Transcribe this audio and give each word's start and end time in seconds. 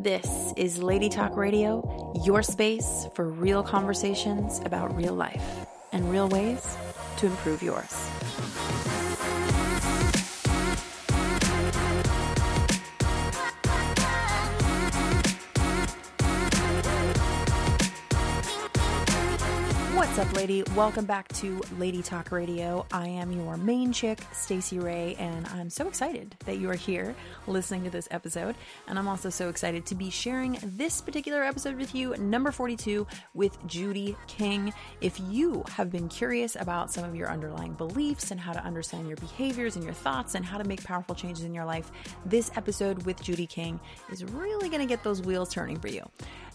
This 0.00 0.52
is 0.56 0.80
Lady 0.80 1.08
Talk 1.08 1.36
Radio, 1.36 2.12
your 2.24 2.40
space 2.44 3.08
for 3.14 3.28
real 3.28 3.64
conversations 3.64 4.60
about 4.64 4.94
real 4.94 5.12
life 5.12 5.66
and 5.90 6.08
real 6.08 6.28
ways 6.28 6.76
to 7.16 7.26
improve 7.26 7.64
yours. 7.64 8.17
Up, 20.28 20.36
lady? 20.36 20.62
Welcome 20.74 21.04
back 21.04 21.28
to 21.34 21.60
Lady 21.78 22.02
Talk 22.02 22.32
Radio. 22.32 22.86
I 22.92 23.06
am 23.08 23.30
your 23.30 23.56
main 23.56 23.92
chick, 23.92 24.18
Stacey 24.32 24.78
Ray, 24.78 25.14
and 25.18 25.46
I'm 25.48 25.70
so 25.70 25.86
excited 25.86 26.34
that 26.44 26.58
you 26.58 26.68
are 26.70 26.74
here 26.74 27.14
listening 27.46 27.84
to 27.84 27.90
this 27.90 28.08
episode. 28.10 28.56
And 28.86 28.98
I'm 28.98 29.08
also 29.08 29.30
so 29.30 29.48
excited 29.48 29.86
to 29.86 29.94
be 29.94 30.10
sharing 30.10 30.58
this 30.62 31.00
particular 31.00 31.42
episode 31.42 31.76
with 31.76 31.94
you, 31.94 32.16
number 32.16 32.50
42, 32.50 33.06
with 33.34 33.56
Judy 33.66 34.16
King. 34.26 34.72
If 35.00 35.18
you 35.20 35.64
have 35.70 35.90
been 35.90 36.08
curious 36.08 36.56
about 36.56 36.92
some 36.92 37.04
of 37.04 37.14
your 37.14 37.30
underlying 37.30 37.74
beliefs 37.74 38.30
and 38.30 38.40
how 38.40 38.52
to 38.52 38.64
understand 38.64 39.08
your 39.08 39.18
behaviors 39.18 39.76
and 39.76 39.84
your 39.84 39.94
thoughts 39.94 40.34
and 40.34 40.44
how 40.44 40.58
to 40.58 40.64
make 40.64 40.82
powerful 40.84 41.14
changes 41.14 41.44
in 41.44 41.54
your 41.54 41.64
life, 41.64 41.90
this 42.26 42.50
episode 42.56 43.04
with 43.04 43.22
Judy 43.22 43.46
King 43.46 43.80
is 44.10 44.24
really 44.24 44.68
going 44.68 44.80
to 44.80 44.86
get 44.86 45.02
those 45.04 45.22
wheels 45.22 45.48
turning 45.48 45.78
for 45.78 45.88
you. 45.88 46.02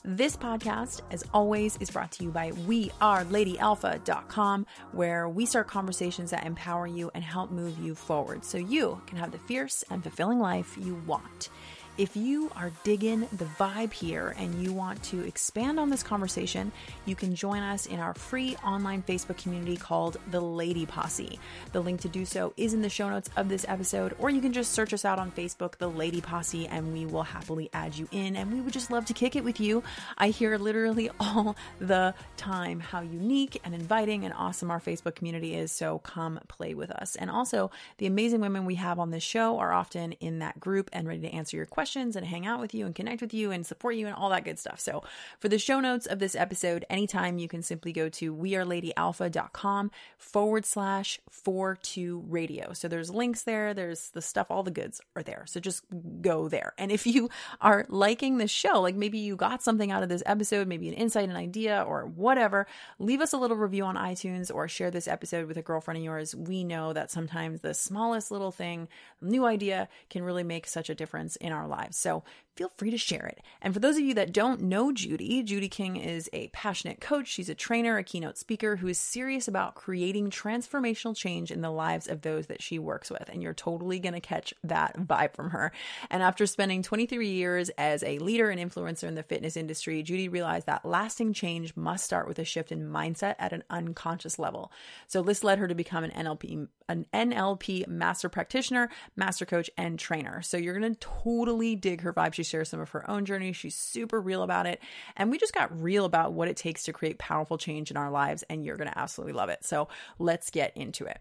This 0.06 0.36
podcast, 0.36 1.00
as 1.12 1.24
always, 1.34 1.78
is 1.80 1.90
brought 1.90 2.12
to 2.14 2.24
you 2.26 2.30
by 2.30 2.52
WeAreLadyAlpha.com, 2.52 4.66
where 4.92 5.30
we 5.30 5.46
start 5.46 5.70
conversations 5.70 6.32
that 6.32 6.46
empower 6.46 6.88
you 6.88 7.10
and 7.14 7.24
help 7.24 7.52
move 7.52 7.80
you 7.80 7.96
forward 7.96 8.44
so 8.44 8.58
you 8.58 9.02
can 9.08 9.18
have 9.18 9.32
the 9.32 9.40
fierce 9.40 9.82
and 9.90 10.04
fulfilling 10.04 10.40
life 10.40 10.78
you 10.78 11.02
want. 11.08 11.48
If 11.96 12.16
you 12.16 12.52
are 12.56 12.72
digging 12.84 13.28
the 13.34 13.46
vibe 13.46 13.94
here 13.94 14.34
and 14.40 14.56
you 14.56 14.74
want 14.74 15.04
to 15.04 15.24
expand 15.28 15.80
on 15.80 15.92
this 15.92 16.02
conversation, 16.02 16.72
you 17.06 17.16
can 17.16 17.36
join 17.36 17.62
us 17.62 17.86
in 17.86 18.00
our 18.00 18.16
free 18.16 18.58
online 18.66 19.04
Facebook 19.04 19.38
community 19.38 19.78
called 19.78 20.18
The 20.32 20.42
Lady 20.42 20.88
Posse. 20.88 21.40
The 21.72 21.82
link 21.82 22.02
to 22.02 22.08
do 22.08 22.26
so 22.26 22.52
is 22.58 22.74
in 22.74 22.82
the 22.82 22.90
show 22.90 23.10
notes 23.10 23.30
of 23.38 23.48
this 23.48 23.64
episode, 23.68 24.16
or 24.18 24.32
you 24.32 24.42
can 24.42 24.54
just 24.54 24.72
search 24.72 24.92
us 24.92 25.06
out 25.06 25.20
on 25.20 25.32
Facebook, 25.34 25.78
The 25.78 25.88
Lady 25.88 26.20
Posse, 26.20 26.66
and 26.66 26.94
we 26.94 27.06
will 27.06 27.22
happily 27.22 27.70
add 27.74 27.96
you 27.96 28.08
in. 28.12 28.36
And 28.38 28.52
we 28.52 28.60
would 28.60 28.74
just 28.74 28.90
love 28.90 29.06
to 29.06 29.14
kick 29.14 29.36
it 29.36 29.44
with 29.44 29.60
you. 29.60 29.84
I 30.18 30.30
hear 30.30 30.58
literally 30.58 31.12
all 31.20 31.56
the 31.78 32.16
time 32.38 32.80
how 32.80 33.02
unique 33.02 33.62
and 33.64 33.76
inviting 33.76 34.26
and 34.26 34.34
awesome 34.34 34.72
our 34.72 34.80
Facebook 34.80 35.14
community 35.14 35.54
is. 35.54 35.72
So 35.72 36.00
come 36.00 36.40
play 36.48 36.74
with 36.74 36.90
us. 36.90 37.16
And 37.16 37.30
also, 37.30 37.70
the 38.00 38.08
amazing 38.08 38.42
women 38.42 38.66
we 38.66 38.76
have 38.76 38.98
on 38.98 39.12
this 39.12 39.22
show 39.22 39.60
are 39.60 39.72
often 39.72 40.14
in 40.14 40.40
that 40.40 40.60
group 40.60 40.90
and 40.92 41.08
ready 41.08 41.22
to 41.22 41.30
answer 41.30 41.56
your 41.56 41.68
questions 41.68 41.83
questions 41.84 42.16
and 42.16 42.26
hang 42.26 42.46
out 42.46 42.62
with 42.62 42.74
you 42.74 42.86
and 42.86 42.96
connect 42.96 43.22
with 43.22 43.34
you 43.34 43.52
and 43.52 43.66
support 43.66 43.96
you 43.96 44.08
and 44.08 44.16
all 44.16 44.30
that 44.30 44.46
good 44.46 44.58
stuff. 44.58 44.80
So, 44.80 45.04
for 45.40 45.50
the 45.50 45.60
show 45.60 45.82
notes 45.82 46.06
of 46.06 46.20
this 46.20 46.34
episode, 46.34 46.86
anytime 46.90 47.38
you 47.38 47.50
can 47.50 47.62
simply 47.62 47.92
go 47.92 48.08
to 48.08 48.34
weareladyalpha.com 48.34 49.92
forward 50.18 50.66
slash 50.66 51.20
42 51.30 52.24
radio. 52.30 52.72
So, 52.72 52.88
there's 52.88 53.10
links 53.10 53.44
there, 53.44 53.74
there's 53.74 54.12
the 54.12 54.22
stuff, 54.22 54.48
all 54.50 54.64
the 54.64 54.72
goods 54.72 55.02
are 55.18 55.24
there. 55.24 55.44
So, 55.46 55.60
just 55.60 55.84
go 56.22 56.48
there. 56.48 56.72
And 56.78 56.90
if 56.90 57.06
you 57.06 57.30
are 57.60 57.86
liking 57.90 58.38
the 58.38 58.48
show, 58.48 58.80
like 58.80 58.96
maybe 58.96 59.18
you 59.18 59.36
got 59.36 59.62
something 59.62 59.92
out 59.92 60.04
of 60.04 60.08
this 60.08 60.24
episode, 60.26 60.70
maybe 60.70 60.88
an 60.88 60.94
insight, 60.94 61.28
an 61.28 61.36
idea, 61.36 61.84
or 61.86 62.06
whatever, 62.06 62.66
leave 62.98 63.20
us 63.20 63.34
a 63.34 63.38
little 63.38 63.58
review 63.58 63.84
on 63.84 63.98
iTunes 63.98 64.50
or 64.56 64.70
share 64.70 64.90
this 64.90 65.10
episode 65.10 65.50
with 65.50 65.58
a 65.58 65.62
girlfriend 65.62 65.98
of 65.98 66.04
yours. 66.06 66.34
We 66.34 66.64
know 66.64 66.94
that 66.94 67.12
sometimes 67.12 67.60
the 67.60 67.74
smallest 67.74 68.32
little 68.32 68.52
thing, 68.52 68.88
new 69.22 69.46
idea, 69.46 69.90
can 70.10 70.24
really 70.24 70.44
make 70.44 70.66
such 70.66 70.90
a 70.90 70.96
difference 70.96 71.36
in 71.36 71.52
our 71.52 71.68
lives. 71.68 71.73
So 71.92 72.24
feel 72.56 72.72
free 72.78 72.92
to 72.92 72.98
share 72.98 73.26
it. 73.26 73.42
And 73.62 73.74
for 73.74 73.80
those 73.80 73.98
of 73.98 74.04
you 74.04 74.14
that 74.14 74.32
don't 74.32 74.62
know 74.62 74.92
Judy, 74.92 75.42
Judy 75.42 75.70
King 75.70 75.96
is 75.96 76.30
a 76.34 76.50
passionate 76.50 77.02
coach. 77.02 77.28
She's 77.28 77.50
a 77.50 77.56
trainer, 77.56 77.98
a 77.98 78.04
keynote 78.04 78.38
speaker 78.38 78.76
who 78.76 78.88
is 78.88 79.00
serious 79.00 79.48
about 79.48 79.76
creating 79.76 80.30
transformational 80.30 81.16
change 81.16 81.52
in 81.52 81.62
the 81.62 81.72
lives 81.72 82.08
of 82.08 82.22
those 82.22 82.48
that 82.48 82.62
she 82.62 82.78
works 82.78 83.10
with. 83.10 83.28
And 83.30 83.42
you're 83.42 83.54
totally 83.54 84.00
going 84.00 84.14
to 84.14 84.22
catch 84.22 84.54
that 84.64 84.98
vibe 85.00 85.34
from 85.36 85.50
her. 85.50 85.72
And 86.10 86.22
after 86.22 86.46
spending 86.46 86.84
23 86.84 87.28
years 87.28 87.70
as 87.78 88.04
a 88.04 88.20
leader 88.20 88.50
and 88.50 88.60
influencer 88.60 89.08
in 89.08 89.16
the 89.16 89.24
fitness 89.24 89.58
industry, 89.58 90.04
Judy 90.04 90.30
realized 90.30 90.68
that 90.68 90.86
lasting 90.86 91.34
change 91.34 91.76
must 91.76 92.06
start 92.06 92.28
with 92.28 92.40
a 92.40 92.46
shift 92.46 92.72
in 92.72 92.88
mindset 92.88 93.36
at 93.40 93.54
an 93.54 93.64
unconscious 93.70 94.38
level. 94.38 94.72
So 95.08 95.24
this 95.24 95.44
led 95.44 95.58
her 95.58 95.68
to 95.68 95.76
become 95.76 96.04
an 96.04 96.12
NLP 96.12 96.68
an 96.90 97.06
NLP 97.14 97.88
master 97.88 98.30
practitioner, 98.30 98.90
master 99.16 99.46
coach, 99.46 99.70
and 99.78 99.98
trainer. 99.98 100.42
So 100.42 100.58
you're 100.58 100.78
going 100.78 100.94
to 100.94 101.00
totally 101.00 101.63
dig 101.76 102.02
her 102.02 102.14
vibe. 102.14 102.34
She 102.34 102.44
shares 102.44 102.70
some 102.70 102.80
of 102.80 102.90
her 102.92 103.10
own 103.10 103.26
journey. 103.26 103.54
She's 103.54 103.76
super 103.76 104.20
real 104.20 104.44
about 104.44 104.66
it. 104.66 104.82
And 105.16 105.32
we 105.32 105.38
just 105.38 105.54
got 105.54 105.82
real 105.82 106.06
about 106.06 106.34
what 106.34 106.48
it 106.48 106.58
takes 106.58 106.84
to 106.84 106.94
create 106.94 107.18
powerful 107.18 107.58
change 107.58 107.92
in 107.92 107.98
our 107.98 108.12
lives. 108.12 108.44
And 108.50 108.64
you're 108.64 108.78
going 108.78 108.90
to 108.90 108.98
absolutely 108.98 109.34
love 109.34 109.50
it. 109.50 109.64
So 109.64 109.88
let's 110.20 110.50
get 110.50 110.76
into 110.76 111.06
it. 111.06 111.20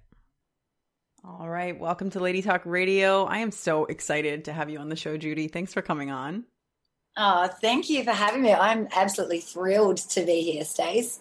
All 1.25 1.49
right. 1.49 1.79
Welcome 1.79 2.11
to 2.11 2.21
Lady 2.21 2.43
Talk 2.43 2.63
Radio. 2.65 3.25
I 3.25 3.39
am 3.39 3.53
so 3.53 3.85
excited 3.85 4.47
to 4.47 4.53
have 4.53 4.69
you 4.69 4.79
on 4.79 4.89
the 4.89 4.97
show, 4.97 5.17
Judy. 5.17 5.47
Thanks 5.47 5.73
for 5.73 5.81
coming 5.81 6.11
on. 6.11 6.45
Oh, 7.17 7.47
thank 7.47 7.91
you 7.91 8.03
for 8.05 8.11
having 8.11 8.43
me. 8.43 8.53
I'm 8.53 8.89
absolutely 8.95 9.41
thrilled 9.41 9.99
to 9.99 10.25
be 10.25 10.41
here, 10.41 10.65
Stace. 10.65 11.21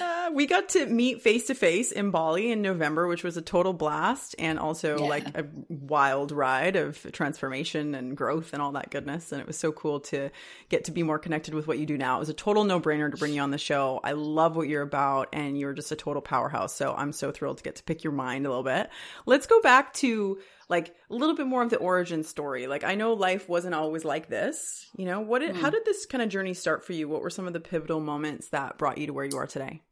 Uh, 0.00 0.30
we 0.34 0.46
got 0.46 0.68
to 0.68 0.86
meet 0.86 1.22
face 1.22 1.46
to 1.46 1.54
face 1.54 1.90
in 1.90 2.10
Bali 2.10 2.52
in 2.52 2.60
November, 2.60 3.06
which 3.06 3.24
was 3.24 3.36
a 3.36 3.42
total 3.42 3.72
blast 3.72 4.34
and 4.38 4.58
also 4.58 4.98
yeah. 4.98 5.04
like 5.04 5.38
a 5.38 5.46
wild 5.68 6.32
ride 6.32 6.76
of 6.76 7.06
transformation 7.12 7.94
and 7.94 8.16
growth 8.16 8.52
and 8.52 8.60
all 8.60 8.72
that 8.72 8.90
goodness. 8.90 9.32
And 9.32 9.40
it 9.40 9.46
was 9.46 9.58
so 9.58 9.72
cool 9.72 10.00
to 10.00 10.30
get 10.68 10.84
to 10.84 10.90
be 10.90 11.02
more 11.02 11.18
connected 11.18 11.54
with 11.54 11.66
what 11.66 11.78
you 11.78 11.86
do 11.86 11.96
now. 11.96 12.16
It 12.16 12.20
was 12.20 12.28
a 12.28 12.34
total 12.34 12.64
no 12.64 12.78
brainer 12.78 13.10
to 13.10 13.16
bring 13.16 13.32
you 13.32 13.40
on 13.40 13.50
the 13.50 13.58
show. 13.58 14.00
I 14.04 14.12
love 14.12 14.54
what 14.54 14.68
you're 14.68 14.82
about 14.82 15.28
and 15.32 15.58
you're 15.58 15.72
just 15.72 15.92
a 15.92 15.96
total 15.96 16.20
powerhouse. 16.20 16.74
So 16.74 16.94
I'm 16.94 17.12
so 17.12 17.32
thrilled 17.32 17.58
to 17.58 17.64
get 17.64 17.76
to 17.76 17.82
pick 17.82 18.04
your 18.04 18.12
mind 18.12 18.44
a 18.44 18.50
little 18.50 18.64
bit. 18.64 18.90
Let's 19.24 19.46
go 19.46 19.62
back 19.62 19.94
to 19.94 20.38
like 20.70 20.94
a 21.10 21.14
little 21.14 21.34
bit 21.34 21.46
more 21.46 21.62
of 21.62 21.68
the 21.68 21.76
origin 21.76 22.22
story. 22.22 22.66
Like 22.66 22.84
I 22.84 22.94
know 22.94 23.12
life 23.12 23.48
wasn't 23.48 23.74
always 23.74 24.04
like 24.04 24.28
this. 24.28 24.86
You 24.96 25.04
know, 25.04 25.20
what 25.20 25.40
did, 25.40 25.54
mm. 25.54 25.60
how 25.60 25.68
hmm. 25.68 25.74
did 25.74 25.84
this 25.84 26.06
kind 26.06 26.22
of 26.22 26.30
journey 26.30 26.54
start 26.54 26.84
for 26.84 26.92
you? 26.92 27.08
What 27.08 27.20
were 27.20 27.30
some 27.30 27.46
of 27.46 27.52
the 27.52 27.60
pivotal 27.60 28.00
moments 28.00 28.48
that 28.50 28.78
brought 28.78 28.96
you 28.96 29.08
to 29.08 29.12
where 29.12 29.24
you 29.24 29.36
are 29.36 29.48
today? 29.48 29.82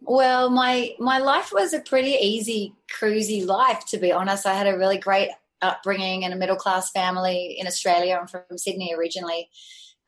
Well, 0.00 0.48
my 0.48 0.94
my 0.98 1.18
life 1.18 1.52
was 1.52 1.74
a 1.74 1.80
pretty 1.80 2.12
easy, 2.12 2.74
cruisy 2.90 3.44
life 3.44 3.84
to 3.88 3.98
be 3.98 4.12
honest. 4.12 4.46
I 4.46 4.54
had 4.54 4.66
a 4.66 4.78
really 4.78 4.98
great 4.98 5.30
upbringing 5.60 6.22
in 6.22 6.32
a 6.32 6.36
middle 6.36 6.56
class 6.56 6.90
family 6.90 7.56
in 7.58 7.66
Australia. 7.66 8.18
I'm 8.18 8.28
from 8.28 8.56
Sydney 8.56 8.94
originally. 8.96 9.50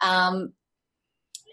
Um, 0.01 0.55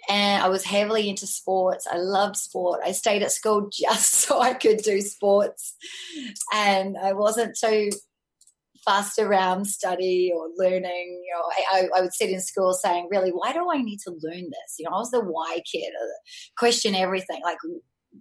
and 0.09 0.41
I 0.41 0.50
was 0.50 0.63
heavily 0.63 1.09
into 1.09 1.28
sports. 1.28 1.88
I 1.90 1.97
loved 1.97 2.38
sport. 2.38 2.81
I 2.84 2.91
stayed 2.91 3.23
at 3.23 3.31
school 3.31 3.69
just 3.73 4.13
so 4.13 4.40
I 4.40 4.53
could 4.53 4.78
do 4.78 5.01
sports, 5.01 5.75
and 6.53 6.97
I 6.97 7.13
wasn't 7.13 7.57
so 7.57 7.90
fussed 8.88 9.19
around 9.19 9.66
study 9.66 10.31
or 10.34 10.47
learning. 10.56 11.22
You 11.25 11.34
know, 11.34 11.44
I, 11.72 11.90
I, 11.97 12.01
would 12.01 12.13
sit 12.13 12.29
in 12.29 12.40
school 12.40 12.73
saying, 12.73 13.09
"Really, 13.12 13.31
why 13.31 13.53
do 13.53 13.69
I 13.72 13.81
need 13.81 14.00
to 14.01 14.12
learn 14.12 14.44
this?" 14.44 14.75
You 14.79 14.85
know, 14.85 14.96
I 14.96 15.00
was 15.00 15.12
the 15.12 15.19
why 15.19 15.62
kid, 15.72 15.91
uh, 16.01 16.07
question 16.57 16.96
everything, 16.96 17.41
like 17.44 17.57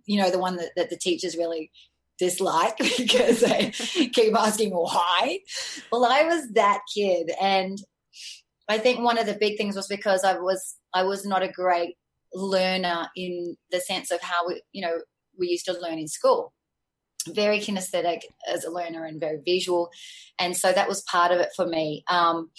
you 0.05 0.21
know, 0.21 0.31
the 0.31 0.39
one 0.39 0.57
that, 0.57 0.71
that 0.77 0.91
the 0.91 0.97
teachers 0.97 1.37
really 1.37 1.71
dislike 2.19 2.77
because 2.99 3.41
they 3.41 3.71
keep 4.13 4.35
asking 4.35 4.71
why. 4.71 5.39
Well, 5.93 6.05
I 6.05 6.25
was 6.25 6.49
that 6.53 6.81
kid, 6.95 7.31
and 7.41 7.79
I 8.69 8.79
think 8.79 9.01
one 9.01 9.19
of 9.19 9.27
the 9.27 9.39
big 9.39 9.57
things 9.57 9.77
was 9.77 9.87
because 9.87 10.25
I 10.25 10.39
was 10.39 10.77
I 10.97 11.03
was 11.03 11.27
not 11.27 11.43
a 11.43 11.49
great 11.49 11.97
learner 12.33 13.09
in 13.15 13.57
the 13.71 13.81
sense 13.81 14.11
of 14.11 14.21
how 14.23 14.49
we, 14.49 14.63
you 14.73 14.81
know, 14.81 14.99
we 15.39 15.49
used 15.49 15.67
to 15.67 15.79
learn 15.79 15.99
in 15.99 16.09
school. 16.09 16.55
Very 17.29 17.59
kinesthetic 17.59 18.21
as 18.51 18.65
a 18.65 18.71
learner 18.71 19.05
and 19.05 19.21
very 19.21 19.41
visual, 19.45 19.91
and 20.39 20.57
so 20.57 20.73
that 20.73 20.89
was 20.89 21.03
part 21.03 21.33
of 21.33 21.41
it 21.41 21.51
for 21.55 21.67
me. 21.67 22.03
Um, 22.09 22.51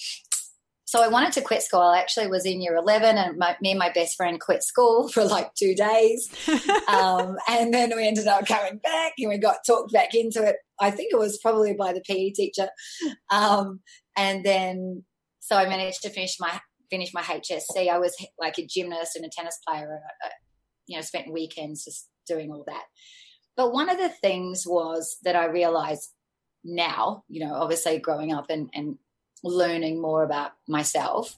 so 0.86 1.04
I 1.04 1.08
wanted 1.08 1.34
to 1.34 1.42
quit 1.42 1.64
school. 1.64 1.82
I 1.82 2.00
actually 2.00 2.28
was 2.28 2.46
in 2.46 2.62
year 2.62 2.76
11 2.76 3.18
and 3.18 3.38
my, 3.38 3.58
me 3.60 3.72
and 3.72 3.80
my 3.80 3.92
best 3.92 4.16
friend 4.16 4.40
quit 4.40 4.64
school 4.64 5.08
for 5.14 5.26
like 5.26 5.54
two 5.56 5.76
days. 5.76 6.30
um, 6.88 7.38
and 7.50 7.74
then 7.74 7.92
we 7.96 8.08
ended 8.08 8.28
up 8.28 8.46
coming 8.46 8.78
back 8.78 9.14
and 9.18 9.30
we 9.30 9.38
got 9.38 9.58
talked 9.66 9.92
back 9.92 10.14
into 10.14 10.44
it. 10.44 10.56
I 10.80 10.92
think 10.92 11.12
it 11.12 11.20
was 11.20 11.40
probably 11.40 11.74
by 11.74 11.92
the 11.92 12.02
PE 12.08 12.30
teacher. 12.30 12.70
Um, 13.30 13.82
and 14.16 14.46
then 14.46 15.04
so 15.48 15.56
I 15.56 15.68
managed 15.68 16.02
to 16.02 16.10
finish 16.10 16.36
my 16.42 16.60
finish 16.90 17.14
my 17.14 17.22
HSC. 17.22 17.90
I 17.90 18.00
was 18.00 18.16
like 18.40 18.58
a 18.58 18.66
gymnast 18.66 19.16
and 19.16 19.26
a 19.26 19.30
tennis 19.30 19.60
player, 19.68 19.92
and 19.92 20.02
I, 20.24 20.30
you 20.88 20.98
know, 20.98 21.02
spent 21.02 21.32
weekends 21.32 21.86
just 21.86 22.08
doing 22.28 22.52
all 22.52 22.64
that. 22.68 22.84
But 23.56 23.74
one 23.74 23.90
of 23.90 23.98
the 23.98 24.10
things 24.10 24.66
was 24.68 25.18
that 25.24 25.36
I 25.36 25.46
realized 25.46 26.12
now, 26.64 27.24
you 27.28 27.46
know, 27.46 27.56
obviously 27.56 27.98
growing 27.98 28.34
up 28.34 28.50
and, 28.50 28.70
and 28.74 28.98
learning 29.44 30.02
more 30.02 30.24
about 30.24 30.52
myself, 30.68 31.38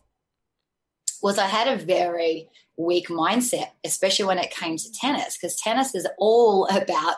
was 1.21 1.37
I 1.37 1.47
had 1.47 1.67
a 1.67 1.83
very 1.83 2.49
weak 2.77 3.07
mindset, 3.07 3.71
especially 3.85 4.25
when 4.25 4.37
it 4.37 4.51
came 4.51 4.77
to 4.77 4.91
tennis, 4.91 5.37
because 5.37 5.57
tennis 5.57 5.93
is 5.95 6.07
all 6.17 6.65
about 6.67 7.17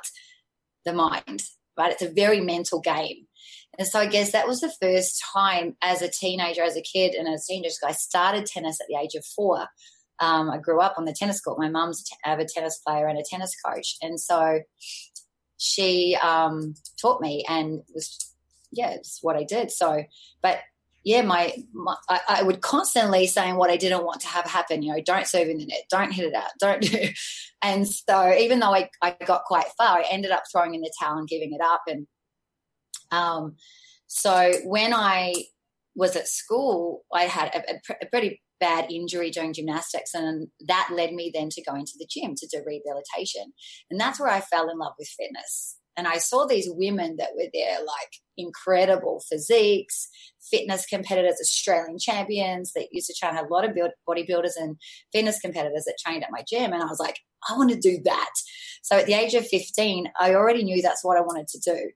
the 0.85 0.93
mind, 0.93 1.43
right? 1.77 1.91
It's 1.91 2.01
a 2.01 2.09
very 2.09 2.41
mental 2.41 2.79
game. 2.79 3.27
And 3.77 3.87
so 3.87 3.99
I 3.99 4.05
guess 4.05 4.31
that 4.31 4.47
was 4.47 4.61
the 4.61 4.73
first 4.81 5.23
time 5.33 5.75
as 5.81 6.01
a 6.01 6.09
teenager, 6.09 6.61
as 6.61 6.75
a 6.75 6.81
kid, 6.81 7.13
and 7.13 7.27
as 7.27 7.45
a 7.45 7.53
teenager, 7.53 7.75
I 7.85 7.93
started 7.93 8.45
tennis 8.45 8.79
at 8.81 8.87
the 8.87 8.97
age 8.97 9.15
of 9.15 9.25
four. 9.25 9.67
Um, 10.19 10.49
I 10.49 10.57
grew 10.57 10.81
up 10.81 10.95
on 10.97 11.05
the 11.05 11.13
tennis 11.13 11.41
court. 11.41 11.57
My 11.57 11.69
mum's 11.69 12.03
an 12.11 12.31
avid 12.31 12.49
tennis 12.49 12.79
player 12.85 13.07
and 13.07 13.17
a 13.17 13.23
tennis 13.27 13.55
coach. 13.65 13.97
And 14.01 14.19
so 14.19 14.59
she 15.57 16.17
um, 16.21 16.75
taught 17.01 17.21
me 17.21 17.43
and 17.47 17.81
was, 17.93 18.33
yeah, 18.71 18.91
it's 18.91 19.19
what 19.21 19.35
I 19.35 19.43
did. 19.43 19.71
So, 19.71 20.03
but 20.41 20.59
yeah, 21.03 21.23
my, 21.23 21.53
my 21.73 21.95
I, 22.09 22.19
I, 22.27 22.43
would 22.43 22.61
constantly 22.61 23.25
saying 23.25 23.55
what 23.55 23.71
I 23.71 23.77
didn't 23.77 24.03
want 24.03 24.21
to 24.21 24.27
have 24.27 24.45
happen. 24.45 24.83
You 24.83 24.93
know, 24.93 25.01
don't 25.01 25.25
serve 25.25 25.47
in 25.47 25.57
the 25.57 25.65
net, 25.65 25.85
don't 25.89 26.11
hit 26.11 26.25
it 26.25 26.35
out, 26.35 26.51
don't 26.59 26.81
do. 26.81 27.09
And 27.63 27.87
so 27.87 28.33
even 28.33 28.59
though 28.59 28.73
I, 28.73 28.89
I 29.03 29.15
got 29.23 29.43
quite 29.43 29.67
far, 29.77 29.99
I 29.99 30.05
ended 30.09 30.31
up 30.31 30.45
throwing 30.51 30.73
in 30.73 30.81
the 30.81 30.91
towel 30.99 31.19
and 31.19 31.27
giving 31.27 31.53
it 31.53 31.61
up. 31.61 31.83
And 31.85 32.07
um, 33.11 33.55
so 34.07 34.53
when 34.65 34.93
I 34.93 35.33
was 35.95 36.15
at 36.15 36.27
school, 36.27 37.03
I 37.13 37.23
had 37.23 37.53
a, 37.53 37.95
a, 38.01 38.05
pretty 38.07 38.41
bad 38.59 38.91
injury 38.91 39.29
during 39.29 39.53
gymnastics, 39.53 40.13
and 40.13 40.47
that 40.67 40.89
led 40.93 41.13
me 41.13 41.31
then 41.33 41.49
to 41.49 41.63
go 41.63 41.75
into 41.75 41.93
the 41.97 42.07
gym 42.09 42.35
to 42.35 42.47
do 42.47 42.63
rehabilitation. 42.65 43.53
And 43.89 43.99
that's 43.99 44.19
where 44.19 44.29
I 44.29 44.41
fell 44.41 44.69
in 44.69 44.77
love 44.77 44.93
with 44.97 45.09
fitness. 45.09 45.77
And 45.97 46.07
I 46.07 46.17
saw 46.17 46.45
these 46.45 46.69
women 46.69 47.17
that 47.17 47.31
were 47.35 47.49
there, 47.53 47.79
like 47.79 48.11
incredible 48.37 49.21
physiques, 49.29 50.07
fitness 50.49 50.85
competitors, 50.85 51.37
Australian 51.41 51.99
champions 51.99 52.71
that 52.73 52.87
used 52.91 53.07
to 53.07 53.13
train. 53.13 53.37
a 53.37 53.47
lot 53.47 53.67
of 53.67 53.75
build, 53.75 53.91
bodybuilders 54.07 54.53
and 54.57 54.77
fitness 55.11 55.39
competitors 55.39 55.83
that 55.85 55.97
trained 56.03 56.23
at 56.23 56.31
my 56.31 56.43
gym. 56.47 56.71
And 56.71 56.81
I 56.81 56.85
was 56.85 56.99
like, 56.99 57.17
I 57.49 57.57
want 57.57 57.71
to 57.71 57.79
do 57.79 57.99
that. 58.05 58.31
So 58.83 58.97
at 58.97 59.05
the 59.05 59.13
age 59.13 59.33
of 59.33 59.47
15, 59.47 60.11
I 60.19 60.33
already 60.33 60.63
knew 60.63 60.81
that's 60.81 61.03
what 61.03 61.17
I 61.17 61.21
wanted 61.21 61.47
to 61.49 61.59
do, 61.59 61.91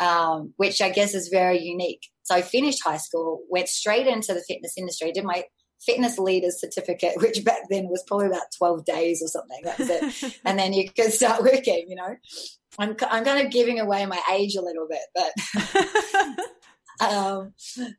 um, 0.00 0.54
which 0.56 0.80
I 0.80 0.90
guess 0.90 1.14
is 1.14 1.28
very 1.28 1.60
unique. 1.60 2.02
So 2.22 2.34
I 2.34 2.42
finished 2.42 2.82
high 2.82 2.96
school, 2.96 3.42
went 3.48 3.68
straight 3.68 4.06
into 4.06 4.32
the 4.34 4.42
fitness 4.46 4.74
industry, 4.76 5.12
did 5.12 5.24
my 5.24 5.44
fitness 5.84 6.18
leaders 6.18 6.60
certificate, 6.60 7.12
which 7.16 7.44
back 7.44 7.62
then 7.68 7.88
was 7.88 8.02
probably 8.06 8.26
about 8.26 8.52
12 8.56 8.84
days 8.84 9.22
or 9.22 9.28
something. 9.28 9.60
That's 9.64 10.22
it. 10.22 10.40
and 10.44 10.58
then 10.58 10.72
you 10.72 10.90
could 10.90 11.12
start 11.12 11.42
working, 11.42 11.86
you 11.88 11.96
know. 11.96 12.16
I'm, 12.78 12.96
I'm 13.10 13.24
kind 13.24 13.44
of 13.44 13.52
giving 13.52 13.80
away 13.80 14.06
my 14.06 14.20
age 14.32 14.54
a 14.54 14.62
little 14.62 14.86
bit, 14.88 15.00
but 15.14 16.40
um, 17.08 17.52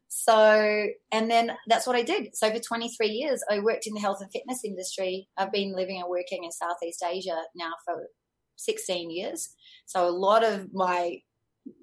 so, 0.08 0.88
and 1.12 1.30
then 1.30 1.52
that's 1.68 1.86
what 1.86 1.98
I 1.98 2.04
did. 2.04 2.36
So 2.36 2.50
for 2.52 2.60
23 2.60 3.08
years, 3.08 3.44
I 3.50 3.60
worked 3.60 3.86
in 3.86 3.94
the 3.94 4.00
health 4.00 4.22
and 4.22 4.32
fitness 4.32 4.62
industry. 4.64 5.28
I've 5.38 5.52
been 5.52 5.76
living 5.76 6.00
and 6.00 6.10
working 6.10 6.46
in 6.46 6.52
Southeast 6.52 7.04
Asia 7.06 7.38
now 7.54 7.74
for 7.86 8.08
16 8.56 9.12
years. 9.12 9.54
So 9.86 10.08
a 10.08 10.10
lot 10.10 10.44
of 10.44 10.74
my 10.74 11.18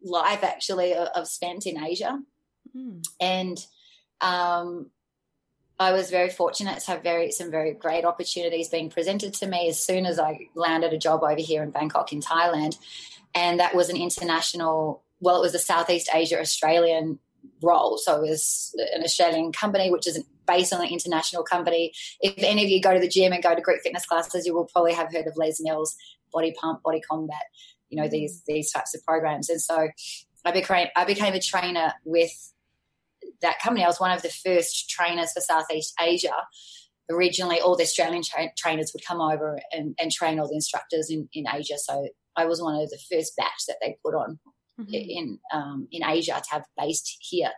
life 0.03 0.43
actually 0.43 0.95
I've 0.95 1.29
spent 1.29 1.67
in 1.67 1.83
Asia. 1.83 2.19
Mm. 2.77 3.05
And 3.21 3.67
um, 4.21 4.91
I 5.79 5.93
was 5.93 6.11
very 6.11 6.29
fortunate 6.29 6.81
to 6.81 6.91
have 6.93 7.03
very 7.03 7.31
some 7.31 7.51
very 7.51 7.73
great 7.73 8.05
opportunities 8.05 8.69
being 8.69 8.91
presented 8.91 9.35
to 9.35 9.47
me 9.47 9.69
as 9.69 9.83
soon 9.83 10.07
as 10.07 10.19
I 10.19 10.49
landed 10.55 10.93
a 10.93 10.99
job 10.99 11.23
over 11.23 11.41
here 11.41 11.63
in 11.63 11.71
Bangkok 11.71 12.13
in 12.13 12.21
Thailand, 12.21 12.77
and 13.35 13.61
that 13.61 13.75
was 13.75 13.89
an 13.89 13.97
international. 13.97 15.03
Well, 15.21 15.37
it 15.39 15.43
was 15.43 15.55
a 15.55 15.59
Southeast 15.59 16.11
Asia 16.13 16.41
Australian 16.41 17.19
role, 17.63 17.99
so 17.99 18.17
it 18.23 18.29
was 18.29 18.75
an 18.95 19.03
Australian 19.05 19.53
company, 19.53 19.91
which 19.91 20.07
is 20.07 20.23
based 20.47 20.73
on 20.73 20.81
an 20.81 20.89
international 20.89 21.45
company. 21.45 21.93
If 22.21 22.35
any 22.39 22.65
of 22.65 22.71
you 22.71 22.81
go 22.81 22.95
to 22.95 23.01
the 23.01 23.09
gym 23.09 23.33
and 23.33 23.43
go 23.43 23.55
to 23.55 23.61
group 23.61 23.83
fitness 23.83 24.07
classes, 24.07 24.47
you 24.47 24.55
will 24.55 24.67
probably 24.67 24.95
have 24.95 25.13
heard 25.13 25.27
of 25.27 25.37
Les 25.37 25.61
Mills, 25.61 25.97
Body 26.33 26.55
Pump, 26.59 26.83
Body 26.83 27.01
Combat. 27.01 27.43
You 27.91 28.01
know 28.01 28.09
these 28.09 28.43
these 28.47 28.71
types 28.71 28.95
of 28.95 29.05
programs, 29.05 29.49
and 29.49 29.61
so 29.61 29.89
I 30.45 30.53
became 30.53 30.89
I 30.97 31.05
became 31.05 31.35
a 31.35 31.41
trainer 31.41 31.93
with 32.05 32.53
that 33.43 33.59
company. 33.61 33.85
I 33.85 33.89
was 33.89 34.01
one 34.01 34.11
of 34.11 34.23
the 34.23 34.31
first 34.31 34.89
trainers 34.89 35.33
for 35.33 35.41
Southeast 35.41 35.95
Asia. 36.01 36.35
Originally, 37.11 37.61
all 37.61 37.77
the 37.77 37.85
Australian 37.85 38.23
tra- 38.23 38.53
trainers 38.57 38.93
would 38.93 39.05
come 39.05 39.21
over 39.21 39.59
and, 39.73 39.95
and, 39.99 40.13
train 40.13 40.39
all 40.39 40.47
the 40.47 40.55
instructors 40.55 41.09
in, 41.09 41.27
in 41.33 41.47
Asia. 41.51 41.79
So 41.79 42.07
I 42.37 42.45
was 42.45 42.61
one 42.61 42.75
of 42.75 42.91
the 42.91 42.99
first 43.11 43.35
batch 43.35 43.65
that 43.67 43.79
they 43.81 43.97
put 44.05 44.15
on 44.15 44.39
mm-hmm. 44.79 44.93
in 44.93 45.39
um, 45.53 45.89
in 45.91 46.05
Asia 46.05 46.33
to 46.33 46.51
have 46.51 46.65
based 46.77 47.17
here. 47.21 47.51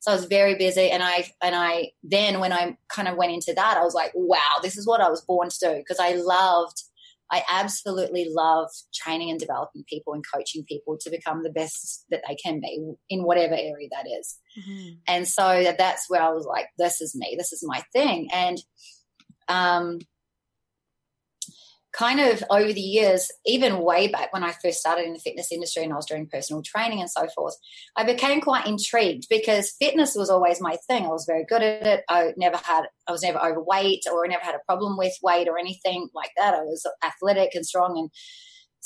So 0.00 0.12
I 0.12 0.14
was 0.14 0.24
very 0.26 0.54
busy, 0.54 0.90
and 0.90 1.02
I 1.02 1.30
and 1.42 1.54
I 1.54 1.90
then 2.02 2.40
when 2.40 2.52
I 2.52 2.76
kind 2.88 3.08
of 3.08 3.16
went 3.16 3.32
into 3.32 3.52
that, 3.54 3.76
I 3.76 3.82
was 3.82 3.94
like, 3.94 4.12
wow, 4.14 4.60
this 4.62 4.76
is 4.76 4.86
what 4.86 5.00
I 5.00 5.10
was 5.10 5.20
born 5.22 5.48
to 5.48 5.58
do 5.60 5.74
because 5.76 5.98
I 6.00 6.12
loved 6.14 6.82
I 7.30 7.42
absolutely 7.50 8.26
love 8.30 8.68
training 8.94 9.30
and 9.30 9.40
developing 9.40 9.84
people 9.88 10.14
and 10.14 10.24
coaching 10.32 10.64
people 10.68 10.96
to 11.00 11.10
become 11.10 11.42
the 11.42 11.50
best 11.50 12.04
that 12.10 12.22
they 12.28 12.36
can 12.36 12.60
be 12.60 12.92
in 13.10 13.24
whatever 13.24 13.54
area 13.54 13.88
that 13.90 14.06
is. 14.06 14.38
Mm-hmm. 14.58 14.94
And 15.08 15.26
so 15.26 15.74
that's 15.76 16.08
where 16.08 16.22
I 16.22 16.30
was 16.30 16.46
like, 16.46 16.68
this 16.78 17.00
is 17.00 17.16
me, 17.16 17.34
this 17.36 17.52
is 17.52 17.64
my 17.66 17.82
thing. 17.92 18.28
And 18.32 18.58
um, 19.48 19.98
kind 21.96 22.20
of 22.20 22.44
over 22.50 22.72
the 22.72 22.80
years, 22.80 23.30
even 23.46 23.80
way 23.80 24.08
back 24.08 24.32
when 24.32 24.44
I 24.44 24.52
first 24.52 24.80
started 24.80 25.06
in 25.06 25.14
the 25.14 25.18
fitness 25.18 25.50
industry 25.50 25.82
and 25.82 25.92
I 25.92 25.96
was 25.96 26.06
doing 26.06 26.28
personal 26.30 26.62
training 26.62 27.00
and 27.00 27.10
so 27.10 27.26
forth, 27.34 27.54
I 27.96 28.04
became 28.04 28.40
quite 28.40 28.66
intrigued 28.66 29.26
because 29.30 29.74
fitness 29.80 30.14
was 30.14 30.28
always 30.28 30.60
my 30.60 30.76
thing. 30.86 31.04
I 31.04 31.08
was 31.08 31.24
very 31.26 31.44
good 31.48 31.62
at 31.62 31.86
it. 31.86 32.04
I 32.08 32.32
never 32.36 32.58
had, 32.58 32.84
I 33.08 33.12
was 33.12 33.22
never 33.22 33.42
overweight 33.42 34.02
or 34.12 34.24
I 34.24 34.28
never 34.28 34.44
had 34.44 34.54
a 34.54 34.64
problem 34.66 34.98
with 34.98 35.14
weight 35.22 35.48
or 35.48 35.58
anything 35.58 36.08
like 36.14 36.32
that. 36.36 36.54
I 36.54 36.62
was 36.62 36.86
athletic 37.04 37.54
and 37.54 37.64
strong 37.64 37.98
and 37.98 38.10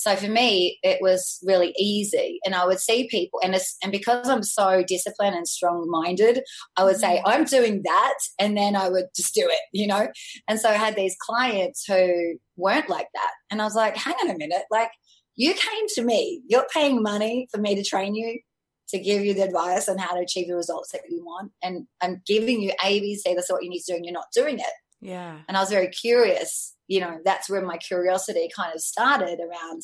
so 0.00 0.16
for 0.16 0.28
me, 0.28 0.78
it 0.82 0.96
was 1.02 1.38
really 1.42 1.74
easy. 1.76 2.40
And 2.46 2.54
I 2.54 2.64
would 2.64 2.80
see 2.80 3.06
people, 3.08 3.38
and, 3.44 3.54
and 3.82 3.92
because 3.92 4.30
I'm 4.30 4.42
so 4.42 4.82
disciplined 4.82 5.36
and 5.36 5.46
strong 5.46 5.90
minded, 5.90 6.42
I 6.74 6.84
would 6.84 6.96
say, 6.96 7.18
mm-hmm. 7.18 7.28
I'm 7.28 7.44
doing 7.44 7.82
that. 7.84 8.14
And 8.38 8.56
then 8.56 8.76
I 8.76 8.88
would 8.88 9.08
just 9.14 9.34
do 9.34 9.42
it, 9.44 9.60
you 9.74 9.86
know? 9.86 10.08
And 10.48 10.58
so 10.58 10.70
I 10.70 10.72
had 10.72 10.96
these 10.96 11.18
clients 11.20 11.84
who 11.84 12.38
weren't 12.56 12.88
like 12.88 13.08
that. 13.12 13.30
And 13.50 13.60
I 13.60 13.66
was 13.66 13.74
like, 13.74 13.94
hang 13.94 14.14
on 14.22 14.30
a 14.30 14.38
minute. 14.38 14.62
Like, 14.70 14.90
you 15.36 15.52
came 15.52 15.86
to 15.96 16.02
me, 16.02 16.40
you're 16.48 16.66
paying 16.72 17.02
money 17.02 17.46
for 17.52 17.60
me 17.60 17.74
to 17.74 17.84
train 17.84 18.14
you, 18.14 18.40
to 18.88 18.98
give 18.98 19.22
you 19.22 19.34
the 19.34 19.42
advice 19.42 19.86
on 19.86 19.98
how 19.98 20.14
to 20.14 20.22
achieve 20.22 20.48
the 20.48 20.56
results 20.56 20.92
that 20.92 21.02
you 21.10 21.22
want. 21.22 21.52
And 21.62 21.86
I'm 22.00 22.22
giving 22.26 22.62
you 22.62 22.72
A, 22.82 23.00
B, 23.00 23.16
C, 23.16 23.34
that's 23.34 23.52
what 23.52 23.62
you 23.62 23.68
need 23.68 23.80
to 23.80 23.92
do, 23.92 23.96
and 23.96 24.06
you're 24.06 24.14
not 24.14 24.32
doing 24.34 24.60
it. 24.60 24.72
Yeah. 25.02 25.40
And 25.46 25.58
I 25.58 25.60
was 25.60 25.68
very 25.68 25.88
curious 25.88 26.74
you 26.90 26.98
know, 26.98 27.18
that's 27.24 27.48
where 27.48 27.64
my 27.64 27.76
curiosity 27.76 28.48
kind 28.54 28.74
of 28.74 28.80
started 28.80 29.38
around 29.38 29.82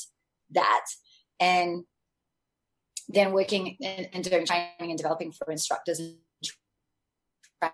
that. 0.50 0.84
And 1.38 1.84
then 3.08 3.32
working 3.32 3.76
and 3.80 4.24
doing 4.24 4.44
training 4.44 4.72
and 4.80 4.98
developing 4.98 5.30
for 5.30 5.48
instructors 5.52 6.00
and 6.00 6.16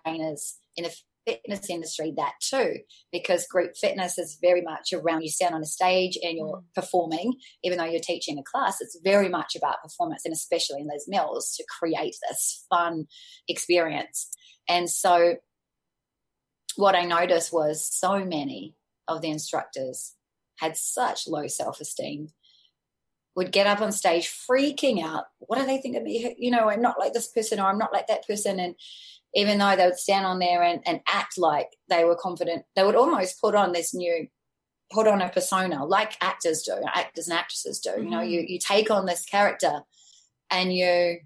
trainers 0.05 0.59
in 0.77 0.83
the 0.83 0.95
fitness 1.25 1.67
industry 1.67 2.13
that 2.15 2.33
too 2.41 2.75
because 3.11 3.47
group 3.47 3.71
fitness 3.79 4.17
is 4.17 4.37
very 4.41 4.61
much 4.61 4.91
around 4.93 5.21
you 5.21 5.29
stand 5.29 5.55
on 5.55 5.61
a 5.61 5.65
stage 5.65 6.17
and 6.21 6.37
you're 6.37 6.57
mm. 6.57 6.63
performing 6.75 7.33
even 7.63 7.77
though 7.77 7.85
you're 7.85 8.01
teaching 8.01 8.37
a 8.37 8.43
class 8.43 8.81
it's 8.81 8.99
very 9.03 9.29
much 9.29 9.55
about 9.55 9.81
performance 9.81 10.23
and 10.25 10.33
especially 10.33 10.81
in 10.81 10.87
Les 10.87 11.05
Mills 11.07 11.55
to 11.55 11.63
create 11.79 12.15
this 12.29 12.65
fun 12.69 13.05
experience 13.47 14.29
and 14.67 14.89
so 14.89 15.35
what 16.75 16.93
i 16.93 17.05
noticed 17.05 17.53
was 17.53 17.89
so 17.89 18.25
many 18.25 18.75
of 19.07 19.21
the 19.21 19.29
instructors 19.29 20.13
had 20.57 20.77
such 20.77 21.27
low 21.27 21.47
self-esteem 21.47 22.29
would 23.35 23.51
get 23.51 23.67
up 23.67 23.81
on 23.81 23.91
stage 23.91 24.29
freaking 24.29 25.03
out. 25.03 25.25
What 25.39 25.59
do 25.59 25.65
they 25.65 25.79
think 25.79 25.97
of 25.97 26.03
me? 26.03 26.35
You 26.37 26.51
know 26.51 26.69
i'm 26.69 26.81
not 26.81 26.99
like 26.99 27.13
this 27.13 27.27
person 27.27 27.59
or 27.59 27.67
i'm 27.67 27.77
not 27.77 27.93
like 27.93 28.07
that 28.07 28.27
person. 28.27 28.59
And 28.59 28.75
even 29.33 29.57
though 29.57 29.75
they 29.75 29.85
would 29.85 29.97
stand 29.97 30.25
on 30.25 30.39
there 30.39 30.61
and, 30.61 30.81
and 30.85 31.01
act 31.07 31.37
like 31.37 31.69
they 31.89 32.03
were 32.03 32.15
confident 32.15 32.65
they 32.75 32.83
would 32.83 32.95
almost 32.95 33.41
put 33.41 33.55
on 33.55 33.73
this 33.73 33.93
new 33.93 34.27
put 34.91 35.07
on 35.07 35.21
a 35.21 35.29
persona 35.29 35.85
like 35.85 36.13
actors 36.21 36.61
do 36.61 36.73
actors 36.93 37.27
and 37.27 37.37
actresses 37.37 37.79
do. 37.79 37.89
Mm-hmm. 37.89 38.03
you 38.03 38.09
know 38.09 38.21
you 38.21 38.45
you 38.47 38.59
take 38.59 38.91
on 38.91 39.05
this 39.05 39.25
character 39.25 39.81
and 40.51 40.71
you 40.71 41.17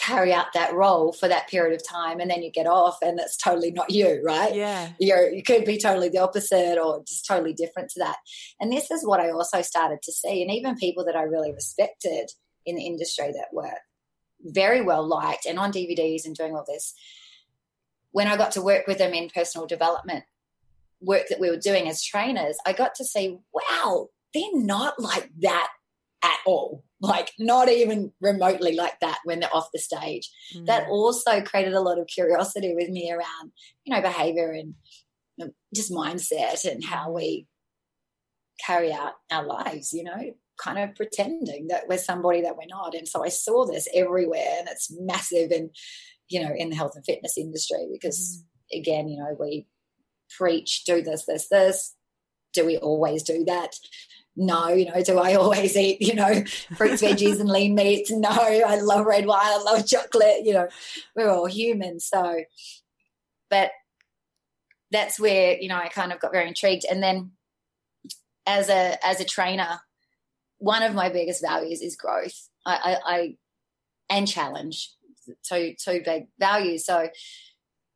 carry 0.00 0.32
out 0.32 0.52
that 0.54 0.74
role 0.74 1.12
for 1.12 1.28
that 1.28 1.48
period 1.48 1.78
of 1.78 1.86
time 1.86 2.20
and 2.20 2.30
then 2.30 2.42
you 2.42 2.50
get 2.50 2.66
off 2.66 2.98
and 3.02 3.18
that's 3.18 3.36
totally 3.36 3.70
not 3.70 3.90
you 3.90 4.20
right? 4.24 4.54
Yeah. 4.54 4.90
You're 4.98 5.30
you 5.30 5.42
could 5.42 5.64
be 5.64 5.78
totally 5.78 6.08
the 6.08 6.18
opposite 6.18 6.78
or 6.78 7.02
just 7.06 7.26
totally 7.26 7.52
different 7.52 7.90
to 7.90 8.00
that. 8.00 8.16
And 8.60 8.72
this 8.72 8.90
is 8.90 9.06
what 9.06 9.20
i 9.20 9.30
also 9.30 9.62
started 9.62 10.02
to 10.02 10.12
see 10.12 10.42
and 10.42 10.50
even 10.50 10.76
people 10.76 11.04
that 11.04 11.16
i 11.16 11.22
really 11.22 11.52
respected 11.52 12.30
in 12.66 12.76
the 12.76 12.86
industry 12.86 13.32
that 13.32 13.48
were 13.52 13.78
very 14.42 14.80
well 14.80 15.06
liked 15.06 15.46
and 15.46 15.58
on 15.58 15.72
dvds 15.72 16.24
and 16.24 16.36
doing 16.36 16.54
all 16.54 16.64
this 16.66 16.94
when 18.12 18.26
i 18.26 18.36
got 18.36 18.52
to 18.52 18.62
work 18.62 18.86
with 18.86 18.98
them 18.98 19.12
in 19.12 19.28
personal 19.28 19.66
development 19.66 20.24
work 21.00 21.28
that 21.28 21.40
we 21.40 21.50
were 21.50 21.56
doing 21.56 21.88
as 21.88 22.02
trainers 22.02 22.56
i 22.66 22.72
got 22.72 22.94
to 22.94 23.04
see 23.04 23.38
wow 23.52 24.08
they're 24.32 24.42
not 24.54 24.98
like 24.98 25.28
that 25.40 25.68
at 26.22 26.38
all 26.46 26.84
like 27.00 27.32
not 27.38 27.68
even 27.68 28.12
remotely 28.20 28.74
like 28.74 29.00
that 29.00 29.18
when 29.24 29.40
they're 29.40 29.54
off 29.54 29.72
the 29.72 29.78
stage. 29.78 30.30
Mm. 30.54 30.66
That 30.66 30.88
also 30.88 31.40
created 31.40 31.72
a 31.72 31.80
lot 31.80 31.98
of 31.98 32.06
curiosity 32.06 32.74
with 32.74 32.90
me 32.90 33.10
around, 33.10 33.52
you 33.84 33.94
know, 33.94 34.02
behavior 34.02 34.52
and 34.52 34.74
just 35.74 35.90
mindset 35.90 36.70
and 36.70 36.84
how 36.84 37.10
we 37.10 37.46
carry 38.64 38.92
out 38.92 39.14
our 39.30 39.44
lives, 39.44 39.94
you 39.94 40.04
know, 40.04 40.34
kind 40.58 40.78
of 40.78 40.94
pretending 40.94 41.68
that 41.68 41.88
we're 41.88 41.96
somebody 41.96 42.42
that 42.42 42.56
we're 42.56 42.66
not. 42.68 42.94
And 42.94 43.08
so 43.08 43.24
I 43.24 43.30
saw 43.30 43.64
this 43.64 43.88
everywhere 43.94 44.56
and 44.58 44.68
it's 44.68 44.94
massive 45.00 45.50
and, 45.50 45.70
you 46.28 46.42
know, 46.42 46.52
in 46.54 46.68
the 46.68 46.76
health 46.76 46.92
and 46.96 47.04
fitness 47.04 47.38
industry 47.38 47.88
because 47.90 48.44
mm. 48.74 48.78
again, 48.78 49.08
you 49.08 49.18
know, 49.18 49.34
we 49.40 49.66
preach, 50.36 50.84
do 50.84 51.00
this, 51.00 51.24
this, 51.24 51.48
this. 51.48 51.94
Do 52.52 52.66
we 52.66 52.76
always 52.76 53.22
do 53.22 53.44
that? 53.44 53.76
No, 54.36 54.68
you 54.68 54.86
know, 54.86 55.02
do 55.02 55.18
I 55.18 55.34
always 55.36 55.76
eat, 55.76 56.00
you 56.00 56.14
know, 56.14 56.44
fruits, 56.76 57.02
veggies, 57.02 57.40
and 57.40 57.48
lean 57.48 57.74
meats? 57.74 58.10
No, 58.10 58.30
I 58.30 58.78
love 58.80 59.06
red 59.06 59.26
wine, 59.26 59.40
I 59.42 59.62
love 59.62 59.86
chocolate, 59.86 60.44
you 60.44 60.54
know, 60.54 60.68
we're 61.14 61.30
all 61.30 61.46
human. 61.46 62.00
So, 62.00 62.44
but 63.48 63.70
that's 64.90 65.20
where, 65.20 65.56
you 65.60 65.68
know, 65.68 65.76
I 65.76 65.88
kind 65.88 66.12
of 66.12 66.20
got 66.20 66.32
very 66.32 66.48
intrigued. 66.48 66.84
And 66.90 67.02
then 67.02 67.32
as 68.46 68.68
a 68.68 68.96
as 69.06 69.20
a 69.20 69.24
trainer, 69.24 69.80
one 70.58 70.82
of 70.82 70.94
my 70.94 71.08
biggest 71.08 71.42
values 71.42 71.80
is 71.80 71.96
growth. 71.96 72.48
I, 72.66 72.74
I, 73.06 73.14
I 73.14 73.36
and 74.08 74.28
challenge. 74.28 74.90
Two 75.42 75.74
two 75.82 76.02
big 76.04 76.26
values. 76.38 76.84
So 76.84 77.08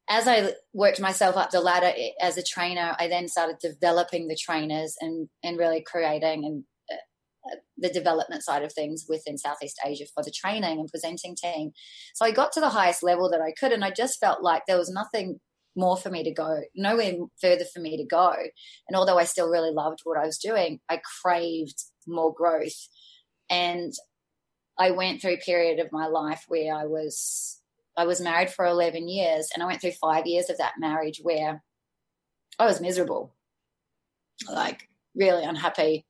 as 0.08 0.28
I 0.28 0.52
worked 0.72 1.00
myself 1.00 1.36
up 1.36 1.50
the 1.50 1.60
ladder 1.60 1.92
as 2.20 2.36
a 2.36 2.42
trainer, 2.42 2.94
I 2.98 3.08
then 3.08 3.28
started 3.28 3.56
developing 3.60 4.28
the 4.28 4.36
trainers 4.36 4.96
and 5.00 5.28
and 5.42 5.58
really 5.58 5.82
creating 5.82 6.44
and 6.44 6.64
uh, 6.90 7.56
the 7.78 7.90
development 7.90 8.42
side 8.42 8.62
of 8.62 8.72
things 8.72 9.06
within 9.08 9.38
Southeast 9.38 9.80
Asia 9.84 10.04
for 10.14 10.22
the 10.22 10.30
training 10.30 10.78
and 10.78 10.88
presenting 10.88 11.36
team. 11.36 11.72
So 12.14 12.24
I 12.24 12.32
got 12.32 12.52
to 12.52 12.60
the 12.60 12.70
highest 12.70 13.02
level 13.02 13.30
that 13.30 13.40
I 13.40 13.52
could, 13.58 13.72
and 13.72 13.84
I 13.84 13.90
just 13.90 14.20
felt 14.20 14.42
like 14.42 14.62
there 14.66 14.78
was 14.78 14.90
nothing 14.90 15.40
more 15.76 15.96
for 15.96 16.10
me 16.10 16.22
to 16.22 16.32
go, 16.32 16.60
nowhere 16.74 17.14
further 17.40 17.64
for 17.64 17.80
me 17.80 17.96
to 17.96 18.04
go. 18.04 18.32
And 18.88 18.96
although 18.96 19.18
I 19.18 19.24
still 19.24 19.48
really 19.48 19.72
loved 19.72 20.00
what 20.04 20.18
I 20.18 20.26
was 20.26 20.38
doing, 20.38 20.80
I 20.88 21.00
craved 21.22 21.82
more 22.06 22.32
growth. 22.32 22.88
And 23.50 23.92
I 24.78 24.92
went 24.92 25.20
through 25.20 25.34
a 25.34 25.38
period 25.38 25.80
of 25.80 25.92
my 25.92 26.06
life 26.06 26.44
where 26.48 26.74
I 26.74 26.84
was 26.84 27.60
I 27.96 28.06
was 28.06 28.20
married 28.20 28.50
for 28.50 28.64
11 28.64 29.08
years 29.08 29.50
and 29.54 29.62
I 29.62 29.66
went 29.66 29.80
through 29.80 29.92
5 29.92 30.26
years 30.26 30.50
of 30.50 30.58
that 30.58 30.74
marriage 30.78 31.20
where 31.22 31.62
I 32.58 32.66
was 32.66 32.80
miserable. 32.80 33.34
Like 34.50 34.88
really 35.14 35.44
unhappy. 35.44 36.06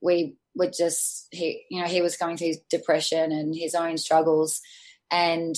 We 0.00 0.36
were 0.54 0.70
just 0.70 1.28
he 1.30 1.64
you 1.70 1.80
know 1.80 1.86
he 1.86 2.02
was 2.02 2.16
going 2.16 2.36
through 2.36 2.54
depression 2.70 3.30
and 3.30 3.54
his 3.54 3.76
own 3.76 3.96
struggles 3.96 4.60
and 5.10 5.54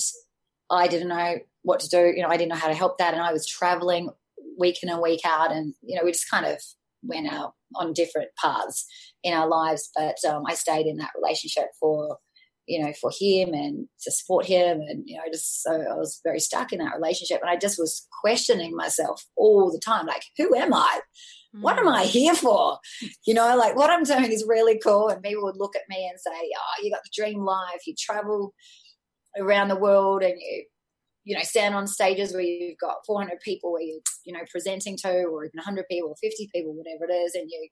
I 0.69 0.87
didn't 0.87 1.07
know 1.09 1.39
what 1.61 1.79
to 1.81 1.89
do. 1.89 2.13
You 2.15 2.23
know, 2.23 2.29
I 2.29 2.37
didn't 2.37 2.49
know 2.49 2.55
how 2.55 2.67
to 2.67 2.73
help 2.73 2.97
that. 2.97 3.13
And 3.13 3.21
I 3.21 3.33
was 3.33 3.47
traveling 3.47 4.09
week 4.57 4.83
in 4.83 4.89
and 4.89 5.01
week 5.01 5.21
out. 5.25 5.51
And, 5.51 5.73
you 5.81 5.95
know, 5.95 6.03
we 6.03 6.11
just 6.11 6.29
kind 6.29 6.45
of 6.45 6.61
went 7.01 7.31
out 7.31 7.53
on 7.75 7.93
different 7.93 8.29
paths 8.41 8.85
in 9.23 9.33
our 9.33 9.47
lives. 9.47 9.89
But 9.95 10.17
um, 10.27 10.43
I 10.47 10.55
stayed 10.55 10.85
in 10.85 10.97
that 10.97 11.11
relationship 11.15 11.67
for, 11.79 12.17
you 12.67 12.83
know, 12.83 12.93
for 12.99 13.11
him 13.17 13.53
and 13.53 13.87
to 14.01 14.11
support 14.11 14.45
him. 14.45 14.79
And, 14.81 15.03
you 15.05 15.17
know, 15.17 15.23
just 15.31 15.63
so 15.63 15.71
I 15.71 15.95
was 15.95 16.19
very 16.23 16.39
stuck 16.39 16.71
in 16.71 16.79
that 16.79 16.95
relationship. 16.95 17.41
And 17.41 17.49
I 17.49 17.57
just 17.57 17.77
was 17.77 18.07
questioning 18.21 18.75
myself 18.75 19.23
all 19.35 19.71
the 19.71 19.79
time 19.79 20.05
like, 20.05 20.23
who 20.37 20.55
am 20.55 20.73
I? 20.73 20.99
What 21.61 21.77
am 21.77 21.87
I 21.87 22.03
mm. 22.05 22.07
here 22.07 22.33
for? 22.33 22.79
You 23.27 23.35
know, 23.35 23.55
like 23.55 23.75
what 23.75 23.91
I'm 23.91 24.03
doing 24.03 24.31
is 24.31 24.45
really 24.47 24.79
cool. 24.79 25.09
And 25.09 25.21
people 25.21 25.43
would 25.43 25.57
look 25.57 25.75
at 25.75 25.87
me 25.87 26.07
and 26.09 26.19
say, 26.19 26.31
Oh, 26.31 26.83
you 26.83 26.89
got 26.89 27.03
the 27.03 27.11
dream 27.15 27.41
life. 27.41 27.85
You 27.85 27.93
travel 27.97 28.55
around 29.37 29.67
the 29.67 29.75
world 29.75 30.23
and 30.23 30.33
you 30.39 30.65
you 31.25 31.35
know, 31.35 31.43
stand 31.43 31.73
on 31.75 31.87
stages 31.87 32.33
where 32.33 32.41
you've 32.41 32.77
got 32.77 33.05
400 33.05 33.39
people 33.39 33.71
where 33.71 33.81
you're, 33.81 33.99
you 34.25 34.33
know, 34.33 34.41
presenting 34.51 34.97
to, 34.97 35.23
or 35.23 35.45
even 35.45 35.57
100 35.57 35.85
people, 35.89 36.09
or 36.09 36.15
50 36.21 36.49
people, 36.53 36.73
whatever 36.73 37.09
it 37.09 37.13
is, 37.13 37.35
and 37.35 37.49
you, 37.49 37.69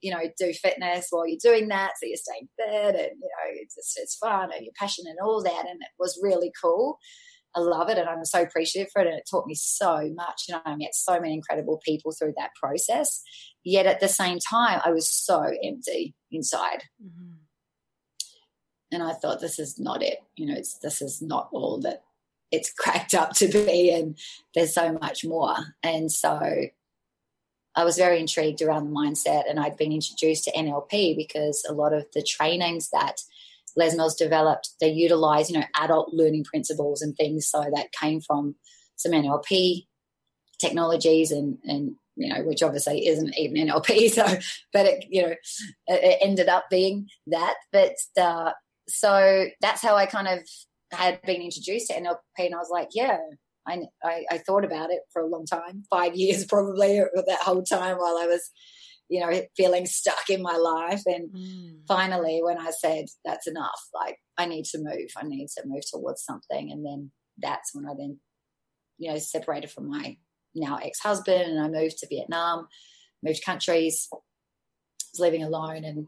you 0.00 0.10
know, 0.10 0.20
do 0.38 0.52
fitness 0.52 1.08
while 1.10 1.26
you're 1.26 1.38
doing 1.42 1.68
that. 1.68 1.92
So 2.00 2.06
you're 2.06 2.16
staying 2.16 2.48
fit 2.56 2.94
and, 2.94 3.18
you 3.20 3.28
know, 3.28 3.50
it's, 3.52 3.74
just, 3.74 3.98
it's 3.98 4.16
fun 4.16 4.50
and 4.52 4.62
you're 4.62 4.72
passionate 4.78 5.10
and 5.10 5.18
all 5.22 5.42
that. 5.42 5.66
And 5.68 5.80
it 5.80 5.88
was 5.98 6.18
really 6.22 6.52
cool. 6.62 6.98
I 7.54 7.60
love 7.60 7.88
it 7.88 7.98
and 7.98 8.08
I'm 8.08 8.24
so 8.24 8.42
appreciative 8.42 8.90
for 8.92 9.02
it. 9.02 9.08
And 9.08 9.16
it 9.16 9.28
taught 9.30 9.46
me 9.46 9.54
so 9.54 10.10
much. 10.14 10.44
You 10.48 10.54
know, 10.54 10.62
I 10.64 10.76
met 10.76 10.94
so 10.94 11.20
many 11.20 11.34
incredible 11.34 11.80
people 11.84 12.12
through 12.12 12.34
that 12.36 12.50
process. 12.60 13.22
Yet 13.64 13.86
at 13.86 14.00
the 14.00 14.08
same 14.08 14.38
time, 14.38 14.80
I 14.84 14.90
was 14.90 15.12
so 15.12 15.42
empty 15.62 16.14
inside. 16.30 16.84
Mm-hmm. 17.02 17.34
And 18.92 19.02
I 19.02 19.12
thought, 19.12 19.40
this 19.40 19.58
is 19.58 19.78
not 19.78 20.02
it. 20.02 20.18
You 20.36 20.46
know, 20.46 20.54
it's 20.54 20.78
this 20.78 21.00
is 21.00 21.22
not 21.22 21.48
all 21.52 21.80
that 21.82 22.02
it's 22.50 22.72
cracked 22.78 23.14
up 23.14 23.32
to 23.34 23.48
be 23.48 23.92
and 23.92 24.18
there's 24.54 24.74
so 24.74 24.92
much 24.92 25.24
more 25.24 25.56
and 25.82 26.10
so 26.10 26.40
i 27.76 27.84
was 27.84 27.96
very 27.96 28.20
intrigued 28.20 28.62
around 28.62 28.84
the 28.84 28.90
mindset 28.90 29.48
and 29.48 29.58
i'd 29.60 29.76
been 29.76 29.92
introduced 29.92 30.44
to 30.44 30.52
nlp 30.52 31.16
because 31.16 31.64
a 31.68 31.72
lot 31.72 31.92
of 31.92 32.04
the 32.14 32.22
trainings 32.22 32.90
that 32.90 33.20
les 33.76 33.96
mills 33.96 34.14
developed 34.14 34.70
they 34.80 34.90
utilize 34.90 35.50
you 35.50 35.58
know 35.58 35.66
adult 35.76 36.12
learning 36.12 36.44
principles 36.44 37.02
and 37.02 37.16
things. 37.16 37.46
So 37.46 37.60
that 37.74 37.92
came 37.92 38.20
from 38.20 38.56
some 38.96 39.12
nlp 39.12 39.86
technologies 40.58 41.30
and 41.30 41.58
and 41.64 41.96
you 42.16 42.32
know 42.32 42.42
which 42.42 42.62
obviously 42.62 43.06
isn't 43.06 43.36
even 43.38 43.68
nlp 43.68 44.10
so 44.10 44.26
but 44.72 44.86
it 44.86 45.04
you 45.08 45.22
know 45.22 45.34
it 45.86 46.18
ended 46.20 46.48
up 46.48 46.64
being 46.70 47.08
that. 47.28 47.54
But 47.72 47.94
uh, 48.20 48.52
so 48.88 49.46
that's 49.60 49.82
how 49.82 49.96
i 49.96 50.06
kind 50.06 50.28
of 50.28 50.40
had 50.92 51.22
been 51.22 51.40
introduced 51.40 51.86
to 51.86 51.94
NLP, 51.94 52.16
and 52.38 52.54
I 52.54 52.58
was 52.58 52.68
like, 52.68 52.88
yeah, 52.94 53.18
I, 53.66 53.80
I, 54.02 54.24
I 54.30 54.38
thought 54.38 54.64
about 54.64 54.90
it 54.90 55.00
for 55.12 55.22
a 55.22 55.28
long 55.28 55.46
time, 55.46 55.84
five 55.90 56.14
years 56.14 56.44
probably, 56.48 56.98
that 56.98 57.42
whole 57.42 57.62
time 57.62 57.96
while 57.96 58.18
I 58.18 58.26
was, 58.26 58.50
you 59.08 59.20
know, 59.20 59.42
feeling 59.56 59.86
stuck 59.86 60.28
in 60.28 60.42
my 60.42 60.56
life. 60.56 61.02
And 61.06 61.30
mm. 61.30 61.78
finally, 61.86 62.40
when 62.42 62.58
I 62.58 62.70
said, 62.70 63.06
that's 63.24 63.46
enough, 63.46 63.80
like, 63.94 64.16
I 64.38 64.46
need 64.46 64.64
to 64.66 64.78
move, 64.78 65.10
I 65.16 65.26
need 65.26 65.48
to 65.58 65.62
move 65.66 65.82
towards 65.90 66.24
something. 66.24 66.70
And 66.70 66.84
then 66.84 67.10
that's 67.38 67.74
when 67.74 67.86
I 67.86 67.94
then, 67.98 68.18
you 68.98 69.10
know, 69.10 69.18
separated 69.18 69.70
from 69.70 69.88
my 69.88 70.16
now 70.54 70.78
ex 70.82 70.98
husband 71.00 71.42
and 71.42 71.60
I 71.60 71.68
moved 71.68 71.98
to 71.98 72.08
Vietnam, 72.08 72.66
moved 73.22 73.44
countries, 73.44 74.08
was 74.10 75.20
living 75.20 75.42
alone 75.42 75.84
and 75.84 76.06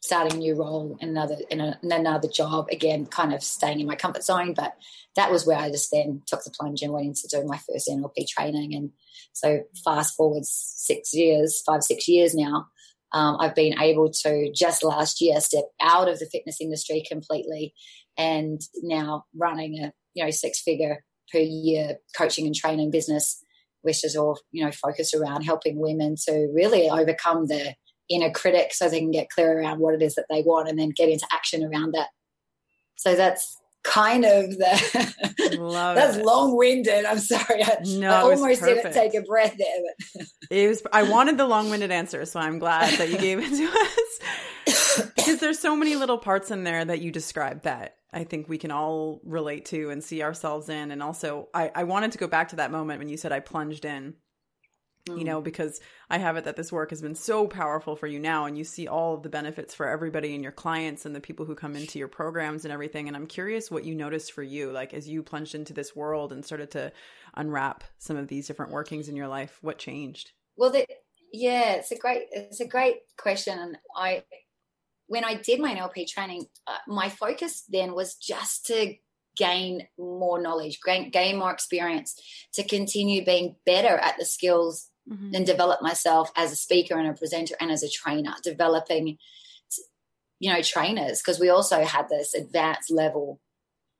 starting 0.00 0.34
a 0.34 0.40
new 0.40 0.54
role 0.54 0.96
in 1.00 1.10
another 1.10 1.36
in, 1.50 1.60
a, 1.60 1.78
in, 1.82 1.92
another 1.92 2.28
job 2.28 2.68
again 2.70 3.06
kind 3.06 3.34
of 3.34 3.42
staying 3.42 3.80
in 3.80 3.86
my 3.86 3.96
comfort 3.96 4.22
zone 4.22 4.54
but 4.54 4.76
that 5.16 5.30
was 5.30 5.46
where 5.46 5.58
i 5.58 5.68
just 5.70 5.90
then 5.90 6.22
took 6.26 6.42
the 6.44 6.50
plunge 6.50 6.82
and 6.82 6.92
went 6.92 7.06
into 7.06 7.28
doing 7.30 7.46
my 7.46 7.58
first 7.58 7.88
nlp 7.88 8.28
training. 8.28 8.74
And 8.74 8.90
so 9.32 9.60
fast 9.84 10.16
forward 10.16 10.44
six 10.44 11.12
years 11.14 11.62
five 11.66 11.82
six 11.82 12.08
years 12.08 12.34
now 12.34 12.66
um, 13.12 13.36
i've 13.40 13.54
been 13.54 13.80
able 13.80 14.10
to 14.10 14.52
just 14.54 14.84
last 14.84 15.20
year 15.20 15.40
step 15.40 15.64
out 15.80 16.08
of 16.08 16.18
the 16.18 16.26
fitness 16.26 16.60
industry 16.60 17.04
completely 17.08 17.74
and 18.16 18.60
now 18.82 19.24
running 19.36 19.78
a 19.82 19.92
you 20.14 20.24
know 20.24 20.30
six 20.30 20.60
figure 20.60 21.02
per 21.32 21.38
year 21.38 21.96
coaching 22.16 22.46
and 22.46 22.54
training 22.54 22.90
business 22.90 23.42
which 23.82 24.04
is 24.04 24.16
all 24.16 24.38
you 24.52 24.64
know 24.64 24.72
focused 24.72 25.14
around 25.14 25.42
helping 25.42 25.78
women 25.78 26.14
to 26.16 26.48
really 26.54 26.88
overcome 26.88 27.46
the 27.46 27.74
inner 28.08 28.30
critic 28.30 28.72
so 28.72 28.88
they 28.88 29.00
can 29.00 29.10
get 29.10 29.30
clear 29.30 29.60
around 29.60 29.80
what 29.80 29.94
it 29.94 30.02
is 30.02 30.14
that 30.14 30.26
they 30.30 30.42
want 30.42 30.68
and 30.68 30.78
then 30.78 30.90
get 30.90 31.08
into 31.08 31.26
action 31.32 31.64
around 31.64 31.92
that. 31.92 32.08
So 32.96 33.14
that's 33.14 33.58
kind 33.84 34.24
of 34.24 34.50
the 34.50 35.94
that's 35.94 36.16
long-winded. 36.18 37.04
I'm 37.04 37.18
sorry. 37.18 37.62
I, 37.62 37.78
no, 37.86 38.10
I 38.10 38.20
almost 38.20 38.62
didn't 38.62 38.92
take 38.92 39.14
a 39.14 39.22
breath 39.22 39.56
there 39.56 39.68
but 40.14 40.26
it 40.50 40.68
was 40.68 40.82
i 40.92 41.02
wanted 41.02 41.38
the 41.38 41.46
long-winded 41.46 41.90
answer 41.90 42.24
so 42.24 42.40
i'm 42.40 42.58
glad 42.58 42.92
that 42.98 43.08
you 43.08 43.18
gave 43.18 43.38
it 43.40 43.50
to 43.50 43.66
us. 43.68 45.12
Because 45.16 45.38
there's 45.38 45.58
so 45.58 45.76
many 45.76 45.96
little 45.96 46.18
parts 46.18 46.50
in 46.50 46.64
there 46.64 46.84
that 46.84 47.00
you 47.00 47.10
described 47.10 47.64
that 47.64 47.96
i 48.12 48.24
think 48.24 48.48
we 48.48 48.58
can 48.58 48.70
all 48.70 49.20
relate 49.24 49.64
to 49.66 49.90
and 49.90 50.02
see 50.02 50.22
ourselves 50.22 50.68
in. 50.68 50.90
And 50.90 51.02
also 51.02 51.48
i, 51.54 51.70
I 51.74 51.84
wanted 51.84 52.12
to 52.12 52.18
go 52.18 52.26
back 52.26 52.48
to 52.48 52.56
that 52.56 52.70
moment 52.70 52.98
when 52.98 53.08
you 53.08 53.16
said 53.16 53.32
i 53.32 53.40
plunged 53.40 53.84
in 53.84 54.14
you 55.16 55.24
know, 55.24 55.40
mm. 55.40 55.44
because 55.44 55.80
I 56.10 56.18
have 56.18 56.36
it 56.36 56.44
that 56.44 56.56
this 56.56 56.72
work 56.72 56.90
has 56.90 57.02
been 57.02 57.14
so 57.14 57.46
powerful 57.46 57.96
for 57.96 58.06
you 58.06 58.18
now, 58.18 58.46
and 58.46 58.56
you 58.56 58.64
see 58.64 58.86
all 58.86 59.14
of 59.14 59.22
the 59.22 59.28
benefits 59.28 59.74
for 59.74 59.86
everybody 59.86 60.34
and 60.34 60.42
your 60.42 60.52
clients 60.52 61.06
and 61.06 61.14
the 61.14 61.20
people 61.20 61.46
who 61.46 61.54
come 61.54 61.76
into 61.76 61.98
your 61.98 62.08
programs 62.08 62.64
and 62.64 62.72
everything. 62.72 63.08
And 63.08 63.16
I'm 63.16 63.26
curious 63.26 63.70
what 63.70 63.84
you 63.84 63.94
noticed 63.94 64.32
for 64.32 64.42
you, 64.42 64.70
like 64.70 64.94
as 64.94 65.08
you 65.08 65.22
plunged 65.22 65.54
into 65.54 65.72
this 65.72 65.94
world 65.96 66.32
and 66.32 66.44
started 66.44 66.70
to 66.72 66.92
unwrap 67.34 67.84
some 67.98 68.16
of 68.16 68.28
these 68.28 68.46
different 68.46 68.72
workings 68.72 69.08
in 69.08 69.16
your 69.16 69.28
life. 69.28 69.58
What 69.62 69.78
changed? 69.78 70.32
Well, 70.56 70.70
the, 70.70 70.86
yeah, 71.32 71.74
it's 71.74 71.92
a 71.92 71.98
great, 71.98 72.26
it's 72.32 72.60
a 72.60 72.66
great 72.66 72.98
question, 73.16 73.58
and 73.58 73.78
I, 73.94 74.24
when 75.06 75.24
I 75.24 75.34
did 75.34 75.60
my 75.60 75.74
NLP 75.74 76.06
training, 76.08 76.46
uh, 76.66 76.76
my 76.86 77.08
focus 77.08 77.64
then 77.68 77.94
was 77.94 78.14
just 78.16 78.66
to 78.66 78.94
gain 79.38 79.86
more 79.96 80.42
knowledge, 80.42 80.80
gain, 80.84 81.10
gain 81.10 81.38
more 81.38 81.52
experience, 81.52 82.20
to 82.54 82.62
continue 82.62 83.24
being 83.24 83.56
better 83.64 83.96
at 83.96 84.18
the 84.18 84.24
skills 84.24 84.90
mm-hmm. 85.08 85.34
and 85.34 85.46
develop 85.46 85.82
myself 85.82 86.30
as 86.36 86.52
a 86.52 86.56
speaker 86.56 86.98
and 86.98 87.08
a 87.08 87.14
presenter 87.14 87.54
and 87.60 87.70
as 87.70 87.82
a 87.82 87.90
trainer, 87.90 88.34
developing, 88.42 89.18
you 90.38 90.52
know, 90.52 90.62
trainers, 90.62 91.20
because 91.20 91.40
we 91.40 91.48
also 91.48 91.82
had 91.84 92.08
this 92.08 92.34
advanced 92.34 92.90
level 92.90 93.40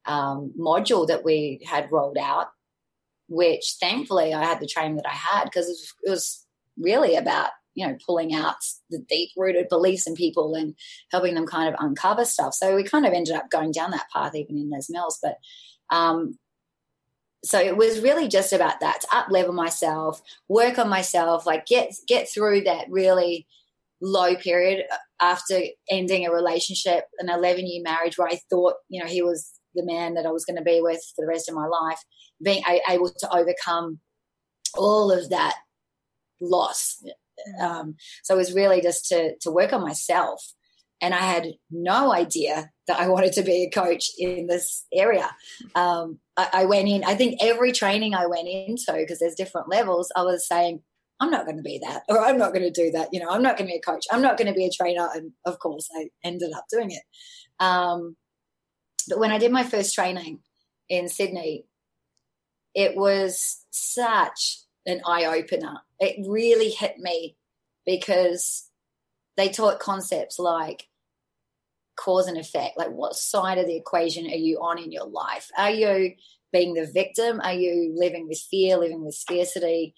um, 0.07 0.53
module 0.59 1.07
that 1.09 1.25
we 1.25 1.61
had 1.67 1.91
rolled 1.93 2.19
out, 2.19 2.49
which 3.29 3.77
thankfully 3.81 4.33
I 4.33 4.45
had 4.45 4.61
the 4.61 4.67
training 4.67 4.97
that 4.97 5.09
I 5.09 5.15
had 5.15 5.45
because 5.45 5.69
it, 5.69 6.09
it 6.09 6.11
was 6.11 6.47
really 6.77 7.17
about 7.17 7.51
you 7.79 7.87
know, 7.87 7.97
pulling 8.05 8.35
out 8.35 8.57
the 8.91 8.99
deep 8.99 9.31
rooted 9.37 9.69
beliefs 9.69 10.09
in 10.09 10.17
people 10.17 10.57
and 10.57 10.75
helping 11.13 11.35
them 11.35 11.47
kind 11.47 11.73
of 11.73 11.79
uncover 11.79 12.25
stuff. 12.25 12.53
So 12.53 12.75
we 12.75 12.83
kind 12.83 13.07
of 13.07 13.13
ended 13.13 13.37
up 13.37 13.51
going 13.51 13.71
down 13.71 13.93
that 13.93 14.11
path 14.13 14.35
even 14.35 14.59
in 14.59 14.69
Les 14.69 14.91
Mills. 14.91 15.21
But 15.23 15.37
um, 15.89 16.37
so 17.45 17.61
it 17.61 17.77
was 17.77 18.01
really 18.01 18.29
just 18.29 18.53
about 18.53 18.81
that 18.81 19.03
to 19.03 19.17
up 19.17 19.29
level 19.31 19.53
myself, 19.53 20.21
work 20.49 20.79
on 20.79 20.89
myself, 20.89 21.47
like 21.47 21.67
get 21.67 21.95
get 22.07 22.29
through 22.29 22.63
that 22.63 22.87
really 22.91 23.47
low 24.01 24.35
period 24.37 24.85
after 25.21 25.61
ending 25.91 26.27
a 26.27 26.33
relationship, 26.33 27.05
an 27.19 27.29
11 27.29 27.67
year 27.67 27.83
marriage 27.83 28.17
where 28.17 28.29
I 28.29 28.39
thought, 28.51 28.75
you 28.89 29.03
know, 29.03 29.09
he 29.09 29.23
was 29.23 29.53
the 29.75 29.85
man 29.85 30.15
that 30.15 30.27
I 30.27 30.31
was 30.31 30.45
going 30.45 30.57
to 30.57 30.63
be 30.63 30.81
with 30.81 31.01
for 31.15 31.25
the 31.25 31.29
rest 31.29 31.49
of 31.49 31.55
my 31.55 31.67
life, 31.67 32.01
being 32.43 32.63
able 32.89 33.11
to 33.11 33.37
overcome 33.37 34.01
all 34.77 35.11
of 35.13 35.31
that 35.31 35.57
loss. 36.41 37.03
Mm. 37.61 37.63
Um, 37.63 37.97
so 38.25 38.35
it 38.35 38.39
was 38.39 38.55
really 38.55 38.81
just 38.81 39.07
to 39.09 39.35
to 39.43 39.51
work 39.51 39.73
on 39.73 39.83
myself, 39.83 40.55
and 41.01 41.15
I 41.15 41.19
had 41.19 41.47
no 41.71 42.13
idea 42.13 42.71
that 42.89 42.99
I 42.99 43.09
wanted 43.09 43.33
to 43.35 43.43
be 43.43 43.65
a 43.65 43.71
coach 43.71 44.11
in 44.19 44.47
this 44.47 44.87
area. 44.93 45.31
Um, 45.75 46.19
I, 46.39 46.65
went 46.67 46.89
in. 46.89 47.05
I 47.05 47.15
think 47.15 47.39
every 47.41 47.73
training 47.73 48.15
I 48.15 48.27
went 48.27 48.49
into, 48.49 48.93
because 48.93 49.19
there's 49.19 49.35
different 49.35 49.69
levels, 49.69 50.13
I 50.15 50.23
was 50.23 50.47
saying, 50.47 50.83
I'm 51.21 51.31
not 51.31 51.47
going 51.47 51.57
to 51.57 51.63
be 51.63 51.81
that, 51.83 52.03
or 52.09 52.21
I'm 52.21 52.39
not 52.39 52.53
going 52.53 52.63
to 52.63 52.71
do 52.71 52.93
that. 52.93 53.09
You 53.13 53.21
know, 53.21 53.29
I'm 53.29 53.43
not 53.43 53.57
going 53.57 53.69
to 53.69 53.73
be 53.73 53.79
a 53.79 53.91
coach. 53.91 54.07
I'm 54.13 54.23
not 54.23 54.39
going 54.39 54.47
to 54.47 54.55
be 54.55 54.67
a 54.67 54.71
trainer. 54.71 55.09
And 55.13 55.33
of 55.45 55.59
course, 55.59 55.89
I 55.97 56.11
ended 56.23 56.53
up 56.57 56.67
doing 56.71 56.93
it. 56.93 57.03
Um, 57.59 58.17
but 59.09 59.19
when 59.19 59.33
I 59.33 59.39
did 59.39 59.51
my 59.51 59.65
first 59.65 59.95
training 59.95 60.41
in 60.89 61.09
Sydney, 61.09 61.65
it 62.75 62.97
was 62.97 63.65
such 63.71 64.61
an 64.87 65.01
eye 65.05 65.25
opener. 65.25 65.81
It 65.99 66.25
really 66.29 66.71
hit 66.71 66.99
me 66.99 67.37
because 67.85 68.71
they 69.37 69.49
taught 69.49 69.81
concepts 69.81 70.39
like 70.39 70.87
cause 71.99 72.27
and 72.27 72.39
effect. 72.39 72.79
Like, 72.79 72.91
what 72.91 73.15
side 73.15 73.59
of 73.59 73.67
the 73.67 73.77
equation 73.77 74.27
are 74.27 74.37
you 74.37 74.59
on 74.59 74.79
in 74.79 74.93
your 74.93 75.07
life? 75.07 75.51
Are 75.57 75.71
you 75.71 76.15
being 76.53 76.75
the 76.75 76.87
victim? 76.87 77.41
Are 77.43 77.53
you 77.53 77.93
living 77.95 78.29
with 78.29 78.41
fear, 78.51 78.77
living 78.77 79.05
with 79.05 79.15
scarcity? 79.15 79.95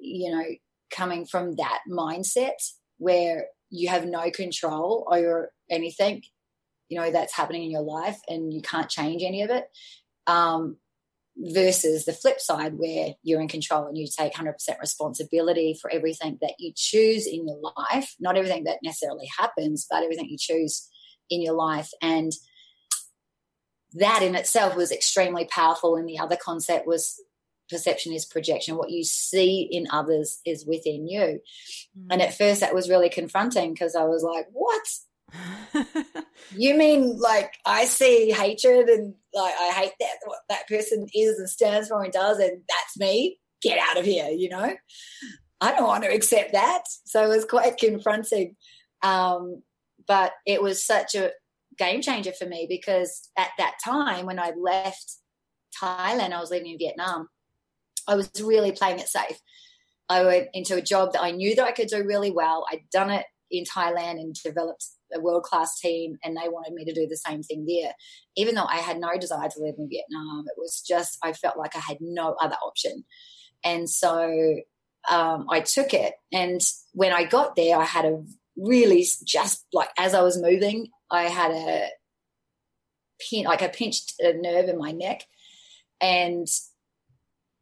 You 0.00 0.32
know, 0.32 0.44
coming 0.90 1.26
from 1.26 1.56
that 1.56 1.80
mindset 1.90 2.52
where 2.98 3.46
you 3.70 3.88
have 3.88 4.06
no 4.06 4.30
control 4.30 5.08
over 5.10 5.52
anything, 5.70 6.22
you 6.88 7.00
know, 7.00 7.10
that's 7.10 7.34
happening 7.34 7.64
in 7.64 7.70
your 7.70 7.82
life 7.82 8.18
and 8.28 8.52
you 8.52 8.62
can't 8.62 8.88
change 8.88 9.22
any 9.22 9.42
of 9.42 9.50
it. 9.50 9.64
Um, 10.26 10.76
versus 11.36 12.04
the 12.04 12.12
flip 12.12 12.40
side 12.40 12.74
where 12.76 13.14
you're 13.22 13.40
in 13.40 13.48
control 13.48 13.86
and 13.86 13.96
you 13.96 14.06
take 14.06 14.34
100% 14.34 14.52
responsibility 14.80 15.76
for 15.80 15.90
everything 15.90 16.38
that 16.42 16.52
you 16.58 16.72
choose 16.76 17.26
in 17.26 17.48
your 17.48 17.58
life 17.74 18.14
not 18.20 18.36
everything 18.36 18.64
that 18.64 18.76
necessarily 18.84 19.26
happens 19.38 19.86
but 19.90 20.02
everything 20.02 20.28
you 20.28 20.36
choose 20.38 20.90
in 21.32 21.42
your 21.42 21.54
life 21.54 21.90
and 22.00 22.32
that 23.94 24.22
in 24.22 24.34
itself 24.34 24.76
was 24.76 24.92
extremely 24.92 25.44
powerful 25.46 25.96
and 25.96 26.08
the 26.08 26.18
other 26.18 26.36
concept 26.36 26.86
was 26.86 27.20
perception 27.68 28.12
is 28.12 28.24
projection 28.24 28.76
what 28.76 28.90
you 28.90 29.02
see 29.02 29.68
in 29.70 29.86
others 29.90 30.40
is 30.44 30.66
within 30.66 31.06
you 31.06 31.40
mm. 31.98 32.06
and 32.10 32.20
at 32.20 32.36
first 32.36 32.60
that 32.60 32.74
was 32.74 32.90
really 32.90 33.08
confronting 33.08 33.72
because 33.72 33.96
i 33.96 34.04
was 34.04 34.22
like 34.22 34.46
what 34.52 34.82
you 36.56 36.76
mean 36.76 37.18
like 37.18 37.54
I 37.64 37.84
see 37.86 38.30
hatred 38.30 38.88
and 38.88 39.14
like 39.34 39.54
I 39.58 39.72
hate 39.72 39.92
that 40.00 40.16
what 40.24 40.40
that 40.48 40.68
person 40.68 41.06
is 41.14 41.38
and 41.38 41.48
stands 41.48 41.88
for 41.88 42.02
and 42.02 42.12
does, 42.12 42.38
and 42.38 42.62
that's 42.68 42.98
me? 42.98 43.38
Get 43.62 43.78
out 43.78 43.98
of 43.98 44.04
here, 44.04 44.28
you 44.28 44.48
know? 44.48 44.74
I 45.60 45.72
don't 45.72 45.86
want 45.86 46.04
to 46.04 46.12
accept 46.12 46.52
that. 46.52 46.82
So 47.04 47.24
it 47.24 47.34
was 47.34 47.44
quite 47.44 47.78
confronting. 47.78 48.56
Um, 49.02 49.62
but 50.06 50.32
it 50.46 50.62
was 50.62 50.84
such 50.84 51.14
a 51.14 51.30
game 51.78 52.02
changer 52.02 52.32
for 52.32 52.46
me 52.46 52.66
because 52.68 53.30
at 53.36 53.50
that 53.58 53.74
time 53.84 54.26
when 54.26 54.38
I 54.38 54.52
left 54.58 55.16
Thailand, 55.82 56.32
I 56.32 56.40
was 56.40 56.50
living 56.50 56.72
in 56.72 56.78
Vietnam, 56.78 57.28
I 58.06 58.14
was 58.14 58.30
really 58.42 58.72
playing 58.72 58.98
it 58.98 59.08
safe. 59.08 59.38
I 60.08 60.24
went 60.24 60.48
into 60.52 60.76
a 60.76 60.82
job 60.82 61.12
that 61.12 61.22
I 61.22 61.30
knew 61.30 61.54
that 61.54 61.66
I 61.66 61.72
could 61.72 61.88
do 61.88 62.04
really 62.04 62.30
well. 62.30 62.66
I'd 62.70 62.88
done 62.90 63.10
it 63.10 63.24
in 63.50 63.64
Thailand 63.64 64.12
and 64.12 64.34
developed 64.34 64.84
a 65.14 65.20
world 65.20 65.44
class 65.44 65.78
team, 65.78 66.16
and 66.24 66.36
they 66.36 66.48
wanted 66.48 66.72
me 66.72 66.84
to 66.84 66.94
do 66.94 67.06
the 67.06 67.16
same 67.16 67.42
thing 67.42 67.66
there. 67.66 67.92
Even 68.36 68.54
though 68.54 68.64
I 68.64 68.76
had 68.76 68.98
no 68.98 69.10
desire 69.18 69.48
to 69.48 69.62
live 69.62 69.74
in 69.78 69.88
Vietnam, 69.88 70.44
it 70.46 70.54
was 70.58 70.82
just 70.86 71.18
I 71.22 71.32
felt 71.32 71.58
like 71.58 71.76
I 71.76 71.80
had 71.80 71.98
no 72.00 72.34
other 72.40 72.56
option, 72.64 73.04
and 73.62 73.88
so 73.88 74.56
um, 75.10 75.46
I 75.50 75.60
took 75.60 75.94
it. 75.94 76.14
And 76.32 76.60
when 76.92 77.12
I 77.12 77.24
got 77.24 77.56
there, 77.56 77.76
I 77.76 77.84
had 77.84 78.04
a 78.04 78.22
really 78.62 79.06
just 79.24 79.66
like 79.72 79.90
as 79.98 80.14
I 80.14 80.22
was 80.22 80.40
moving, 80.40 80.88
I 81.10 81.24
had 81.24 81.50
a 81.50 81.88
pin 83.20 83.44
like 83.44 83.62
I 83.62 83.68
pinched 83.68 84.14
a 84.20 84.32
nerve 84.34 84.68
in 84.68 84.78
my 84.78 84.92
neck, 84.92 85.24
and 86.00 86.46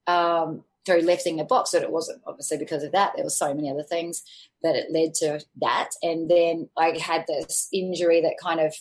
um, 0.06 0.64
through 0.86 1.02
lifting 1.02 1.40
a 1.40 1.44
box 1.44 1.70
that 1.70 1.82
it 1.82 1.92
wasn't 1.92 2.22
obviously 2.26 2.58
because 2.58 2.82
of 2.82 2.92
that 2.92 3.12
there 3.14 3.24
were 3.24 3.30
so 3.30 3.54
many 3.54 3.70
other 3.70 3.82
things 3.82 4.22
that 4.62 4.76
it 4.76 4.90
led 4.90 5.14
to 5.14 5.40
that. 5.60 5.90
And 6.02 6.30
then 6.30 6.68
i 6.76 6.96
had 6.98 7.24
this 7.26 7.68
injury 7.72 8.20
that 8.22 8.36
kind 8.42 8.60
of 8.60 8.74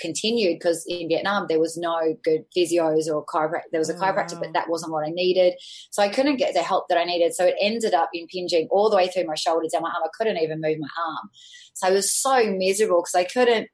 continued 0.00 0.58
because 0.58 0.84
in 0.88 1.08
vietnam 1.08 1.46
there 1.48 1.60
was 1.60 1.76
no 1.76 2.16
good 2.22 2.44
physios 2.56 3.06
or 3.08 3.24
chiropractor 3.26 3.70
there 3.72 3.80
was 3.80 3.90
a 3.90 3.94
chiropractor 3.94 4.38
but 4.38 4.52
that 4.52 4.68
wasn't 4.68 4.92
what 4.92 5.06
i 5.06 5.10
needed. 5.10 5.54
So 5.90 6.02
i 6.02 6.08
couldn't 6.08 6.36
get 6.36 6.54
the 6.54 6.62
help 6.62 6.88
that 6.88 6.98
i 6.98 7.04
needed. 7.04 7.34
So 7.34 7.44
it 7.44 7.54
ended 7.60 7.94
up 7.94 8.10
impinging 8.12 8.68
all 8.70 8.90
the 8.90 8.96
way 8.96 9.08
through 9.08 9.26
my 9.26 9.34
shoulders 9.34 9.72
and 9.72 9.82
my 9.82 9.88
arm. 9.88 10.02
I 10.04 10.08
couldn't 10.16 10.38
even 10.38 10.60
move 10.60 10.78
my 10.78 10.88
arm. 11.06 11.30
So 11.74 11.88
i 11.88 11.90
was 11.90 12.12
so 12.12 12.44
miserable 12.50 13.02
because 13.02 13.14
i 13.14 13.24
couldn't 13.24 13.68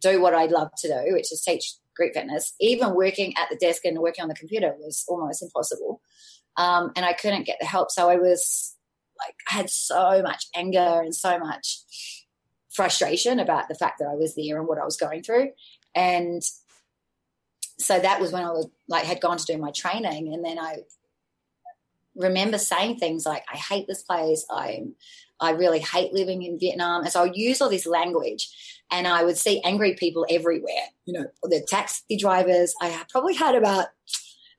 do 0.00 0.20
what 0.20 0.34
I'd 0.34 0.52
love 0.52 0.70
to 0.78 0.88
do 0.88 1.12
which 1.12 1.32
is 1.32 1.42
teach 1.42 1.74
group 1.96 2.14
fitness. 2.14 2.54
Even 2.60 2.94
working 2.94 3.34
at 3.36 3.48
the 3.50 3.56
desk 3.56 3.84
and 3.84 3.98
working 3.98 4.22
on 4.22 4.28
the 4.28 4.34
computer 4.34 4.72
was 4.78 5.04
almost 5.08 5.42
impossible 5.42 6.00
um, 6.58 6.90
and 6.96 7.06
I 7.06 7.12
couldn't 7.12 7.46
get 7.46 7.56
the 7.60 7.66
help. 7.66 7.90
So 7.90 8.10
I 8.10 8.16
was 8.16 8.74
like, 9.18 9.34
I 9.48 9.54
had 9.54 9.70
so 9.70 10.22
much 10.22 10.46
anger 10.54 11.00
and 11.02 11.14
so 11.14 11.38
much 11.38 11.78
frustration 12.70 13.38
about 13.38 13.68
the 13.68 13.74
fact 13.74 13.98
that 13.98 14.08
I 14.08 14.14
was 14.14 14.34
there 14.34 14.58
and 14.58 14.68
what 14.68 14.78
I 14.78 14.84
was 14.84 14.96
going 14.96 15.22
through. 15.22 15.50
And 15.94 16.42
so 17.78 17.98
that 17.98 18.20
was 18.20 18.32
when 18.32 18.44
I 18.44 18.50
was 18.50 18.68
like, 18.88 19.04
had 19.04 19.20
gone 19.20 19.38
to 19.38 19.44
do 19.44 19.58
my 19.58 19.70
training. 19.70 20.32
And 20.32 20.44
then 20.44 20.58
I 20.58 20.78
remember 22.14 22.58
saying 22.58 22.98
things 22.98 23.24
like, 23.24 23.44
I 23.52 23.56
hate 23.56 23.86
this 23.86 24.02
place. 24.02 24.44
I'm, 24.50 24.94
I 25.40 25.52
really 25.52 25.78
hate 25.78 26.12
living 26.12 26.42
in 26.42 26.58
Vietnam. 26.58 27.02
And 27.02 27.12
so 27.12 27.24
I 27.24 27.30
use 27.32 27.60
all 27.60 27.70
this 27.70 27.86
language 27.86 28.48
and 28.90 29.06
I 29.06 29.22
would 29.24 29.36
see 29.36 29.62
angry 29.62 29.94
people 29.94 30.26
everywhere, 30.28 30.88
you 31.04 31.12
know, 31.12 31.26
the 31.44 31.64
taxi 31.66 32.16
drivers. 32.16 32.74
I 32.80 33.04
probably 33.08 33.34
had 33.34 33.54
about 33.54 33.86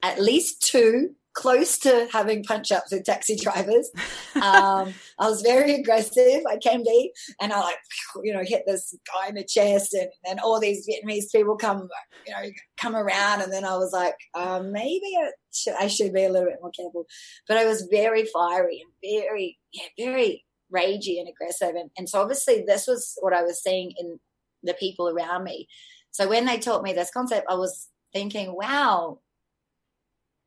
at 0.01 0.21
least 0.21 0.61
two 0.61 1.15
close 1.39 1.77
to 1.79 2.05
having 2.11 2.43
punch 2.43 2.69
ups 2.69 2.91
with 2.91 3.05
taxi 3.05 3.35
drivers. 3.41 3.89
Um, 4.35 4.93
I 5.17 5.29
was 5.29 5.41
very 5.41 5.73
aggressive. 5.75 6.41
I 6.45 6.57
can 6.57 6.83
be, 6.83 7.13
and 7.39 7.53
I 7.53 7.61
like, 7.61 7.77
you 8.23 8.33
know, 8.33 8.43
hit 8.45 8.63
this 8.67 8.93
guy 9.07 9.29
in 9.29 9.35
the 9.35 9.45
chest, 9.45 9.93
and 9.93 10.09
then 10.25 10.39
all 10.39 10.59
these 10.59 10.85
Vietnamese 10.85 11.31
people 11.33 11.55
come, 11.55 11.87
you 12.27 12.33
know, 12.33 12.49
come 12.77 12.95
around, 12.95 13.41
and 13.41 13.53
then 13.53 13.63
I 13.63 13.77
was 13.77 13.93
like, 13.93 14.15
um, 14.35 14.73
maybe 14.73 15.07
I 15.17 15.31
should, 15.53 15.75
I 15.79 15.87
should 15.87 16.13
be 16.13 16.25
a 16.25 16.29
little 16.29 16.49
bit 16.49 16.59
more 16.61 16.71
careful. 16.71 17.05
But 17.47 17.57
I 17.57 17.65
was 17.65 17.87
very 17.89 18.25
fiery 18.25 18.83
and 18.83 19.21
very, 19.23 19.57
yeah, 19.71 19.87
very 19.97 20.43
ragey 20.73 21.19
and 21.19 21.29
aggressive, 21.29 21.75
and, 21.75 21.89
and 21.97 22.09
so 22.09 22.21
obviously 22.21 22.65
this 22.67 22.85
was 22.85 23.17
what 23.21 23.33
I 23.33 23.43
was 23.43 23.63
seeing 23.63 23.93
in 23.97 24.19
the 24.61 24.73
people 24.73 25.07
around 25.07 25.45
me. 25.45 25.69
So 26.11 26.27
when 26.27 26.45
they 26.45 26.59
taught 26.59 26.83
me 26.83 26.91
this 26.91 27.11
concept, 27.11 27.47
I 27.49 27.55
was 27.55 27.87
thinking, 28.11 28.53
wow, 28.53 29.19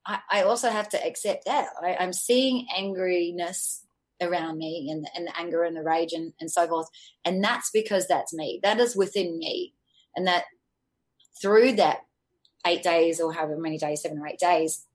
I, 0.06 0.18
I 0.30 0.42
also 0.42 0.70
have 0.70 0.88
to 0.90 1.06
accept 1.06 1.44
that. 1.46 1.68
I, 1.82 2.02
am 2.02 2.12
seeing 2.12 2.66
angriness 2.76 3.82
around 4.20 4.58
me 4.58 4.88
and, 4.90 5.08
and 5.14 5.26
the 5.26 5.38
anger 5.38 5.64
and 5.64 5.76
the 5.76 5.82
rage 5.82 6.12
and, 6.12 6.32
and 6.40 6.50
so 6.50 6.66
forth. 6.66 6.88
And 7.24 7.42
that's 7.42 7.70
because 7.72 8.06
that's 8.06 8.32
me. 8.32 8.60
That 8.62 8.80
is 8.80 8.96
within 8.96 9.38
me. 9.38 9.74
And 10.16 10.26
that 10.26 10.44
through 11.40 11.72
that 11.72 12.04
eight 12.66 12.82
days 12.82 13.20
or 13.20 13.32
however 13.32 13.56
many 13.56 13.78
days, 13.78 14.02
seven 14.02 14.18
or 14.18 14.26
eight 14.26 14.38
days, 14.38 14.86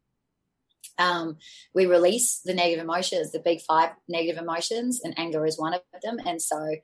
um, 0.97 1.37
we 1.73 1.85
release 1.85 2.39
the 2.43 2.53
negative 2.53 2.83
emotions, 2.83 3.31
the 3.31 3.39
big 3.39 3.61
five 3.61 3.91
negative 4.07 4.41
emotions, 4.41 5.01
and 5.03 5.17
anger 5.17 5.45
is 5.45 5.59
one 5.59 5.73
of 5.73 5.81
them. 6.01 6.17
And 6.25 6.41
so, 6.41 6.75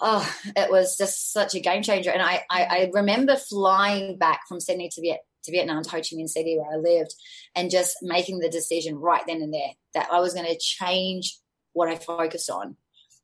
oh, 0.00 0.34
it 0.56 0.70
was 0.70 0.96
just 0.96 1.32
such 1.32 1.54
a 1.54 1.60
game 1.60 1.82
changer. 1.82 2.10
And 2.10 2.22
I, 2.22 2.44
I, 2.50 2.64
I 2.64 2.90
remember 2.92 3.36
flying 3.36 4.16
back 4.16 4.42
from 4.48 4.60
Sydney 4.60 4.90
to 4.90 5.00
Viet, 5.00 5.20
to 5.44 5.52
Vietnam, 5.52 5.82
to 5.82 5.90
Ho 5.90 5.96
Chi 5.96 6.16
Minh 6.16 6.28
City, 6.28 6.58
where 6.58 6.72
I 6.72 6.76
lived, 6.76 7.14
and 7.54 7.70
just 7.70 7.96
making 8.02 8.38
the 8.38 8.50
decision 8.50 8.96
right 8.96 9.22
then 9.26 9.42
and 9.42 9.52
there 9.52 9.72
that 9.94 10.08
I 10.12 10.20
was 10.20 10.34
going 10.34 10.46
to 10.46 10.58
change 10.58 11.38
what 11.72 11.88
I 11.88 11.96
focused 11.96 12.50
on. 12.50 12.76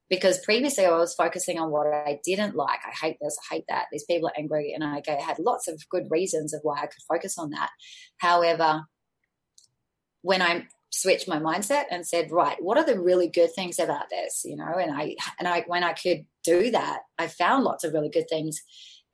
Because 0.09 0.39
previously 0.45 0.87
I 0.87 0.97
was 0.97 1.15
focusing 1.15 1.59
on 1.59 1.73
what 1.73 1.89
I 1.89 2.21
didn't 2.25 2.55
like. 2.55 2.79
I 2.87 2.93
hate 2.93 3.17
this, 3.21 3.37
I 3.51 3.57
hate 3.57 3.65
that. 3.69 3.87
These 3.91 4.05
people 4.05 4.29
are 4.29 4.39
angry. 4.39 4.73
And 4.73 4.85
I 4.85 5.03
had 5.21 5.41
lots 5.41 5.67
of 5.67 5.83
good 5.91 6.07
reasons 6.11 6.55
of 6.55 6.61
why 6.63 6.77
I 6.77 6.87
could 6.87 7.03
focus 7.09 7.37
on 7.37 7.51
that. 7.51 7.71
However, 8.19 8.83
when 10.23 10.43
I 10.43 10.69
switched 10.91 11.29
my 11.29 11.39
mindset 11.39 11.85
and 11.91 12.07
said, 12.07 12.31
right, 12.31 12.57
what 12.61 12.79
are 12.79 12.85
the 12.85 13.01
really 13.01 13.29
good 13.29 13.51
things 13.55 13.79
about 13.79 14.09
this? 14.09 14.43
You 14.45 14.57
know, 14.57 14.75
and 14.79 14.91
I 14.91 15.17
and 15.39 15.49
I 15.49 15.65
when 15.67 15.85
I 15.85 15.93
could 15.93 16.25
do 16.45 16.71
that, 16.71 17.01
I 17.19 17.27
found 17.27 17.65
lots 17.65 17.85
of 17.85 17.93
really 17.93 18.09
good 18.09 18.29
things. 18.29 18.63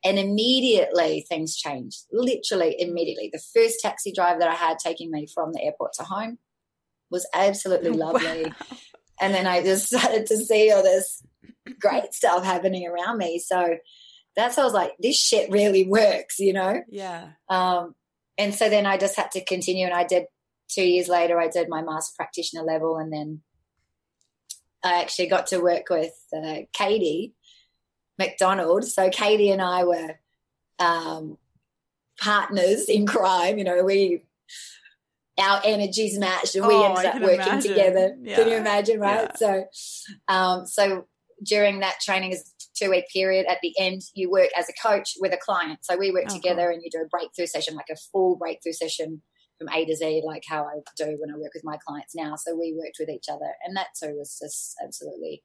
And 0.05 0.19
immediately 0.19 1.25
things 1.27 1.55
changed. 1.55 2.03
Literally 2.11 2.75
immediately. 2.79 3.29
The 3.31 3.41
first 3.53 3.79
taxi 3.79 4.11
driver 4.11 4.39
that 4.39 4.49
I 4.49 4.55
had 4.55 4.77
taking 4.79 5.11
me 5.11 5.27
from 5.33 5.53
the 5.53 5.63
airport 5.63 5.93
to 5.93 6.03
home 6.03 6.39
was 7.09 7.27
absolutely 7.33 7.89
lovely. 7.91 8.45
Wow. 8.45 8.51
And 9.21 9.33
then 9.33 9.47
I 9.47 9.63
just 9.63 9.87
started 9.87 10.25
to 10.27 10.37
see 10.37 10.71
all 10.71 10.83
this 10.83 11.23
great 11.79 12.13
stuff 12.13 12.43
happening 12.43 12.87
around 12.87 13.17
me. 13.17 13.39
So 13.39 13.77
that's 14.35 14.55
how 14.55 14.63
I 14.63 14.65
was 14.65 14.73
like, 14.73 14.93
this 14.99 15.17
shit 15.17 15.51
really 15.51 15.85
works, 15.87 16.39
you 16.39 16.53
know? 16.53 16.81
Yeah. 16.89 17.29
Um, 17.49 17.95
and 18.37 18.53
so 18.53 18.67
then 18.67 18.85
I 18.85 18.97
just 18.97 19.15
had 19.15 19.31
to 19.31 19.45
continue 19.45 19.85
and 19.85 19.93
I 19.93 20.03
did 20.03 20.25
two 20.73 20.83
years 20.83 21.07
later, 21.07 21.39
I 21.39 21.47
did 21.47 21.69
my 21.69 21.81
master 21.81 22.13
practitioner 22.15 22.63
level, 22.63 22.97
and 22.97 23.11
then 23.11 23.41
I 24.83 25.01
actually 25.01 25.27
got 25.27 25.47
to 25.47 25.59
work 25.59 25.89
with 25.89 26.13
uh, 26.35 26.61
Katie 26.73 27.33
McDonald. 28.17 28.85
So 28.85 29.09
Katie 29.09 29.51
and 29.51 29.61
I 29.61 29.83
were 29.83 30.19
um, 30.79 31.37
partners 32.19 32.89
in 32.89 33.05
crime. 33.05 33.57
You 33.57 33.63
know, 33.63 33.83
we 33.83 34.23
our 35.39 35.61
energies 35.63 36.17
matched, 36.19 36.55
and 36.55 36.67
we 36.67 36.75
oh, 36.75 36.93
ended 36.93 37.05
up 37.05 37.21
working 37.21 37.39
imagine. 37.39 37.71
together. 37.71 38.15
Yeah. 38.21 38.35
Can 38.35 38.49
you 38.49 38.57
imagine, 38.57 38.99
right? 38.99 39.31
Yeah. 39.31 39.35
So, 39.35 39.65
um, 40.27 40.65
so 40.67 41.07
during 41.43 41.79
that 41.79 41.99
training 41.99 42.31
is 42.31 42.51
two 42.77 42.89
week 42.89 43.05
period 43.11 43.45
at 43.47 43.59
the 43.61 43.73
end 43.77 44.01
you 44.15 44.31
work 44.31 44.49
as 44.57 44.67
a 44.67 44.73
coach 44.81 45.13
with 45.19 45.31
a 45.33 45.37
client 45.37 45.77
so 45.83 45.95
we 45.95 46.09
work 46.09 46.23
oh, 46.29 46.33
together 46.33 46.63
cool. 46.63 46.73
and 46.73 46.81
you 46.81 46.89
do 46.89 47.01
a 47.01 47.07
breakthrough 47.07 47.45
session 47.45 47.75
like 47.75 47.89
a 47.91 47.95
full 48.11 48.35
breakthrough 48.35 48.71
session 48.71 49.21
from 49.63 49.73
A 49.73 49.85
to 49.85 49.95
Z, 49.95 50.23
like 50.25 50.43
how 50.47 50.63
I 50.63 50.79
do 50.97 51.17
when 51.19 51.33
I 51.33 51.37
work 51.37 51.53
with 51.53 51.63
my 51.63 51.77
clients 51.85 52.15
now. 52.15 52.35
So 52.35 52.55
we 52.55 52.75
worked 52.77 52.97
with 52.99 53.09
each 53.09 53.25
other, 53.31 53.51
and 53.65 53.75
that 53.77 53.87
too 54.01 54.15
was 54.17 54.39
just 54.41 54.75
absolutely, 54.83 55.43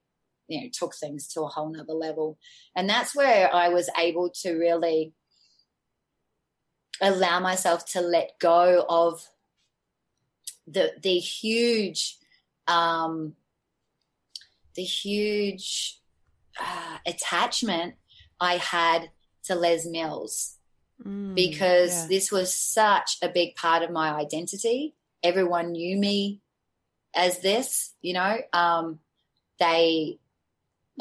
you 0.49 0.61
know, 0.61 0.69
took 0.73 0.95
things 0.95 1.29
to 1.29 1.43
a 1.43 1.47
whole 1.47 1.71
nother 1.71 1.93
level. 1.93 2.39
And 2.75 2.89
that's 2.89 3.15
where 3.15 3.55
I 3.55 3.69
was 3.69 3.89
able 3.99 4.31
to 4.43 4.55
really 4.55 5.13
allow 7.01 7.39
myself 7.39 7.87
to 7.93 8.01
let 8.01 8.39
go 8.41 8.85
of 8.89 9.23
the 10.67 10.93
the 11.01 11.19
huge, 11.19 12.19
um, 12.67 13.35
the 14.75 14.83
huge 14.83 16.01
uh, 16.61 16.99
attachment 17.07 17.95
I 18.41 18.57
had 18.57 19.11
to 19.45 19.55
Les 19.55 19.87
Mills 19.87 20.57
mm, 21.05 21.35
because 21.35 22.03
yeah. 22.03 22.07
this 22.09 22.33
was 22.33 22.55
such 22.55 23.19
a 23.23 23.29
big 23.29 23.55
part 23.57 23.83
of 23.83 23.91
my 23.91 24.13
identity. 24.13 24.95
Everyone 25.23 25.73
knew 25.73 25.97
me 25.97 26.41
as 27.15 27.41
this, 27.41 27.95
you 28.01 28.15
know. 28.15 28.39
Um, 28.53 29.01
they, 29.59 30.19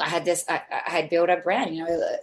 I 0.00 0.08
had 0.08 0.24
this, 0.24 0.44
I, 0.48 0.62
I 0.70 0.90
had 0.90 1.10
built 1.10 1.30
a 1.30 1.36
brand, 1.36 1.74
you 1.74 1.84
know, 1.84 2.00
uh, 2.00 2.16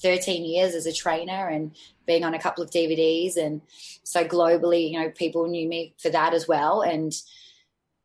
13 0.00 0.44
years 0.44 0.74
as 0.74 0.86
a 0.86 0.92
trainer 0.92 1.48
and 1.48 1.76
being 2.06 2.24
on 2.24 2.34
a 2.34 2.38
couple 2.38 2.64
of 2.64 2.70
DVDs. 2.70 3.36
And 3.36 3.60
so 4.02 4.24
globally, 4.24 4.90
you 4.90 5.00
know, 5.00 5.10
people 5.10 5.46
knew 5.46 5.68
me 5.68 5.94
for 5.98 6.10
that 6.10 6.34
as 6.34 6.48
well. 6.48 6.82
And 6.82 7.14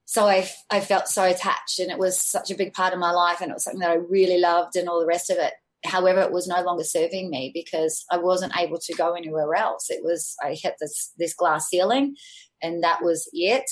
so 0.06 0.25
I, 0.25 0.49
I 0.69 0.80
felt 0.80 1.08
so 1.08 1.23
attached 1.23 1.80
and 1.80 1.91
it 1.91 1.97
was 1.97 2.19
such 2.19 2.51
a 2.51 2.56
big 2.56 2.73
part 2.73 2.93
of 2.93 2.99
my 2.99 3.12
life 3.12 3.41
and 3.41 3.49
it 3.49 3.56
was 3.56 3.63
something 3.63 3.82
that 3.82 3.91
I 3.91 3.95
really 3.95 4.39
loved 4.39 4.75
and 4.75 4.88
all 4.88 4.99
the 4.99 5.08
rest 5.08 5.30
of 5.30 5.38
it 5.38 5.53
however 5.86 6.21
it 6.21 6.32
was 6.32 6.47
no 6.47 6.62
longer 6.62 6.84
serving 6.84 7.30
me 7.30 7.51
because 7.53 8.06
i 8.12 8.17
wasn't 8.17 8.56
able 8.58 8.80
to 8.80 8.93
go 8.93 9.13
anywhere 9.13 9.53
else 9.56 9.89
it 9.89 10.03
was 10.03 10.36
i 10.43 10.53
hit 10.53 10.75
this 10.80 11.13
this 11.17 11.34
glass 11.34 11.67
ceiling 11.67 12.15
and 12.62 12.84
that 12.84 13.01
was 13.03 13.30
it 13.34 13.69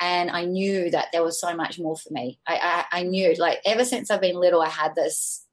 and 0.00 0.30
i 0.30 0.44
knew 0.44 0.90
that 0.90 1.08
there 1.12 1.22
was 1.22 1.40
so 1.40 1.54
much 1.54 1.78
more 1.78 1.96
for 1.96 2.12
me 2.12 2.38
i 2.46 2.84
i, 2.92 3.00
I 3.00 3.02
knew 3.02 3.34
like 3.38 3.60
ever 3.64 3.84
since 3.84 4.10
i've 4.10 4.20
been 4.20 4.36
little 4.36 4.62
i 4.62 4.68
had 4.68 4.94
this 4.94 5.46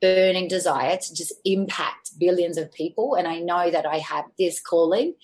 burning 0.00 0.46
desire 0.46 0.96
to 0.96 1.14
just 1.14 1.34
impact 1.44 2.10
billions 2.18 2.56
of 2.56 2.72
people 2.72 3.14
and 3.14 3.26
i 3.26 3.40
know 3.40 3.70
that 3.70 3.86
i 3.86 3.98
have 3.98 4.26
this 4.38 4.60
calling 4.60 5.14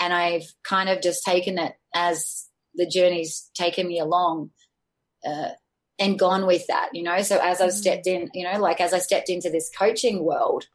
and 0.00 0.12
i've 0.12 0.46
kind 0.62 0.88
of 0.88 1.02
just 1.02 1.24
taken 1.24 1.58
it 1.58 1.74
as 1.94 2.46
the 2.74 2.86
journey's 2.86 3.50
taken 3.54 3.86
me 3.86 3.98
along 3.98 4.50
uh, 5.26 5.50
and 5.98 6.18
gone 6.18 6.46
with 6.46 6.66
that, 6.66 6.90
you 6.92 7.02
know. 7.02 7.22
So 7.22 7.38
as 7.38 7.60
I've 7.60 7.70
mm-hmm. 7.70 7.76
stepped 7.76 8.06
in, 8.06 8.30
you 8.34 8.44
know, 8.44 8.58
like 8.58 8.80
as 8.80 8.92
I 8.92 8.98
stepped 8.98 9.28
into 9.28 9.50
this 9.50 9.70
coaching 9.76 10.24
world, 10.24 10.66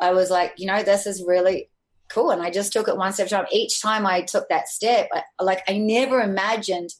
I 0.00 0.12
was 0.12 0.30
like, 0.30 0.54
you 0.58 0.66
know, 0.66 0.82
this 0.82 1.06
is 1.06 1.24
really 1.26 1.70
cool. 2.08 2.30
And 2.30 2.42
I 2.42 2.50
just 2.50 2.72
took 2.72 2.88
it 2.88 2.96
one 2.96 3.12
step 3.12 3.26
at 3.26 3.32
a 3.32 3.36
time. 3.36 3.46
Each 3.52 3.80
time 3.80 4.06
I 4.06 4.22
took 4.22 4.48
that 4.48 4.68
step, 4.68 5.08
I, 5.12 5.22
like 5.42 5.62
I 5.68 5.78
never 5.78 6.20
imagined 6.20 6.90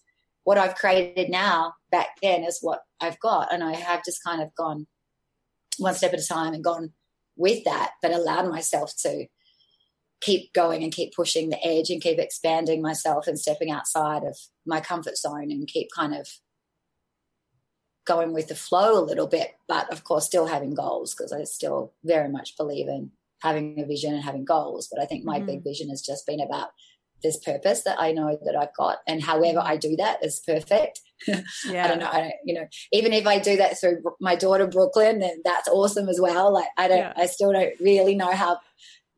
what 0.45 0.59
I've 0.59 0.77
created 0.77 1.29
now 1.31 1.75
back 1.91 2.09
then 2.23 2.45
is 2.45 2.59
what 2.61 2.83
I've 3.01 3.19
got. 3.21 3.53
And 3.53 3.65
I 3.65 3.75
have 3.75 4.05
just 4.05 4.23
kind 4.23 4.43
of 4.43 4.55
gone 4.55 4.87
one 5.79 5.95
step 5.95 6.13
at 6.13 6.21
a 6.21 6.27
time 6.27 6.55
and 6.55 6.65
gone 6.65 6.93
with 7.37 7.65
that, 7.65 7.93
but 8.01 8.13
allowed 8.13 8.49
myself 8.51 8.93
to 9.03 9.27
keep 10.21 10.53
going 10.55 10.83
and 10.83 10.93
keep 10.93 11.15
pushing 11.15 11.51
the 11.51 11.65
edge 11.67 11.91
and 11.91 12.01
keep 12.01 12.19
expanding 12.19 12.81
myself 12.81 13.27
and 13.27 13.39
stepping 13.39 13.71
outside 13.71 14.25
of 14.25 14.39
my 14.65 14.81
comfort 14.81 15.17
zone 15.17 15.51
and 15.51 15.69
keep 15.69 15.89
kind 15.95 16.15
of 16.15 16.29
going 18.07 18.33
with 18.33 18.49
the 18.49 18.55
flow 18.55 18.99
a 18.99 19.05
little 19.05 19.27
bit, 19.27 19.57
but 19.69 19.93
of 19.93 20.05
course, 20.05 20.25
still 20.25 20.47
having 20.47 20.75
goals 20.75 21.15
because 21.15 21.33
I 21.33 21.45
still 21.45 21.93
very 22.05 22.31
much 22.31 22.57
believe 22.57 22.89
in 22.89 23.11
having 23.47 23.81
a 23.81 23.87
vision 23.87 24.15
and 24.15 24.23
having 24.23 24.45
goals. 24.45 24.89
But 24.91 25.03
I 25.03 25.07
think 25.07 25.25
my 25.25 25.41
mm. 25.41 25.47
big 25.47 25.65
vision 25.65 25.89
has 25.91 26.03
just 26.03 26.27
been 26.27 26.41
about 26.41 26.69
this 27.23 27.39
purpose 27.39 27.83
that 27.85 27.99
I 27.99 28.13
know 28.13 28.39
that 28.45 28.57
I've 28.57 28.75
got, 28.77 28.99
and 29.07 29.23
however 29.23 29.61
I 29.63 29.77
do 29.77 29.97
that 29.97 30.25
is 30.25 30.41
perfect. 30.47 31.01
Yeah. 31.27 31.43
I 31.85 31.89
don't 31.89 31.99
know. 31.99 32.11
I 32.11 32.21
don't, 32.21 32.35
you 32.45 32.55
know, 32.55 32.67
even 32.93 33.13
if 33.13 33.27
I 33.27 33.39
do 33.39 33.57
that 33.57 33.81
through 33.81 34.03
my 34.21 34.37
daughter 34.37 34.67
Brooklyn, 34.67 35.21
then 35.21 35.41
that's 35.45 35.69
awesome 35.69 36.09
as 36.09 36.21
well. 36.21 36.53
Like 36.53 36.69
I 36.77 36.89
don't, 36.89 36.99
yeah. 36.99 37.13
I 37.17 37.27
still 37.27 37.53
don't 37.53 37.73
really 37.81 38.15
know 38.15 38.33
how 38.33 38.59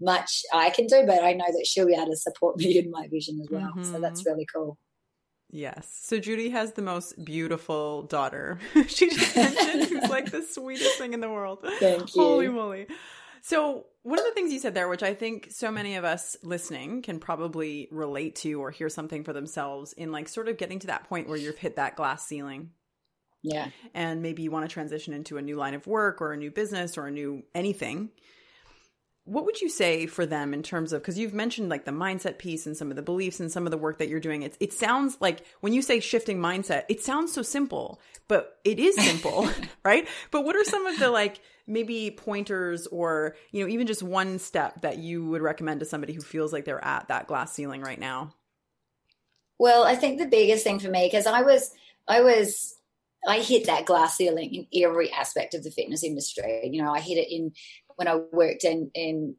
much 0.00 0.42
I 0.52 0.70
can 0.70 0.86
do, 0.86 1.04
but 1.06 1.22
I 1.22 1.32
know 1.32 1.46
that 1.46 1.66
she'll 1.66 1.86
be 1.86 1.94
able 1.94 2.06
to 2.06 2.16
support 2.16 2.56
me 2.58 2.78
in 2.78 2.90
my 2.90 3.08
vision 3.08 3.40
as 3.42 3.48
well. 3.50 3.72
Mm-hmm. 3.76 3.92
So 3.92 4.00
that's 4.00 4.24
really 4.24 4.46
cool. 4.52 4.78
Yes. 5.50 5.98
So 6.02 6.18
Judy 6.18 6.50
has 6.50 6.74
the 6.74 6.82
most 6.82 7.24
beautiful 7.24 8.02
daughter. 8.02 8.58
she 8.86 9.08
just 9.08 9.34
mentioned 9.34 9.84
who's 9.84 10.10
like 10.10 10.30
the 10.30 10.42
sweetest 10.42 10.98
thing 10.98 11.14
in 11.14 11.20
the 11.20 11.30
world. 11.30 11.60
Thank 11.78 12.14
you. 12.14 12.22
Holy 12.22 12.48
moly. 12.48 12.86
So, 13.42 13.86
one 14.02 14.18
of 14.18 14.24
the 14.24 14.32
things 14.32 14.52
you 14.52 14.58
said 14.58 14.74
there, 14.74 14.88
which 14.88 15.02
I 15.02 15.14
think 15.14 15.48
so 15.50 15.70
many 15.70 15.96
of 15.96 16.04
us 16.04 16.36
listening 16.42 17.02
can 17.02 17.20
probably 17.20 17.88
relate 17.90 18.36
to 18.36 18.54
or 18.54 18.70
hear 18.70 18.88
something 18.88 19.24
for 19.24 19.32
themselves 19.32 19.92
in 19.92 20.12
like 20.12 20.28
sort 20.28 20.48
of 20.48 20.56
getting 20.56 20.78
to 20.80 20.86
that 20.88 21.08
point 21.08 21.28
where 21.28 21.36
you've 21.36 21.58
hit 21.58 21.76
that 21.76 21.96
glass 21.96 22.26
ceiling. 22.26 22.70
Yeah. 23.42 23.68
And 23.94 24.22
maybe 24.22 24.42
you 24.42 24.50
want 24.50 24.68
to 24.68 24.72
transition 24.72 25.12
into 25.12 25.36
a 25.36 25.42
new 25.42 25.56
line 25.56 25.74
of 25.74 25.86
work 25.86 26.20
or 26.20 26.32
a 26.32 26.36
new 26.36 26.50
business 26.50 26.98
or 26.98 27.06
a 27.06 27.10
new 27.10 27.42
anything 27.54 28.10
what 29.28 29.44
would 29.44 29.60
you 29.60 29.68
say 29.68 30.06
for 30.06 30.24
them 30.24 30.54
in 30.54 30.62
terms 30.62 30.92
of 30.92 31.02
because 31.02 31.18
you've 31.18 31.34
mentioned 31.34 31.68
like 31.68 31.84
the 31.84 31.90
mindset 31.90 32.38
piece 32.38 32.66
and 32.66 32.74
some 32.74 32.88
of 32.88 32.96
the 32.96 33.02
beliefs 33.02 33.40
and 33.40 33.52
some 33.52 33.66
of 33.66 33.70
the 33.70 33.76
work 33.76 33.98
that 33.98 34.08
you're 34.08 34.20
doing. 34.20 34.42
It, 34.42 34.56
it 34.58 34.72
sounds 34.72 35.18
like 35.20 35.44
when 35.60 35.74
you 35.74 35.82
say 35.82 36.00
shifting 36.00 36.38
mindset 36.38 36.84
it 36.88 37.02
sounds 37.02 37.32
so 37.32 37.42
simple 37.42 38.00
but 38.26 38.58
it 38.64 38.78
is 38.78 38.96
simple 38.96 39.48
right? 39.84 40.08
But 40.30 40.44
what 40.44 40.56
are 40.56 40.64
some 40.64 40.86
of 40.86 40.98
the 40.98 41.10
like 41.10 41.40
maybe 41.66 42.10
pointers 42.10 42.86
or 42.86 43.36
you 43.52 43.62
know 43.62 43.70
even 43.70 43.86
just 43.86 44.02
one 44.02 44.38
step 44.38 44.80
that 44.80 44.96
you 44.96 45.26
would 45.26 45.42
recommend 45.42 45.80
to 45.80 45.86
somebody 45.86 46.14
who 46.14 46.22
feels 46.22 46.52
like 46.52 46.64
they're 46.64 46.84
at 46.84 47.08
that 47.08 47.26
glass 47.26 47.52
ceiling 47.52 47.82
right 47.82 48.00
now? 48.00 48.34
Well 49.58 49.84
i 49.84 49.94
think 49.94 50.18
the 50.18 50.26
biggest 50.26 50.64
thing 50.64 50.78
for 50.78 50.88
me 50.88 51.06
because 51.06 51.26
i 51.26 51.42
was 51.42 51.70
i 52.06 52.22
was 52.22 52.74
I 53.26 53.40
hit 53.40 53.66
that 53.66 53.84
glass 53.84 54.16
ceiling 54.16 54.66
in 54.70 54.84
every 54.84 55.12
aspect 55.12 55.54
of 55.54 55.64
the 55.64 55.72
fitness 55.72 56.04
industry. 56.04 56.70
You 56.72 56.82
know, 56.82 56.92
I 56.92 57.00
hit 57.00 57.18
it 57.18 57.28
in 57.34 57.52
when 57.98 58.08
I 58.08 58.14
worked 58.32 58.64
in 58.64 58.90
in 58.94 59.34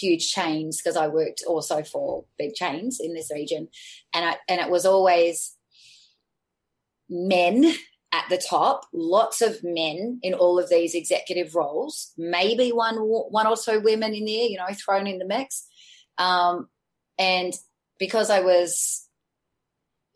huge 0.00 0.30
chains 0.30 0.80
because 0.80 0.96
I 0.96 1.08
worked 1.08 1.42
also 1.46 1.82
for 1.82 2.24
big 2.38 2.54
chains 2.54 3.00
in 3.00 3.12
this 3.12 3.30
region, 3.34 3.68
and 4.14 4.24
I 4.24 4.36
and 4.48 4.60
it 4.60 4.70
was 4.70 4.86
always 4.86 5.56
men 7.10 7.74
at 8.12 8.26
the 8.30 8.38
top, 8.38 8.86
lots 8.92 9.42
of 9.42 9.64
men 9.64 10.20
in 10.22 10.34
all 10.34 10.60
of 10.60 10.70
these 10.70 10.94
executive 10.94 11.56
roles, 11.56 12.12
maybe 12.16 12.70
one 12.70 12.96
one 12.96 13.46
or 13.46 13.56
two 13.56 13.80
women 13.80 14.14
in 14.14 14.24
there, 14.24 14.46
you 14.46 14.56
know, 14.56 14.72
thrown 14.72 15.08
in 15.08 15.18
the 15.18 15.26
mix. 15.26 15.66
Um, 16.16 16.68
and 17.18 17.52
because 17.98 18.30
I 18.30 18.40
was 18.40 19.08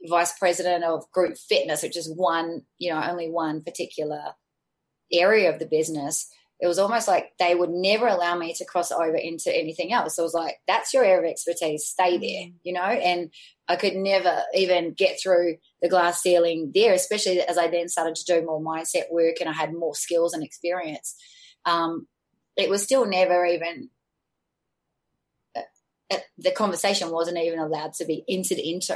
vice 0.09 0.39
president 0.39 0.85
of 0.85 1.11
group 1.11 1.37
fitness, 1.37 1.83
which 1.83 1.97
is 1.97 2.09
one, 2.09 2.63
you 2.79 2.93
know, 2.93 3.03
only 3.03 3.29
one 3.29 3.63
particular 3.63 4.35
area 5.13 5.53
of 5.53 5.59
the 5.59 5.67
business, 5.67 6.29
it 6.61 6.67
was 6.67 6.79
almost 6.79 7.07
like 7.07 7.33
they 7.39 7.55
would 7.55 7.71
never 7.71 8.09
allow 8.09 8.37
me 8.37 8.53
to 8.55 8.65
cross 8.65 8.91
over 8.91 9.17
into 9.17 9.57
anything 9.57 9.93
else. 9.93 10.17
So 10.17 10.23
it 10.23 10.25
was 10.25 10.35
like, 10.35 10.57
that's 10.67 10.93
your 10.93 11.05
area 11.05 11.21
of 11.21 11.31
expertise, 11.31 11.87
stay 11.87 12.19
there, 12.19 12.49
mm. 12.49 12.55
you 12.65 12.73
know? 12.73 12.81
And 12.81 13.31
I 13.69 13.77
could 13.77 13.95
never 13.95 14.43
even 14.55 14.93
get 14.93 15.19
through 15.23 15.59
the 15.81 15.89
glass 15.89 16.21
ceiling 16.21 16.73
there, 16.75 16.95
especially 16.95 17.41
as 17.41 17.59
I 17.59 17.69
then 17.69 17.89
started 17.89 18.17
to 18.17 18.25
do 18.25 18.45
more 18.45 18.61
mindset 18.61 19.11
work 19.11 19.37
and 19.41 19.49
I 19.49 19.53
had 19.53 19.73
more 19.73 19.95
skills 19.95 20.35
and 20.35 20.43
experience. 20.43 21.15
Um, 21.65 22.09
it 22.57 22.69
was 22.69 22.83
still 22.83 23.07
never 23.07 23.47
even, 23.47 23.91
uh, 25.57 25.61
uh, 26.11 26.19
the 26.39 26.51
conversation 26.51 27.13
wasn't 27.13 27.39
even 27.39 27.61
allowed 27.61 27.93
to 27.95 28.05
be 28.05 28.25
entered 28.29 28.59
into 28.59 28.95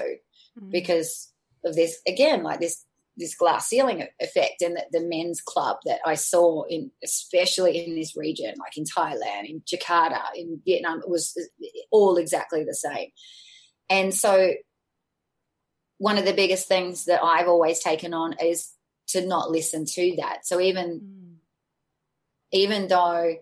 mm. 0.60 0.70
because 0.70 1.32
of 1.64 1.76
this 1.76 2.00
again 2.08 2.42
like 2.42 2.58
this 2.58 2.84
this 3.16 3.34
glass 3.34 3.68
ceiling 3.68 4.06
effect 4.20 4.62
and 4.62 4.76
the, 4.76 4.84
the 4.92 5.06
men's 5.06 5.40
club 5.40 5.76
that 5.84 6.00
I 6.06 6.14
saw 6.14 6.64
in 6.64 6.90
especially 7.04 7.84
in 7.84 7.94
this 7.94 8.16
region 8.16 8.54
like 8.58 8.76
in 8.76 8.84
Thailand 8.84 9.48
in 9.48 9.60
Jakarta 9.60 10.22
in 10.34 10.60
Vietnam 10.64 11.00
it 11.00 11.08
was 11.08 11.36
all 11.90 12.16
exactly 12.16 12.64
the 12.64 12.74
same. 12.74 13.10
And 13.90 14.14
so 14.14 14.52
one 15.98 16.18
of 16.18 16.24
the 16.24 16.32
biggest 16.32 16.68
things 16.68 17.04
that 17.04 17.22
I've 17.22 17.48
always 17.48 17.80
taken 17.80 18.14
on 18.14 18.34
is 18.42 18.72
to 19.08 19.26
not 19.26 19.50
listen 19.50 19.84
to 19.84 20.14
that. 20.18 20.46
So 20.46 20.60
even 20.60 21.00
mm. 21.00 21.34
even 22.50 22.88
though 22.88 23.36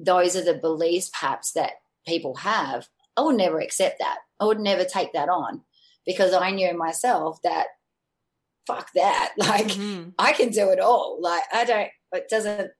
those 0.00 0.36
are 0.36 0.44
the 0.44 0.54
beliefs 0.54 1.10
perhaps 1.10 1.52
that 1.52 1.72
people 2.06 2.36
have 2.36 2.88
I 3.18 3.22
would 3.22 3.36
never 3.36 3.58
accept 3.58 3.98
that. 3.98 4.18
I 4.38 4.44
would 4.44 4.60
never 4.60 4.84
take 4.84 5.12
that 5.12 5.28
on 5.28 5.62
because 6.06 6.32
I 6.32 6.52
knew 6.52 6.72
myself 6.78 7.42
that 7.42 7.66
fuck 8.68 8.92
that. 8.94 9.32
Like 9.38 9.68
mm-hmm. 9.68 10.10
I 10.18 10.32
can 10.32 10.50
do 10.50 10.68
it 10.70 10.80
all. 10.80 11.18
Like 11.20 11.42
I 11.52 11.64
don't, 11.64 11.88
it 12.12 12.28
doesn't, 12.28 12.70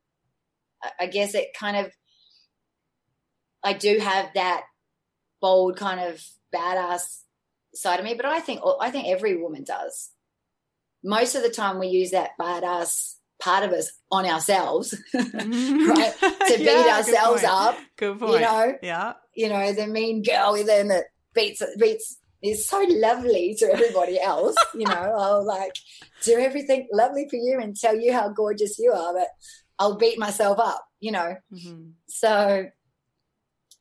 I 1.01 1.07
guess 1.07 1.35
it 1.35 1.49
kind 1.59 1.77
of, 1.77 1.93
I 3.65 3.73
do 3.73 3.99
have 3.99 4.31
that 4.35 4.63
bold 5.41 5.77
kind 5.77 6.01
of 6.01 6.23
badass 6.55 7.23
side 7.75 7.99
of 7.99 8.05
me, 8.05 8.15
but 8.15 8.27
I 8.27 8.41
think, 8.41 8.61
I 8.81 8.91
think 8.91 9.09
every 9.09 9.37
woman 9.37 9.65
does. 9.65 10.11
Most 11.03 11.35
of 11.35 11.43
the 11.43 11.51
time 11.51 11.79
we 11.79 11.89
use 11.89 12.11
that 12.11 12.31
badass 12.41 13.15
part 13.41 13.65
of 13.65 13.73
us 13.73 13.93
on 14.11 14.27
ourselves, 14.27 14.95
mm-hmm. 15.15 15.91
right? 15.91 16.15
To 16.49 16.57
beat 16.57 16.65
yeah, 16.65 16.97
ourselves 16.97 17.43
good 17.43 17.51
up. 17.51 17.79
Good 17.97 18.19
point. 18.19 18.33
You 18.33 18.41
know, 18.41 18.75
yeah. 18.83 19.13
You 19.35 19.49
know, 19.51 19.73
the 19.73 19.87
mean 19.87 20.23
girl 20.23 20.53
within 20.53 20.89
that 20.89 21.05
beats 21.35 21.63
beats 21.79 22.18
is 22.43 22.69
so 22.69 22.85
lovely 22.89 23.55
to 23.59 23.73
everybody 23.73 24.21
else. 24.21 24.57
you 24.75 24.87
know, 24.87 24.93
I'll 25.19 25.45
like 25.45 25.73
do 26.25 26.39
everything 26.39 26.89
lovely 26.93 27.27
for 27.29 27.37
you 27.37 27.59
and 27.61 27.77
tell 27.77 27.99
you 27.99 28.13
how 28.13 28.29
gorgeous 28.29 28.79
you 28.79 28.93
are, 28.93 29.13
but 29.13 29.29
I'll 29.79 29.97
beat 29.97 30.19
myself 30.19 30.59
up, 30.59 30.85
you 31.01 31.13
know. 31.13 31.37
Mm-hmm. 31.53 31.91
So 32.09 32.67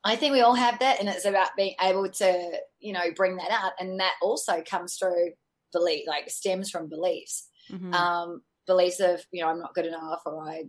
I 0.03 0.15
think 0.15 0.33
we 0.33 0.41
all 0.41 0.55
have 0.55 0.79
that, 0.79 0.99
and 0.99 1.09
it's 1.09 1.25
about 1.25 1.49
being 1.57 1.75
able 1.81 2.09
to, 2.09 2.51
you 2.79 2.93
know, 2.93 3.11
bring 3.15 3.37
that 3.37 3.51
out, 3.51 3.73
and 3.79 3.99
that 3.99 4.13
also 4.21 4.63
comes 4.63 4.95
through 4.97 5.31
belief, 5.73 6.07
like 6.07 6.29
stems 6.29 6.69
from 6.69 6.87
beliefs, 6.87 7.47
mm-hmm. 7.71 7.93
um, 7.93 8.41
beliefs 8.67 8.99
of, 8.99 9.21
you 9.31 9.43
know, 9.43 9.49
I'm 9.49 9.59
not 9.59 9.73
good 9.73 9.85
enough, 9.85 10.21
or 10.25 10.41
I 10.47 10.63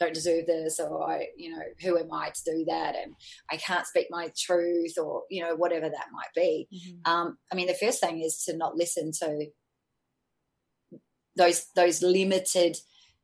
don't 0.00 0.14
deserve 0.14 0.46
this 0.46 0.80
or 0.80 1.08
I, 1.08 1.28
you 1.36 1.50
know, 1.50 1.62
who 1.82 1.98
am 1.98 2.12
I 2.12 2.30
to 2.30 2.44
do 2.44 2.64
that? 2.66 2.96
And 2.96 3.14
I 3.50 3.56
can't 3.56 3.86
speak 3.86 4.08
my 4.10 4.30
truth 4.36 4.94
or, 4.98 5.22
you 5.30 5.42
know, 5.42 5.54
whatever 5.54 5.88
that 5.88 6.06
might 6.12 6.32
be. 6.34 6.68
Mm-hmm. 6.74 7.10
Um, 7.10 7.38
I 7.52 7.54
mean, 7.54 7.68
the 7.68 7.74
first 7.74 8.00
thing 8.00 8.20
is 8.20 8.42
to 8.44 8.56
not 8.56 8.76
listen 8.76 9.12
to 9.20 9.46
those, 11.36 11.66
those 11.76 12.02
limited, 12.02 12.76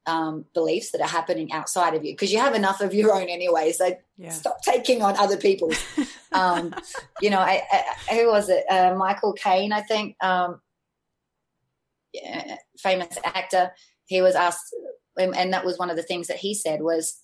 um, 0.06 0.46
beliefs 0.54 0.92
that 0.92 1.00
are 1.00 1.08
happening 1.08 1.52
outside 1.52 1.94
of 1.94 2.04
you 2.04 2.12
because 2.12 2.32
you 2.32 2.38
have 2.38 2.54
enough 2.54 2.80
of 2.80 2.94
your 2.94 3.14
own 3.14 3.28
anyway. 3.28 3.70
So 3.72 3.96
yeah. 4.16 4.30
stop 4.30 4.62
taking 4.62 5.02
on 5.02 5.16
other 5.16 5.36
people's. 5.36 5.78
um, 6.32 6.74
you 7.20 7.30
know, 7.30 7.38
I, 7.38 7.62
I, 7.70 8.14
who 8.14 8.28
was 8.28 8.48
it? 8.48 8.64
Uh, 8.70 8.94
Michael 8.96 9.34
Caine, 9.34 9.72
I 9.72 9.82
think. 9.82 10.16
Um, 10.22 10.60
yeah, 12.12 12.56
famous 12.78 13.16
actor. 13.24 13.72
He 14.06 14.22
was 14.22 14.34
asked 14.34 14.74
and 15.16 15.52
that 15.52 15.64
was 15.64 15.78
one 15.78 15.90
of 15.90 15.96
the 15.96 16.02
things 16.02 16.28
that 16.28 16.38
he 16.38 16.54
said 16.54 16.80
was 16.80 17.20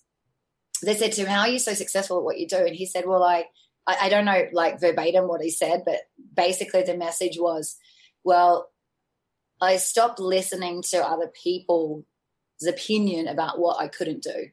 they 0.83 0.95
said 0.95 1.11
to 1.11 1.21
him 1.21 1.27
how 1.27 1.41
are 1.41 1.49
you 1.49 1.59
so 1.59 1.73
successful 1.73 2.17
at 2.17 2.23
what 2.23 2.37
you 2.37 2.47
do 2.47 2.57
and 2.57 2.75
he 2.75 2.85
said 2.85 3.05
well 3.05 3.23
I, 3.23 3.45
I 3.87 4.09
don't 4.09 4.25
know 4.25 4.47
like 4.51 4.79
verbatim 4.79 5.27
what 5.27 5.41
he 5.41 5.49
said 5.49 5.83
but 5.85 6.01
basically 6.33 6.83
the 6.83 6.97
message 6.97 7.37
was 7.39 7.77
well 8.23 8.69
i 9.61 9.77
stopped 9.77 10.19
listening 10.19 10.83
to 10.89 10.97
other 10.97 11.27
people's 11.27 12.03
opinion 12.67 13.27
about 13.27 13.59
what 13.59 13.81
i 13.81 13.87
couldn't 13.87 14.23
do 14.23 14.49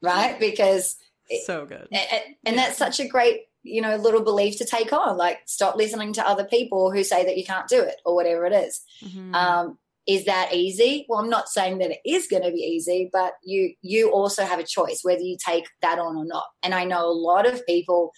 right 0.00 0.38
because 0.38 0.96
so 1.44 1.66
good 1.66 1.88
and, 1.90 2.22
and 2.46 2.56
yeah. 2.56 2.66
that's 2.66 2.78
such 2.78 3.00
a 3.00 3.08
great 3.08 3.42
you 3.62 3.82
know 3.82 3.96
little 3.96 4.22
belief 4.22 4.58
to 4.58 4.64
take 4.64 4.92
on 4.92 5.16
like 5.16 5.40
stop 5.46 5.76
listening 5.76 6.12
to 6.14 6.26
other 6.26 6.44
people 6.44 6.90
who 6.90 7.04
say 7.04 7.24
that 7.24 7.36
you 7.36 7.44
can't 7.44 7.68
do 7.68 7.80
it 7.80 7.96
or 8.04 8.14
whatever 8.14 8.46
it 8.46 8.52
is. 8.52 8.80
Mm-hmm. 9.04 9.34
Um, 9.34 9.78
is 10.08 10.24
that 10.24 10.54
easy? 10.54 11.06
Well 11.08 11.20
i'm 11.20 11.30
not 11.30 11.48
saying 11.48 11.78
that 11.78 11.90
it 11.90 12.00
is 12.04 12.26
going 12.26 12.42
to 12.42 12.50
be 12.50 12.60
easy 12.60 13.08
but 13.12 13.34
you 13.44 13.74
you 13.82 14.10
also 14.10 14.44
have 14.44 14.58
a 14.58 14.64
choice 14.64 15.00
whether 15.02 15.20
you 15.20 15.36
take 15.44 15.66
that 15.82 15.98
on 15.98 16.16
or 16.16 16.24
not. 16.24 16.44
And 16.62 16.74
i 16.74 16.84
know 16.84 17.06
a 17.06 17.12
lot 17.12 17.46
of 17.46 17.64
people 17.66 18.12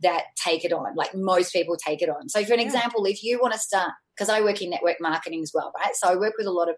that 0.00 0.24
take 0.42 0.64
it 0.64 0.72
on 0.72 0.94
like 0.96 1.14
most 1.14 1.52
people 1.52 1.76
take 1.76 2.02
it 2.02 2.08
on. 2.08 2.28
So 2.28 2.44
for 2.44 2.54
an 2.54 2.60
yeah. 2.60 2.66
example 2.66 3.04
if 3.04 3.22
you 3.22 3.38
want 3.40 3.52
to 3.52 3.58
start 3.58 3.90
because 4.16 4.30
i 4.30 4.40
work 4.40 4.62
in 4.62 4.70
network 4.70 4.96
marketing 5.00 5.42
as 5.42 5.52
well 5.52 5.72
right? 5.76 5.94
So 5.94 6.08
i 6.08 6.16
work 6.16 6.34
with 6.38 6.46
a 6.46 6.52
lot 6.52 6.70
of 6.70 6.76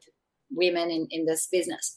women 0.51 0.91
in, 0.91 1.07
in 1.11 1.27
this 1.27 1.47
business. 1.51 1.95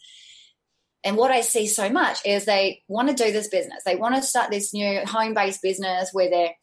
And 1.03 1.15
what 1.15 1.31
I 1.31 1.41
see 1.41 1.67
so 1.67 1.89
much 1.89 2.19
is 2.25 2.45
they 2.45 2.83
want 2.87 3.09
to 3.09 3.23
do 3.23 3.31
this 3.31 3.47
business. 3.47 3.83
They 3.85 3.95
want 3.95 4.15
to 4.15 4.21
start 4.21 4.51
this 4.51 4.73
new 4.73 5.05
home 5.05 5.33
based 5.33 5.61
business 5.61 6.09
where 6.11 6.29
they're 6.29 6.55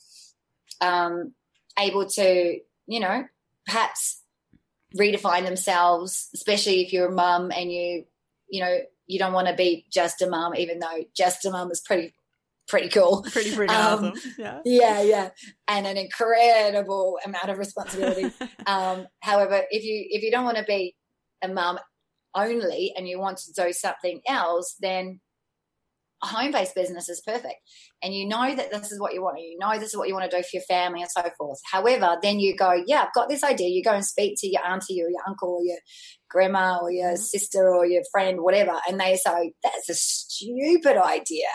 um, 0.80 1.32
able 1.78 2.06
to, 2.06 2.58
you 2.86 3.00
know, 3.00 3.24
perhaps 3.64 4.20
redefine 4.98 5.44
themselves, 5.44 6.28
especially 6.34 6.82
if 6.82 6.92
you're 6.92 7.08
a 7.08 7.14
mum 7.14 7.50
and 7.50 7.70
you, 7.70 8.04
you 8.48 8.60
know, 8.60 8.78
you 9.06 9.18
don't 9.18 9.32
want 9.32 9.48
to 9.48 9.54
be 9.54 9.86
just 9.90 10.22
a 10.22 10.28
mum, 10.28 10.54
even 10.54 10.78
though 10.78 11.04
just 11.16 11.44
a 11.44 11.50
mum 11.50 11.70
is 11.70 11.80
pretty, 11.80 12.14
pretty 12.68 12.88
cool. 12.88 13.22
Pretty, 13.30 13.54
pretty 13.54 13.74
um, 13.74 14.04
awesome. 14.06 14.32
Yeah. 14.38 14.60
Yeah. 14.64 15.02
Yeah. 15.02 15.30
And 15.68 15.86
an 15.86 15.96
incredible 15.96 17.18
amount 17.24 17.48
of 17.48 17.58
responsibility. 17.58 18.32
um, 18.66 19.06
however, 19.20 19.62
if 19.70 19.84
you, 19.84 20.06
if 20.08 20.22
you 20.22 20.30
don't 20.30 20.44
want 20.44 20.58
to 20.58 20.64
be 20.64 20.94
a 21.42 21.48
mum 21.48 21.78
only 22.34 22.92
and 22.96 23.08
you 23.08 23.18
want 23.18 23.38
to 23.38 23.52
do 23.52 23.72
something 23.72 24.20
else, 24.26 24.76
then 24.80 25.20
a 26.24 26.26
home-based 26.26 26.74
business 26.74 27.08
is 27.08 27.22
perfect. 27.24 27.56
And 28.02 28.14
you 28.14 28.26
know 28.26 28.54
that 28.54 28.70
this 28.70 28.90
is 28.90 29.00
what 29.00 29.14
you 29.14 29.22
want. 29.22 29.38
You 29.40 29.58
know 29.58 29.78
this 29.78 29.90
is 29.90 29.96
what 29.96 30.08
you 30.08 30.14
want 30.14 30.30
to 30.30 30.36
do 30.36 30.42
for 30.42 30.48
your 30.54 30.62
family 30.62 31.02
and 31.02 31.10
so 31.10 31.22
forth. 31.38 31.60
However 31.70 32.16
then 32.22 32.40
you 32.40 32.56
go 32.56 32.82
yeah 32.86 33.04
i've 33.04 33.14
got 33.14 33.28
this 33.28 33.44
idea. 33.44 33.68
You 33.68 33.82
go 33.82 33.92
and 33.92 34.04
speak 34.04 34.36
to 34.38 34.48
your 34.48 34.64
auntie 34.64 35.02
or 35.02 35.08
your 35.08 35.22
uncle 35.26 35.50
or 35.60 35.64
your 35.64 35.78
grandma 36.30 36.78
or 36.80 36.90
your 36.90 37.10
mm-hmm. 37.10 37.16
sister 37.16 37.68
or 37.68 37.86
your 37.86 38.02
friend 38.10 38.38
whatever 38.40 38.80
and 38.88 38.98
they 38.98 39.16
say 39.16 39.52
that's 39.62 39.88
a 39.88 39.94
stupid 39.94 40.96
idea. 40.96 41.48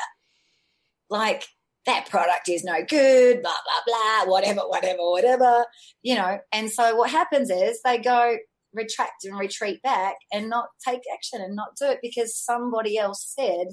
Like 1.09 1.45
that 1.85 2.07
product 2.09 2.49
is 2.49 2.63
no 2.63 2.83
good 2.87 3.41
blah 3.41 3.51
blah 3.51 4.23
blah 4.23 4.31
whatever 4.31 4.61
whatever 4.61 5.09
whatever 5.09 5.65
you 6.03 6.15
know? 6.15 6.39
And 6.53 6.69
so 6.69 6.95
what 6.95 7.09
happens 7.09 7.49
is 7.49 7.81
they 7.83 7.97
go 7.97 8.37
retract 8.73 9.23
and 9.23 9.39
retreat 9.39 9.81
back 9.81 10.15
and 10.31 10.47
not 10.47 10.67
take 10.87 11.01
action 11.11 11.41
and 11.41 11.55
not 11.55 11.69
do 11.79 11.87
it 11.87 11.99
because 12.03 12.35
somebody 12.37 12.97
else 12.97 13.33
said 13.35 13.69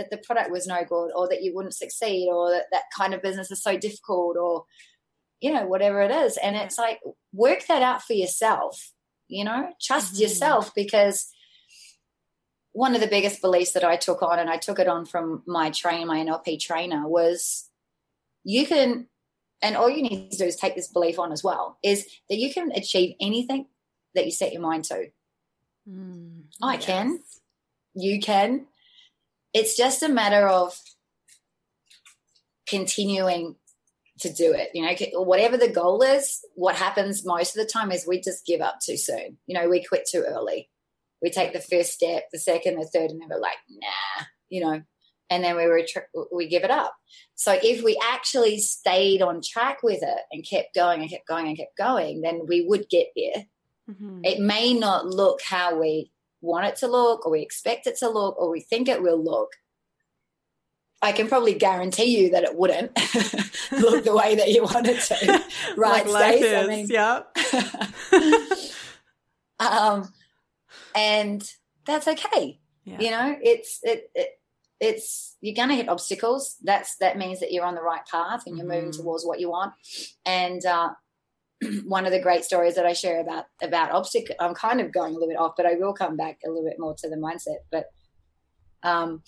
that 0.00 0.10
the 0.10 0.18
product 0.18 0.50
was 0.50 0.66
no 0.66 0.82
good 0.84 1.10
or 1.14 1.28
that 1.28 1.42
you 1.42 1.54
wouldn't 1.54 1.74
succeed 1.74 2.28
or 2.28 2.50
that 2.50 2.64
that 2.72 2.84
kind 2.96 3.14
of 3.14 3.22
business 3.22 3.50
is 3.50 3.62
so 3.62 3.76
difficult 3.76 4.36
or 4.36 4.64
you 5.40 5.52
know 5.52 5.66
whatever 5.66 6.00
it 6.00 6.10
is. 6.10 6.36
And 6.36 6.56
it's 6.56 6.78
like 6.78 7.00
work 7.32 7.66
that 7.68 7.82
out 7.82 8.02
for 8.02 8.14
yourself 8.14 8.92
you 9.30 9.44
know? 9.44 9.72
Trust 9.80 10.14
mm-hmm. 10.14 10.22
yourself 10.22 10.74
because 10.74 11.30
one 12.72 12.94
of 12.94 13.00
the 13.00 13.06
biggest 13.06 13.40
beliefs 13.40 13.72
that 13.72 13.84
I 13.84 13.96
took 13.96 14.22
on 14.22 14.38
and 14.38 14.50
I 14.50 14.56
took 14.56 14.78
it 14.78 14.88
on 14.88 15.06
from 15.06 15.42
my 15.46 15.70
train 15.70 16.06
my 16.06 16.18
NLP 16.18 16.60
trainer 16.60 17.08
was 17.08 17.68
you 18.44 18.66
can 18.66 19.06
and 19.62 19.76
all 19.76 19.90
you 19.90 20.02
need 20.02 20.30
to 20.30 20.38
do 20.38 20.44
is 20.44 20.56
take 20.56 20.74
this 20.74 20.88
belief 20.88 21.18
on 21.18 21.32
as 21.32 21.42
well 21.42 21.78
is 21.82 22.06
that 22.28 22.38
you 22.38 22.52
can 22.52 22.70
achieve 22.72 23.14
anything 23.20 23.66
that 24.14 24.24
you 24.24 24.30
set 24.30 24.52
your 24.52 24.62
mind 24.62 24.84
to. 24.84 25.06
Mm, 25.88 26.44
I 26.62 26.74
yes. 26.74 26.84
can 26.84 27.18
you 27.94 28.20
can 28.20 28.66
it's 29.52 29.76
just 29.76 30.02
a 30.02 30.08
matter 30.08 30.46
of 30.46 30.78
continuing 32.68 33.56
to 34.20 34.32
do 34.32 34.52
it. 34.52 34.70
You 34.74 34.82
know, 34.82 35.22
whatever 35.22 35.56
the 35.56 35.68
goal 35.68 36.02
is, 36.02 36.40
what 36.54 36.76
happens 36.76 37.26
most 37.26 37.56
of 37.56 37.64
the 37.64 37.70
time 37.70 37.90
is 37.90 38.06
we 38.06 38.20
just 38.20 38.46
give 38.46 38.60
up 38.60 38.78
too 38.84 38.96
soon. 38.96 39.38
You 39.46 39.58
know, 39.58 39.68
we 39.68 39.84
quit 39.84 40.08
too 40.10 40.24
early. 40.26 40.68
We 41.22 41.30
take 41.30 41.52
the 41.52 41.60
first 41.60 41.92
step, 41.92 42.24
the 42.32 42.38
second, 42.38 42.78
the 42.78 42.86
third, 42.86 43.10
and 43.10 43.20
then 43.20 43.28
we're 43.28 43.40
like, 43.40 43.58
nah, 43.68 44.24
you 44.48 44.62
know, 44.62 44.82
and 45.28 45.44
then 45.44 45.56
we 45.56 45.62
retri- 45.62 46.26
we 46.32 46.48
give 46.48 46.64
it 46.64 46.70
up. 46.70 46.94
So 47.34 47.58
if 47.62 47.82
we 47.82 48.00
actually 48.02 48.58
stayed 48.58 49.22
on 49.22 49.40
track 49.42 49.82
with 49.82 50.02
it 50.02 50.20
and 50.32 50.46
kept 50.48 50.74
going 50.74 51.00
and 51.00 51.10
kept 51.10 51.26
going 51.26 51.46
and 51.46 51.56
kept 51.56 51.76
going, 51.76 52.20
then 52.22 52.42
we 52.46 52.64
would 52.66 52.88
get 52.88 53.08
there. 53.16 53.44
Mm-hmm. 53.90 54.24
It 54.24 54.40
may 54.40 54.74
not 54.74 55.06
look 55.06 55.40
how 55.42 55.78
we 55.78 56.10
want 56.40 56.66
it 56.66 56.76
to 56.76 56.86
look 56.86 57.26
or 57.26 57.32
we 57.32 57.42
expect 57.42 57.86
it 57.86 57.96
to 57.98 58.08
look 58.08 58.40
or 58.40 58.50
we 58.50 58.60
think 58.60 58.88
it 58.88 59.02
will 59.02 59.22
look, 59.22 59.52
I 61.02 61.12
can 61.12 61.28
probably 61.28 61.54
guarantee 61.54 62.18
you 62.18 62.30
that 62.30 62.44
it 62.44 62.56
wouldn't 62.56 62.90
look 63.72 64.04
the 64.04 64.14
way 64.14 64.34
that 64.34 64.50
you 64.50 64.64
want 64.64 64.86
it 64.86 65.00
to. 65.00 65.44
Right, 65.76 66.06
like 66.06 66.38
Stace? 66.38 66.54
I 66.54 66.66
mean, 66.66 66.86
yeah. 66.88 67.22
um, 69.60 70.12
and 70.94 71.48
that's 71.86 72.08
okay. 72.08 72.60
Yeah. 72.84 72.98
You 72.98 73.10
know, 73.10 73.38
it's 73.40 73.78
it, 73.82 74.10
it 74.14 74.40
it's 74.80 75.36
you're 75.40 75.54
going 75.54 75.68
to 75.68 75.74
hit 75.74 75.88
obstacles. 75.88 76.56
That's 76.62 76.96
that 76.96 77.18
means 77.18 77.40
that 77.40 77.52
you're 77.52 77.64
on 77.64 77.74
the 77.74 77.82
right 77.82 78.04
path 78.10 78.42
and 78.46 78.56
you're 78.56 78.66
mm-hmm. 78.66 78.86
moving 78.86 78.92
towards 78.92 79.24
what 79.24 79.40
you 79.40 79.50
want. 79.50 79.72
And 80.26 80.64
uh, 80.64 80.90
one 81.84 82.06
of 82.06 82.12
the 82.12 82.20
great 82.20 82.44
stories 82.44 82.74
that 82.74 82.86
I 82.86 82.92
share 82.92 83.20
about 83.20 83.44
about 83.62 83.92
obstacle. 83.92 84.34
I'm 84.40 84.54
kind 84.54 84.80
of 84.80 84.92
going 84.92 85.10
a 85.10 85.14
little 85.14 85.28
bit 85.28 85.38
off, 85.38 85.54
but 85.56 85.66
I 85.66 85.74
will 85.74 85.92
come 85.92 86.16
back 86.16 86.38
a 86.44 86.48
little 86.48 86.64
bit 86.64 86.78
more 86.78 86.94
to 86.94 87.08
the 87.08 87.16
mindset. 87.16 87.58
But 87.70 87.86
um, 88.82 89.22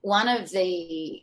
one 0.00 0.28
of 0.28 0.50
the 0.50 1.22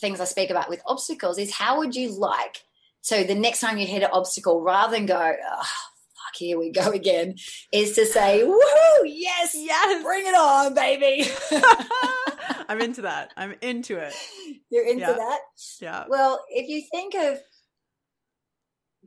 things 0.00 0.20
I 0.20 0.24
speak 0.24 0.50
about 0.50 0.68
with 0.68 0.82
obstacles 0.86 1.38
is 1.38 1.52
how 1.52 1.78
would 1.78 1.94
you 1.94 2.10
like 2.10 2.62
so 3.02 3.24
the 3.24 3.34
next 3.34 3.60
time 3.60 3.78
you 3.78 3.86
hit 3.86 4.04
an 4.04 4.10
obstacle, 4.12 4.62
rather 4.62 4.96
than 4.96 5.06
go, 5.06 5.16
oh, 5.16 5.56
fuck, 5.56 6.36
here 6.36 6.56
we 6.56 6.70
go 6.70 6.90
again, 6.92 7.34
is 7.72 7.96
to 7.96 8.06
say, 8.06 8.42
woohoo, 8.44 9.02
yes, 9.04 9.56
yes, 9.56 10.02
bring 10.04 10.24
it 10.24 10.36
on, 10.36 10.72
baby. 10.72 11.28
I'm 12.68 12.80
into 12.80 13.02
that. 13.02 13.32
I'm 13.36 13.56
into 13.60 13.96
it. 13.96 14.14
You're 14.70 14.86
into 14.86 15.00
yeah. 15.00 15.12
that? 15.14 15.40
Yeah. 15.80 16.04
Well, 16.08 16.44
if 16.48 16.68
you 16.68 16.82
think 16.92 17.14
of 17.14 17.38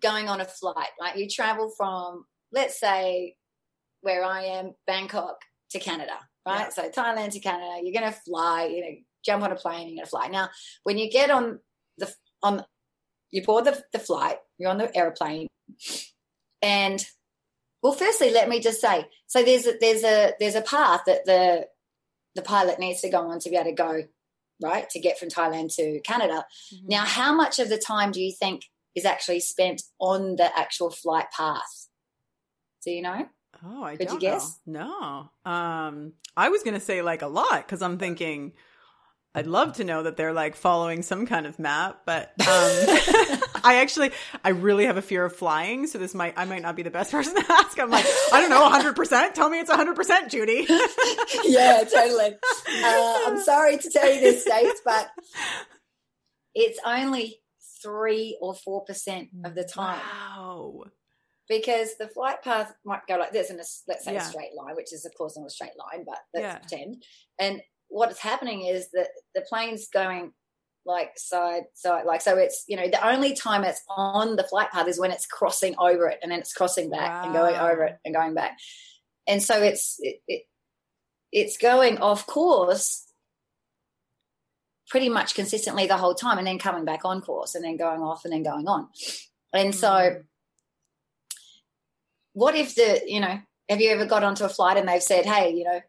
going 0.05 0.29
on 0.29 0.41
a 0.41 0.45
flight, 0.45 0.89
right? 1.01 1.17
You 1.17 1.27
travel 1.27 1.71
from, 1.75 2.25
let's 2.51 2.79
say, 2.79 3.35
where 4.01 4.23
I 4.23 4.43
am, 4.43 4.73
Bangkok 4.85 5.37
to 5.71 5.79
Canada, 5.79 6.13
right? 6.47 6.67
Yeah. 6.67 6.69
So 6.69 6.89
Thailand 6.89 7.31
to 7.31 7.39
Canada, 7.39 7.79
you're 7.81 7.99
going 7.99 8.11
to 8.11 8.19
fly, 8.19 8.65
you 8.65 8.81
know, 8.81 8.95
jump 9.25 9.43
on 9.43 9.51
a 9.51 9.55
plane, 9.55 9.87
you're 9.87 9.95
going 9.95 10.05
to 10.05 10.09
fly. 10.09 10.27
Now, 10.27 10.49
when 10.83 10.97
you 10.97 11.09
get 11.09 11.31
on 11.31 11.59
the 11.97 12.13
on 12.43 12.63
you 13.31 13.43
board 13.43 13.65
the, 13.65 13.81
the 13.91 13.99
flight, 13.99 14.37
you're 14.57 14.69
on 14.69 14.77
the 14.77 14.95
airplane, 14.95 15.47
and 16.61 17.03
well, 17.81 17.93
firstly, 17.93 18.31
let 18.31 18.47
me 18.47 18.59
just 18.59 18.79
say, 18.79 19.05
so 19.27 19.43
there's 19.43 19.65
a, 19.65 19.73
there's 19.81 20.03
a 20.03 20.33
there's 20.39 20.55
a 20.55 20.61
path 20.61 21.01
that 21.07 21.25
the 21.25 21.67
the 22.35 22.41
pilot 22.43 22.79
needs 22.79 23.01
to 23.01 23.09
go 23.09 23.29
on 23.29 23.39
to 23.39 23.49
be 23.49 23.55
able 23.55 23.69
to 23.69 23.75
go 23.75 24.03
right 24.61 24.89
to 24.91 24.99
get 24.99 25.17
from 25.17 25.29
Thailand 25.29 25.73
to 25.75 25.99
Canada. 26.01 26.45
Mm-hmm. 26.73 26.87
Now, 26.89 27.05
how 27.05 27.35
much 27.35 27.59
of 27.59 27.69
the 27.69 27.77
time 27.77 28.11
do 28.11 28.21
you 28.21 28.31
think 28.31 28.61
is 28.95 29.05
actually 29.05 29.39
spent 29.39 29.81
on 29.99 30.35
the 30.35 30.49
actual 30.57 30.89
flight 30.89 31.27
path? 31.35 31.87
Do 32.83 32.91
you 32.91 33.01
know? 33.01 33.25
Oh, 33.65 33.83
I 33.83 33.95
Could 33.95 34.07
don't 34.07 34.13
you 34.15 34.19
guess? 34.19 34.59
know. 34.65 35.29
No. 35.45 35.51
Um, 35.51 36.13
I 36.37 36.49
was 36.49 36.63
going 36.63 36.73
to 36.73 36.79
say 36.79 37.01
like 37.01 37.21
a 37.21 37.27
lot 37.27 37.65
because 37.65 37.81
I'm 37.81 37.97
thinking 37.97 38.53
I'd 39.35 39.47
love 39.47 39.73
to 39.73 39.83
know 39.83 40.03
that 40.03 40.15
they're 40.15 40.31
like 40.31 40.55
following 40.55 41.01
some 41.01 41.25
kind 41.25 41.45
of 41.45 41.59
map, 41.59 42.03
but 42.05 42.29
um, 42.39 42.39
I 43.65 43.79
actually, 43.81 44.11
I 44.45 44.49
really 44.49 44.85
have 44.85 44.95
a 44.95 45.01
fear 45.01 45.25
of 45.25 45.35
flying. 45.35 45.87
So 45.87 45.97
this 45.97 46.15
might, 46.15 46.35
I 46.37 46.45
might 46.45 46.61
not 46.61 46.77
be 46.77 46.83
the 46.83 46.89
best 46.89 47.11
person 47.11 47.35
to 47.35 47.43
ask. 47.51 47.77
I'm 47.77 47.89
like, 47.89 48.05
I 48.31 48.39
don't 48.39 48.49
know, 48.49 48.69
100%. 48.93 49.33
Tell 49.33 49.49
me 49.49 49.59
it's 49.59 49.69
100%, 49.69 50.29
Judy. 50.29 50.65
yeah, 51.43 51.83
totally. 51.83 52.33
Uh, 52.81 53.19
I'm 53.27 53.37
sorry 53.41 53.77
to 53.77 53.89
tell 53.89 54.09
you 54.09 54.21
this, 54.21 54.43
States, 54.43 54.79
but 54.85 55.09
it's 56.53 56.79
only 56.85 57.41
three 57.85 58.37
or 58.41 58.53
4% 58.53 59.29
of 59.45 59.55
the 59.55 59.63
time. 59.63 59.99
Wow. 59.99 60.83
Because 61.47 61.95
the 61.99 62.07
flight 62.07 62.41
path 62.43 62.73
might 62.83 63.05
go 63.07 63.17
like 63.17 63.31
this 63.31 63.51
in 63.51 63.57
a, 63.57 63.63
let's 63.87 64.03
say, 64.03 64.13
yeah. 64.13 64.25
a 64.25 64.29
straight 64.29 64.55
line, 64.57 64.75
which 64.75 64.91
is, 64.91 65.05
of 65.05 65.13
course, 65.15 65.37
not 65.37 65.45
a 65.45 65.49
straight 65.51 65.77
line, 65.77 66.03
but 66.05 66.17
let's 66.33 66.43
yeah. 66.43 66.57
pretend. 66.57 67.03
And 67.39 67.61
what's 67.89 68.19
happening 68.19 68.65
is 68.65 68.89
that 68.93 69.09
the 69.35 69.45
plane's 69.47 69.87
going 69.93 70.33
like 70.87 71.17
side 71.17 71.63
side 71.73 72.05
like 72.05 72.21
so 72.21 72.37
it's 72.37 72.63
you 72.67 72.77
know 72.77 72.87
the 72.87 73.07
only 73.07 73.33
time 73.33 73.63
it's 73.63 73.81
on 73.89 74.35
the 74.35 74.43
flight 74.43 74.69
path 74.71 74.87
is 74.87 74.99
when 74.99 75.09
it's 75.09 75.25
crossing 75.25 75.73
over 75.79 76.07
it 76.07 76.19
and 76.21 76.31
then 76.31 76.37
it's 76.37 76.53
crossing 76.53 76.91
back 76.91 77.09
wow. 77.09 77.23
and 77.23 77.33
going 77.33 77.55
over 77.55 77.85
it 77.85 77.97
and 78.05 78.13
going 78.13 78.35
back 78.35 78.55
and 79.27 79.41
so 79.41 79.61
it's 79.63 79.95
it, 79.99 80.17
it, 80.27 80.43
it's 81.31 81.57
going 81.57 81.97
off 81.97 82.27
course 82.27 83.05
pretty 84.89 85.09
much 85.09 85.35
consistently 85.35 85.87
the 85.87 85.97
whole 85.97 86.13
time 86.13 86.37
and 86.37 86.47
then 86.47 86.59
coming 86.59 86.85
back 86.85 87.01
on 87.03 87.21
course 87.21 87.55
and 87.55 87.63
then 87.63 87.77
going 87.77 88.01
off 88.01 88.23
and 88.23 88.33
then 88.33 88.43
going 88.43 88.67
on 88.67 88.87
and 89.53 89.73
mm. 89.73 89.75
so 89.75 90.21
what 92.33 92.55
if 92.55 92.75
the 92.75 93.01
you 93.05 93.19
know 93.19 93.39
have 93.69 93.81
you 93.81 93.89
ever 93.89 94.05
got 94.05 94.23
onto 94.23 94.43
a 94.45 94.49
flight 94.49 94.77
and 94.77 94.87
they've 94.87 95.01
said 95.01 95.25
hey 95.25 95.53
you 95.53 95.63
know 95.63 95.81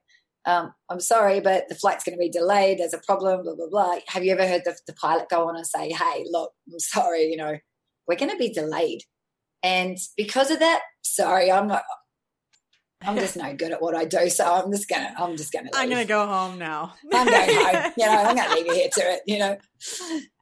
um, 0.47 0.73
I'm 0.89 1.01
sorry, 1.01 1.41
but 1.41 1.69
the 1.69 1.75
flight's 1.75 2.05
going 2.05 2.17
to 2.17 2.21
be 2.21 2.31
delayed. 2.31 2.79
There's 2.79 2.95
a 2.95 2.99
problem, 2.99 3.43
blah, 3.43 3.57
blah, 3.57 3.69
blah. 3.69 3.97
Have 4.07 4.25
you 4.25 4.31
ever 4.31 4.47
heard 4.47 4.63
the, 4.65 4.77
the 4.87 4.93
pilot 4.93 5.29
go 5.29 5.49
on 5.49 5.57
and 5.57 5.67
say, 5.67 5.91
hey, 5.91 6.25
look, 6.31 6.53
I'm 6.73 6.79
sorry, 6.79 7.25
you 7.25 7.37
know, 7.37 7.59
we're 8.07 8.17
going 8.17 8.31
to 8.31 8.37
be 8.37 8.53
delayed. 8.53 9.03
And 9.65 9.99
because 10.17 10.53
of 10.53 10.61
that, 10.61 10.83
sorry, 11.03 11.51
I'm 11.51 11.67
not, 11.67 11.83
I'm 13.03 13.17
just 13.17 13.37
no 13.37 13.55
good 13.55 13.73
at 13.73 13.83
what 13.83 13.95
I 13.95 14.05
do. 14.05 14.29
So 14.31 14.45
I'm 14.45 14.71
just 14.73 14.89
going 14.89 15.03
to, 15.03 15.21
I'm 15.21 15.37
just 15.37 15.53
going 15.53 15.67
to, 15.67 15.71
I'm 15.77 15.89
going 15.89 16.03
to 16.03 16.09
go 16.09 16.27
home 16.27 16.59
now. 16.59 16.95
I'm 17.13 17.27
going 17.27 17.55
home. 17.55 17.93
You 17.97 18.07
know, 18.07 18.23
I'm 18.25 18.37
to 18.37 18.55
leave 18.55 18.67
you 18.67 18.75
here 18.75 18.89
to 18.93 19.01
it, 19.01 19.21
you 19.27 19.39
know, 19.39 19.57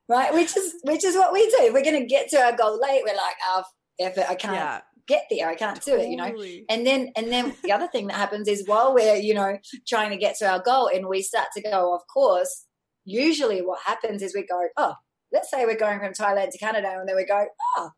right? 0.08 0.32
Which 0.32 0.56
is, 0.56 0.74
which 0.84 1.04
is 1.04 1.16
what 1.16 1.32
we 1.32 1.44
do. 1.58 1.72
We're 1.72 1.84
going 1.84 2.00
to 2.00 2.06
get 2.06 2.28
to 2.30 2.36
our 2.38 2.56
goal 2.56 2.80
late. 2.80 3.02
We're 3.04 3.16
like, 3.16 3.36
oh, 3.48 3.64
effort, 4.00 4.24
I 4.28 4.34
can't, 4.34 4.54
yeah 4.54 4.80
get 5.06 5.24
there. 5.30 5.48
I 5.48 5.54
can't 5.54 5.82
do 5.82 5.96
it, 5.96 6.08
you 6.08 6.16
know. 6.16 6.34
And 6.68 6.86
then 6.86 7.12
and 7.16 7.30
then 7.30 7.54
the 7.62 7.72
other 7.72 7.88
thing 7.88 8.06
that 8.06 8.16
happens 8.16 8.48
is 8.48 8.66
while 8.66 8.94
we're, 8.94 9.16
you 9.16 9.34
know, 9.34 9.58
trying 9.86 10.10
to 10.10 10.16
get 10.16 10.36
to 10.38 10.50
our 10.50 10.62
goal 10.62 10.88
and 10.92 11.06
we 11.06 11.22
start 11.22 11.48
to 11.56 11.62
go 11.62 11.92
off 11.92 12.02
course, 12.12 12.66
usually 13.04 13.60
what 13.60 13.80
happens 13.84 14.22
is 14.22 14.34
we 14.34 14.46
go, 14.46 14.66
oh, 14.76 14.94
let's 15.32 15.50
say 15.50 15.66
we're 15.66 15.76
going 15.76 15.98
from 15.98 16.12
Thailand 16.12 16.50
to 16.50 16.58
Canada 16.58 16.96
and 16.98 17.08
then 17.08 17.16
we 17.16 17.26
go, 17.26 17.44
oh, 17.76 17.90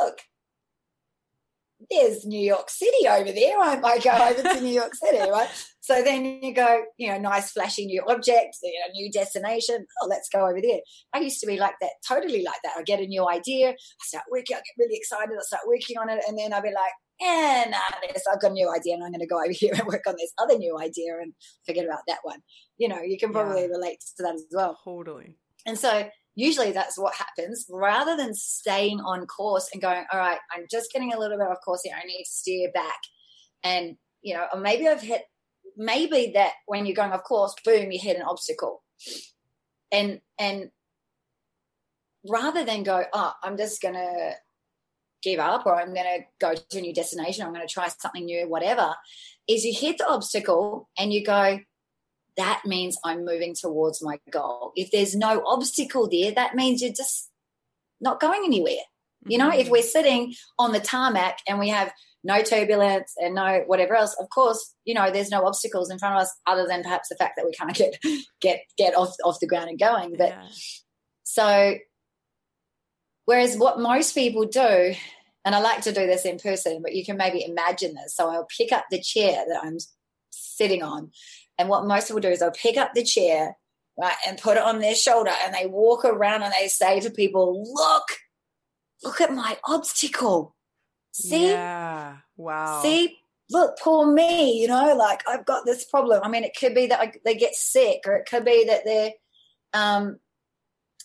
look, 0.00 0.18
there's 1.90 2.26
New 2.26 2.40
York 2.40 2.68
City 2.70 3.08
over 3.08 3.32
there. 3.32 3.58
I 3.58 3.78
might 3.80 4.02
go 4.02 4.10
over 4.10 4.42
to 4.42 4.60
New 4.60 4.72
York 4.72 4.94
City, 4.94 5.18
right? 5.30 5.48
So 5.80 6.02
then 6.02 6.40
you 6.42 6.52
go, 6.52 6.82
you 6.98 7.08
know, 7.10 7.18
nice 7.18 7.52
flashy 7.52 7.86
new 7.86 8.02
object, 8.06 8.56
you 8.62 8.78
know, 8.78 8.92
new 8.92 9.10
destination. 9.10 9.86
Oh, 10.02 10.06
let's 10.06 10.28
go 10.28 10.46
over 10.46 10.60
there. 10.60 10.80
I 11.14 11.20
used 11.20 11.40
to 11.40 11.46
be 11.46 11.58
like 11.58 11.76
that, 11.80 11.92
totally 12.06 12.42
like 12.42 12.60
that. 12.62 12.74
I 12.76 12.82
get 12.82 13.00
a 13.00 13.06
new 13.06 13.26
idea, 13.26 13.70
I 13.70 14.04
start 14.04 14.24
working, 14.30 14.56
I 14.56 14.60
get 14.60 14.84
really 14.84 14.96
excited, 14.96 15.34
I 15.34 15.42
start 15.42 15.62
working 15.66 15.96
on 15.96 16.10
it, 16.10 16.22
and 16.28 16.38
then 16.38 16.52
I'll 16.52 16.60
be 16.60 16.68
like, 16.68 16.92
eh, 17.20 17.64
nah, 17.70 17.78
this, 18.12 18.24
I've 18.30 18.40
got 18.40 18.50
a 18.50 18.54
new 18.54 18.70
idea 18.70 18.94
and 18.94 19.04
I'm 19.04 19.12
going 19.12 19.20
to 19.20 19.26
go 19.26 19.38
over 19.38 19.48
here 19.52 19.72
and 19.74 19.86
work 19.86 20.04
on 20.06 20.16
this 20.18 20.32
other 20.38 20.58
new 20.58 20.78
idea 20.78 21.14
and 21.20 21.32
forget 21.66 21.84
about 21.84 22.00
that 22.06 22.18
one. 22.22 22.40
You 22.76 22.88
know, 22.88 23.00
you 23.00 23.18
can 23.18 23.32
probably 23.32 23.62
yeah. 23.62 23.68
relate 23.68 23.98
to 24.16 24.22
that 24.24 24.34
as 24.34 24.46
well. 24.52 24.78
Totally. 24.84 25.36
And 25.66 25.78
so 25.78 26.08
usually 26.38 26.70
that's 26.70 26.96
what 26.96 27.14
happens. 27.14 27.66
Rather 27.68 28.16
than 28.16 28.32
staying 28.32 29.00
on 29.00 29.26
course 29.26 29.68
and 29.72 29.82
going 29.82 30.04
all 30.12 30.20
right 30.20 30.38
i'm 30.52 30.66
just 30.70 30.92
getting 30.92 31.12
a 31.12 31.18
little 31.18 31.36
bit 31.36 31.48
off 31.48 31.58
course 31.64 31.80
here. 31.82 31.94
I 32.00 32.06
need 32.06 32.22
to 32.22 32.30
steer 32.30 32.70
back. 32.72 33.00
And 33.64 33.96
you 34.22 34.34
know 34.34 34.46
or 34.52 34.60
maybe 34.60 34.86
i've 34.86 35.02
hit 35.02 35.22
maybe 35.76 36.32
that 36.34 36.52
when 36.66 36.86
you're 36.86 36.94
going 36.94 37.12
off 37.12 37.24
course 37.24 37.54
boom 37.64 37.90
you 37.90 37.98
hit 38.00 38.16
an 38.16 38.22
obstacle. 38.22 38.82
And 39.90 40.20
and 40.38 40.70
rather 42.28 42.64
than 42.64 42.82
go 42.82 43.04
oh 43.12 43.32
i'm 43.42 43.56
just 43.56 43.82
gonna 43.82 44.32
give 45.22 45.40
up 45.40 45.66
or 45.66 45.74
i'm 45.74 45.94
gonna 45.94 46.18
go 46.40 46.54
to 46.54 46.78
a 46.78 46.80
new 46.80 46.94
destination. 46.94 47.44
I'm 47.44 47.52
gonna 47.52 47.66
try 47.66 47.88
something 47.88 48.24
new 48.24 48.48
whatever 48.48 48.94
is 49.48 49.64
you 49.64 49.74
hit 49.76 49.98
the 49.98 50.08
obstacle 50.08 50.88
and 50.96 51.12
you 51.12 51.24
go 51.24 51.58
that 52.38 52.62
means 52.64 52.96
I'm 53.04 53.24
moving 53.24 53.54
towards 53.54 54.02
my 54.02 54.18
goal. 54.30 54.72
If 54.76 54.90
there's 54.90 55.14
no 55.14 55.42
obstacle 55.44 56.08
there, 56.08 56.32
that 56.32 56.54
means 56.54 56.80
you're 56.80 56.92
just 56.92 57.30
not 58.00 58.20
going 58.20 58.42
anywhere. 58.44 58.84
You 59.26 59.38
know, 59.38 59.50
if 59.50 59.64
mm-hmm. 59.64 59.72
we're 59.72 59.82
sitting 59.82 60.34
on 60.58 60.72
the 60.72 60.80
tarmac 60.80 61.38
and 61.46 61.58
we 61.58 61.68
have 61.68 61.92
no 62.22 62.42
turbulence 62.42 63.12
and 63.18 63.34
no 63.34 63.64
whatever 63.66 63.96
else, 63.96 64.16
of 64.20 64.28
course, 64.30 64.74
you 64.84 64.94
know, 64.94 65.10
there's 65.10 65.30
no 65.30 65.44
obstacles 65.44 65.90
in 65.90 65.98
front 65.98 66.14
of 66.14 66.22
us 66.22 66.34
other 66.46 66.66
than 66.66 66.84
perhaps 66.84 67.08
the 67.08 67.16
fact 67.16 67.34
that 67.36 67.44
we 67.44 67.52
can't 67.52 67.74
get 68.02 68.22
get 68.40 68.60
get 68.78 68.94
off 68.94 69.14
off 69.24 69.40
the 69.40 69.48
ground 69.48 69.68
and 69.68 69.78
going. 69.78 70.14
But 70.16 70.28
yeah. 70.28 70.48
so 71.24 71.74
whereas 73.24 73.56
what 73.56 73.80
most 73.80 74.14
people 74.14 74.46
do, 74.46 74.94
and 75.44 75.54
I 75.54 75.58
like 75.58 75.82
to 75.82 75.92
do 75.92 76.06
this 76.06 76.24
in 76.24 76.38
person, 76.38 76.80
but 76.82 76.94
you 76.94 77.04
can 77.04 77.16
maybe 77.16 77.44
imagine 77.44 77.94
this. 77.94 78.14
So 78.14 78.30
I'll 78.30 78.46
pick 78.56 78.70
up 78.70 78.84
the 78.90 79.02
chair 79.02 79.44
that 79.48 79.60
I'm 79.62 79.78
sitting 80.30 80.84
on 80.84 81.10
and 81.58 81.68
what 81.68 81.86
most 81.86 82.08
people 82.08 82.20
do 82.20 82.28
is 82.28 82.38
they'll 82.38 82.50
pick 82.50 82.76
up 82.76 82.94
the 82.94 83.02
chair, 83.02 83.56
right, 83.98 84.14
and 84.26 84.38
put 84.38 84.56
it 84.56 84.62
on 84.62 84.78
their 84.78 84.94
shoulder 84.94 85.32
and 85.44 85.54
they 85.54 85.66
walk 85.66 86.04
around 86.04 86.42
and 86.42 86.52
they 86.58 86.68
say 86.68 87.00
to 87.00 87.10
people, 87.10 87.64
look, 87.74 88.04
look 89.02 89.20
at 89.20 89.34
my 89.34 89.58
obstacle. 89.64 90.54
See? 91.12 91.48
Yeah. 91.48 92.18
Wow. 92.36 92.80
See? 92.82 93.18
Look, 93.50 93.78
poor 93.78 94.12
me, 94.12 94.60
you 94.60 94.68
know, 94.68 94.94
like 94.94 95.22
I've 95.26 95.46
got 95.46 95.64
this 95.64 95.84
problem. 95.84 96.20
I 96.22 96.28
mean, 96.28 96.44
it 96.44 96.56
could 96.58 96.74
be 96.74 96.86
that 96.88 97.00
I, 97.00 97.12
they 97.24 97.34
get 97.34 97.54
sick 97.54 98.00
or 98.06 98.14
it 98.14 98.28
could 98.28 98.44
be 98.44 98.66
that 98.66 98.82
they're 98.84 99.12
um, 99.72 100.18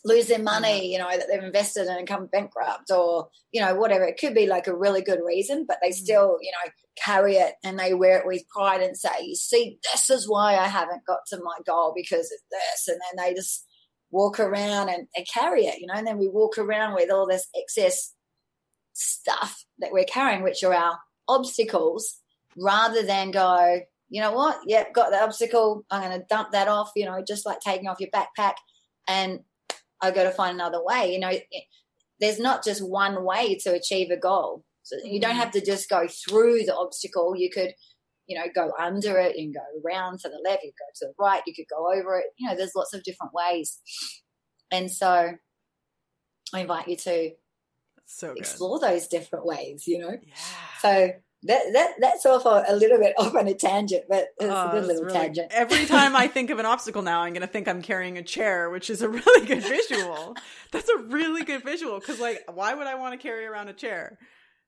losing 0.06 0.44
money, 0.44 0.92
you 0.92 0.98
know, 0.98 1.10
that 1.10 1.28
they've 1.30 1.44
invested 1.44 1.88
and 1.88 2.08
come 2.08 2.28
bankrupt 2.28 2.92
or, 2.92 3.30
you 3.52 3.62
know, 3.62 3.76
whatever. 3.76 4.04
It 4.04 4.20
could 4.20 4.34
be 4.34 4.48
like 4.48 4.68
a 4.68 4.76
really 4.76 5.02
good 5.02 5.20
reason, 5.26 5.66
but 5.68 5.78
they 5.82 5.90
mm. 5.90 5.96
still, 5.96 6.38
you 6.42 6.52
know, 6.52 6.72
carry 7.04 7.36
it 7.36 7.54
and 7.64 7.80
they 7.80 7.94
wear 7.94 8.20
it 8.20 8.28
with 8.28 8.48
pride 8.50 8.82
and 8.82 8.98
say, 8.98 9.10
you 9.22 9.36
see, 9.36 9.80
this 9.92 10.10
is 10.10 10.30
why 10.30 10.58
I 10.58 10.68
haven't 10.68 11.06
got 11.06 11.20
to 11.28 11.38
my 11.38 11.58
goal 11.66 11.94
because 11.96 12.32
of 12.32 12.40
this. 12.52 12.88
And 12.88 13.00
then 13.00 13.26
they 13.26 13.34
just 13.34 13.66
walk 14.12 14.40
around 14.40 14.90
and, 14.90 15.08
and 15.16 15.28
carry 15.34 15.66
it, 15.66 15.80
you 15.80 15.88
know, 15.88 15.96
and 15.96 16.06
then 16.06 16.18
we 16.18 16.28
walk 16.28 16.58
around 16.58 16.96
with 16.96 17.10
all 17.10 17.28
this 17.28 17.48
excess 17.56 18.14
stuff 18.94 19.66
that 19.80 19.92
we're 19.92 20.04
carrying, 20.04 20.44
which 20.44 20.64
are 20.64 20.74
our 20.74 21.00
obstacles, 21.28 22.20
rather 22.58 23.04
than 23.04 23.32
go, 23.32 23.80
you 24.10 24.22
know 24.22 24.34
what? 24.34 24.60
Yep, 24.68 24.94
got 24.94 25.10
the 25.10 25.24
obstacle. 25.24 25.84
I'm 25.90 26.08
going 26.08 26.20
to 26.20 26.26
dump 26.30 26.52
that 26.52 26.68
off, 26.68 26.92
you 26.96 27.06
know, 27.06 27.24
just 27.28 27.46
like 27.46 27.62
taking 27.62 27.88
off 27.88 28.00
your 28.00 28.12
backpack 28.12 28.54
and 29.08 29.40
I 30.04 30.12
got 30.12 30.24
to 30.24 30.32
find 30.32 30.56
another 30.56 30.84
way. 30.84 31.14
You 31.14 31.20
know, 31.20 31.32
there's 32.20 32.40
not 32.40 32.64
just 32.64 32.88
one 32.88 33.24
way 33.24 33.58
to 33.64 33.74
achieve 33.74 34.12
a 34.12 34.18
goal. 34.18 34.66
So 34.84 34.98
you 35.04 35.20
don't 35.22 35.32
mm-hmm. 35.32 35.40
have 35.40 35.52
to 35.52 35.66
just 35.66 35.90
go 35.90 36.08
through 36.08 36.64
the 36.66 36.76
obstacle. 36.76 37.36
You 37.38 37.50
could, 37.50 37.72
you 38.28 38.38
know, 38.38 38.48
go 38.54 38.72
under 38.78 39.18
it 39.18 39.36
and 39.38 39.54
go 39.54 39.62
around 39.84 40.20
to 40.20 40.30
the 40.30 40.42
left. 40.44 40.64
You 40.64 40.72
go 40.72 40.86
to 40.96 41.06
the 41.08 41.14
right. 41.18 41.42
You 41.48 41.54
could 41.56 41.74
go 41.74 41.88
over 41.88 42.18
it. 42.18 42.26
You 42.38 42.50
know, 42.50 42.56
there's 42.56 42.76
lots 42.76 42.94
of 42.94 43.04
different 43.04 43.34
ways. 43.34 43.80
And 44.72 44.92
so 44.92 45.32
I 46.54 46.60
invite 46.60 46.90
you 46.90 46.98
to 46.98 47.32
so 48.06 48.34
explore 48.36 48.80
those 48.80 49.08
different 49.08 49.46
ways, 49.46 49.86
you 49.88 50.00
know? 50.00 50.18
Yeah. 50.22 50.34
So 50.82 51.12
that, 51.46 51.62
that 51.74 51.94
that's 52.00 52.26
off 52.26 52.46
a, 52.46 52.74
little 52.76 52.98
bit 52.98 53.14
off 53.18 53.36
on 53.36 53.48
a 53.48 53.54
tangent, 53.54 54.04
but 54.08 54.30
it's 54.40 54.50
oh, 54.50 54.68
a 54.68 54.72
good 54.72 54.86
little 54.86 55.04
really, 55.04 55.14
tangent. 55.14 55.52
Every 55.52 55.86
time 55.86 56.16
I 56.16 56.28
think 56.34 56.50
of 56.50 56.60
an 56.60 56.66
obstacle 56.66 57.02
now, 57.02 57.22
I'm 57.22 57.34
going 57.34 57.42
to 57.42 57.48
think 57.48 57.68
I'm 57.68 57.82
carrying 57.82 58.18
a 58.18 58.24
chair, 58.24 58.70
which 58.70 58.90
is 58.90 59.02
a 59.02 59.10
really 59.10 59.46
good 59.46 59.64
visual. 59.64 60.36
that's 60.72 60.90
a 60.90 60.98
really 60.98 61.44
good 61.44 61.64
visual 61.64 62.00
because, 62.00 62.20
like, 62.20 62.44
why 62.54 62.74
would 62.74 62.88
I 62.88 62.96
want 62.96 63.14
to 63.14 63.18
carry 63.18 63.46
around 63.46 63.70
a 63.70 63.74
chair? 63.74 64.18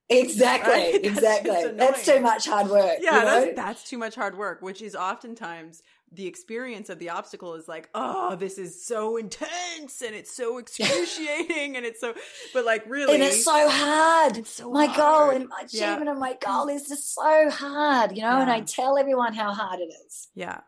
Exactly, 0.10 0.72
right? 0.72 0.96
exactly. 1.04 1.72
That's 1.74 2.06
too 2.06 2.20
much 2.20 2.48
hard 2.48 2.70
work. 2.70 2.98
Yeah, 3.00 3.20
you 3.20 3.20
know? 3.20 3.26
that's, 3.26 3.56
that's 3.56 3.90
too 3.90 3.98
much 3.98 4.16
hard 4.16 4.38
work, 4.38 4.62
which 4.62 4.82
is 4.82 4.96
oftentimes 4.96 5.82
the 6.12 6.28
experience 6.28 6.90
of 6.90 7.00
the 7.00 7.10
obstacle 7.10 7.56
is 7.56 7.68
like, 7.68 7.90
oh, 7.94 8.36
this 8.36 8.58
is 8.58 8.86
so 8.86 9.18
intense 9.18 10.02
and 10.02 10.16
it's 10.16 10.32
so 10.32 10.58
excruciating 10.58 11.76
and 11.76 11.86
it's 11.86 12.00
so, 12.00 12.14
but 12.54 12.66
like 12.66 12.84
really, 12.88 13.16
and 13.16 13.24
it's 13.24 13.44
so 13.44 13.70
hard. 13.70 14.38
It's 14.38 14.52
so 14.52 14.72
my 14.72 14.86
hard. 14.86 14.98
goal 14.98 15.30
and 15.36 15.50
my 15.50 15.62
achievement 15.64 16.06
yeah. 16.06 16.12
of 16.12 16.18
my 16.18 16.38
goal 16.46 16.68
is 16.70 16.88
just 16.88 17.14
so 17.14 17.50
hard, 17.50 18.16
you 18.16 18.22
know. 18.22 18.30
Yeah. 18.30 18.42
And 18.42 18.52
I 18.52 18.62
tell 18.62 18.98
everyone 18.98 19.34
how 19.34 19.54
hard 19.54 19.80
it 19.80 19.94
is. 20.06 20.30
Yeah, 20.36 20.62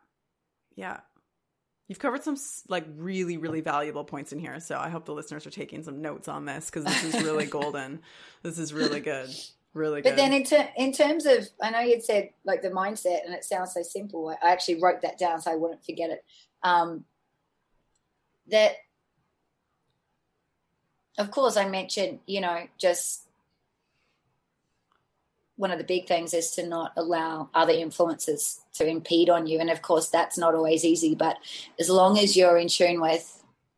yeah. 0.76 1.00
You've 1.88 2.00
covered 2.00 2.24
some 2.24 2.36
like 2.68 2.86
really, 2.98 3.38
really 3.38 3.62
valuable 3.62 4.04
points 4.04 4.34
in 4.34 4.40
here. 4.40 4.60
So 4.60 4.78
I 4.78 4.90
hope 4.90 5.06
the 5.06 5.14
listeners 5.14 5.48
are 5.48 5.52
taking 5.52 5.84
some 5.84 6.02
notes 6.02 6.28
on 6.28 6.44
this 6.44 6.66
because 6.66 6.84
this 6.84 7.16
is 7.16 7.24
really 7.24 7.46
golden. 7.48 8.02
This 8.44 8.60
is 8.60 8.74
really 8.74 9.00
good. 9.00 9.30
Really 9.78 10.02
good. 10.02 10.10
But 10.10 10.18
then 10.18 10.34
in, 10.34 10.44
ter- 10.44 10.70
in 10.76 10.92
terms 10.92 11.28
of, 11.28 11.48
I 11.62 11.70
know 11.70 11.80
you'd 11.82 12.04
said 12.04 12.32
like 12.44 12.64
the 12.64 12.72
mindset 12.72 13.24
and 13.24 13.34
it 13.34 13.46
sounds 13.46 13.74
so 13.76 13.84
simple. 13.84 14.36
I 14.42 14.52
actually 14.52 14.82
wrote 14.82 15.02
that 15.04 15.20
down 15.20 15.40
so 15.40 15.52
I 15.52 15.56
wouldn't 15.56 15.86
forget 15.86 16.10
it. 16.10 16.26
Um, 16.64 17.06
that, 18.50 18.72
of 21.20 21.30
course, 21.30 21.58
I 21.58 21.70
mentioned, 21.70 22.20
you 22.26 22.42
know, 22.42 22.68
just 22.80 23.28
one 25.58 25.70
of 25.70 25.78
the 25.78 25.84
big 25.84 26.08
things 26.08 26.34
is 26.34 26.52
to 26.52 26.66
not 26.66 26.94
allow 26.98 27.50
other 27.54 27.74
influences 27.74 28.62
to 28.74 28.88
impede 28.88 29.30
on 29.30 29.46
you. 29.46 29.60
And 29.60 29.70
of 29.70 29.84
course, 29.84 30.10
that's 30.10 30.40
not 30.40 30.56
always 30.56 30.86
easy, 30.86 31.14
but 31.14 31.38
as 31.80 31.90
long 31.90 32.18
as 32.18 32.36
you're 32.36 32.58
in 32.58 32.68
tune 32.68 33.00
with 33.00 33.37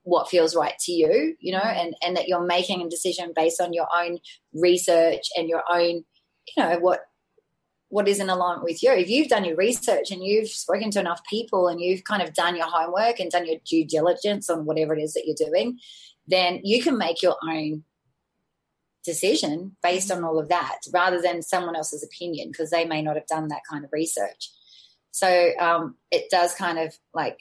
what 0.09 0.29
feels 0.29 0.55
right 0.55 0.77
to 0.79 0.91
you, 0.91 1.35
you 1.39 1.51
know, 1.51 1.59
mm-hmm. 1.59 1.79
and, 1.79 1.95
and 2.03 2.17
that 2.17 2.27
you're 2.27 2.45
making 2.45 2.81
a 2.81 2.89
decision 2.89 3.31
based 3.35 3.61
on 3.61 3.73
your 3.73 3.87
own 3.95 4.19
research 4.53 5.29
and 5.35 5.47
your 5.47 5.63
own, 5.71 6.03
you 6.55 6.63
know, 6.63 6.77
what 6.79 7.01
what 7.91 8.07
is 8.07 8.19
in 8.19 8.29
alignment 8.29 8.63
with 8.63 8.83
you. 8.83 8.91
If 8.91 9.09
you've 9.09 9.29
done 9.29 9.45
your 9.45 9.55
research 9.55 10.11
and 10.11 10.23
you've 10.23 10.49
spoken 10.49 10.91
to 10.91 10.99
enough 10.99 11.21
people 11.27 11.67
and 11.67 11.81
you've 11.81 12.03
kind 12.03 12.21
of 12.21 12.35
done 12.35 12.55
your 12.55 12.67
homework 12.67 13.19
and 13.19 13.31
done 13.31 13.47
your 13.47 13.57
due 13.67 13.83
diligence 13.83 14.47
on 14.47 14.65
whatever 14.65 14.95
it 14.95 15.01
is 15.01 15.13
that 15.13 15.23
you're 15.25 15.49
doing, 15.49 15.79
then 16.27 16.61
you 16.63 16.83
can 16.83 16.99
make 16.99 17.23
your 17.23 17.35
own 17.49 17.83
decision 19.03 19.75
based 19.81 20.11
on 20.11 20.23
all 20.23 20.37
of 20.37 20.49
that 20.49 20.77
rather 20.93 21.19
than 21.19 21.41
someone 21.41 21.75
else's 21.75 22.03
opinion 22.03 22.49
because 22.51 22.69
they 22.69 22.85
may 22.85 23.01
not 23.01 23.15
have 23.15 23.25
done 23.25 23.47
that 23.47 23.61
kind 23.67 23.83
of 23.83 23.89
research. 23.91 24.51
So 25.09 25.51
um, 25.59 25.95
it 26.11 26.29
does 26.29 26.53
kind 26.53 26.77
of 26.77 26.93
like 27.13 27.39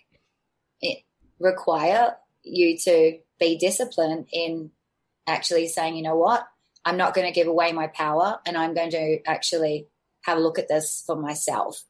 it 0.81 1.01
require 1.39 2.17
you 2.43 2.79
to 2.79 3.19
be 3.39 3.59
disciplined 3.59 4.27
in 4.33 4.71
actually 5.27 5.69
saying, 5.69 5.97
you 5.97 6.03
know 6.03 6.17
what, 6.17 6.47
I'm 6.85 6.97
not 6.97 7.15
going 7.15 7.27
to 7.27 7.33
give 7.33 7.47
away 7.47 7.73
my 7.73 7.87
power 7.87 8.41
and 8.47 8.57
I'm 8.57 8.75
going 8.75 8.91
to 8.91 9.19
actually 9.27 9.89
have 10.23 10.39
a 10.39 10.41
look 10.41 10.59
at 10.59 10.69
this 10.69 11.03
for 11.07 11.17
myself. 11.17 11.85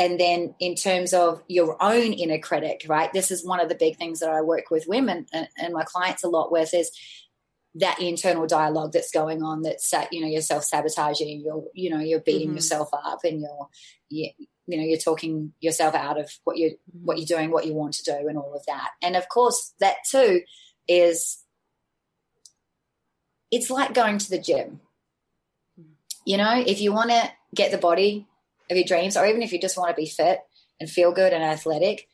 And 0.00 0.18
then, 0.20 0.54
in 0.60 0.76
terms 0.76 1.12
of 1.12 1.42
your 1.48 1.76
own 1.82 2.12
inner 2.12 2.38
critic, 2.38 2.86
right? 2.88 3.12
This 3.12 3.32
is 3.32 3.44
one 3.44 3.58
of 3.58 3.68
the 3.68 3.74
big 3.74 3.96
things 3.96 4.20
that 4.20 4.30
I 4.30 4.42
work 4.42 4.70
with 4.70 4.86
women 4.86 5.26
and, 5.32 5.48
and 5.58 5.74
my 5.74 5.82
clients 5.82 6.22
a 6.22 6.28
lot 6.28 6.52
with 6.52 6.72
is 6.72 6.92
that 7.74 8.00
internal 8.00 8.46
dialogue 8.46 8.92
that's 8.92 9.10
going 9.10 9.42
on 9.42 9.62
that's 9.62 9.92
you 10.10 10.20
know 10.20 10.26
you're 10.26 10.40
self-sabotaging 10.40 11.42
you're 11.44 11.64
you 11.74 11.90
know 11.90 12.00
you're 12.00 12.18
beating 12.20 12.48
mm-hmm. 12.48 12.56
yourself 12.56 12.88
up 12.92 13.20
and 13.24 13.40
you're 13.40 13.68
you, 14.08 14.30
you, 14.68 14.78
know 14.78 14.84
you're 14.84 14.98
talking 14.98 15.52
yourself 15.60 15.94
out 15.94 16.18
of 16.18 16.30
what 16.44 16.56
you're 16.56 16.70
mm-hmm. 16.70 17.04
what 17.04 17.18
you're 17.18 17.26
doing 17.26 17.50
what 17.50 17.66
you 17.66 17.74
want 17.74 17.94
to 17.94 18.04
do 18.04 18.28
and 18.28 18.38
all 18.38 18.54
of 18.54 18.64
that 18.66 18.90
and 19.02 19.16
of 19.16 19.28
course 19.28 19.74
that 19.80 19.96
too 20.08 20.42
is 20.86 21.42
it's 23.50 23.70
like 23.70 23.94
going 23.94 24.18
to 24.18 24.30
the 24.30 24.38
gym 24.38 24.80
you 26.24 26.36
know 26.36 26.62
if 26.66 26.80
you 26.80 26.92
want 26.92 27.10
to 27.10 27.30
get 27.54 27.70
the 27.70 27.78
body 27.78 28.26
of 28.70 28.76
your 28.76 28.86
dreams 28.86 29.16
or 29.16 29.26
even 29.26 29.42
if 29.42 29.52
you 29.52 29.60
just 29.60 29.76
want 29.76 29.90
to 29.90 30.00
be 30.00 30.06
fit 30.06 30.40
and 30.78 30.90
feel 30.90 31.12
good 31.12 31.32
and 31.32 31.42
athletic 31.42 32.08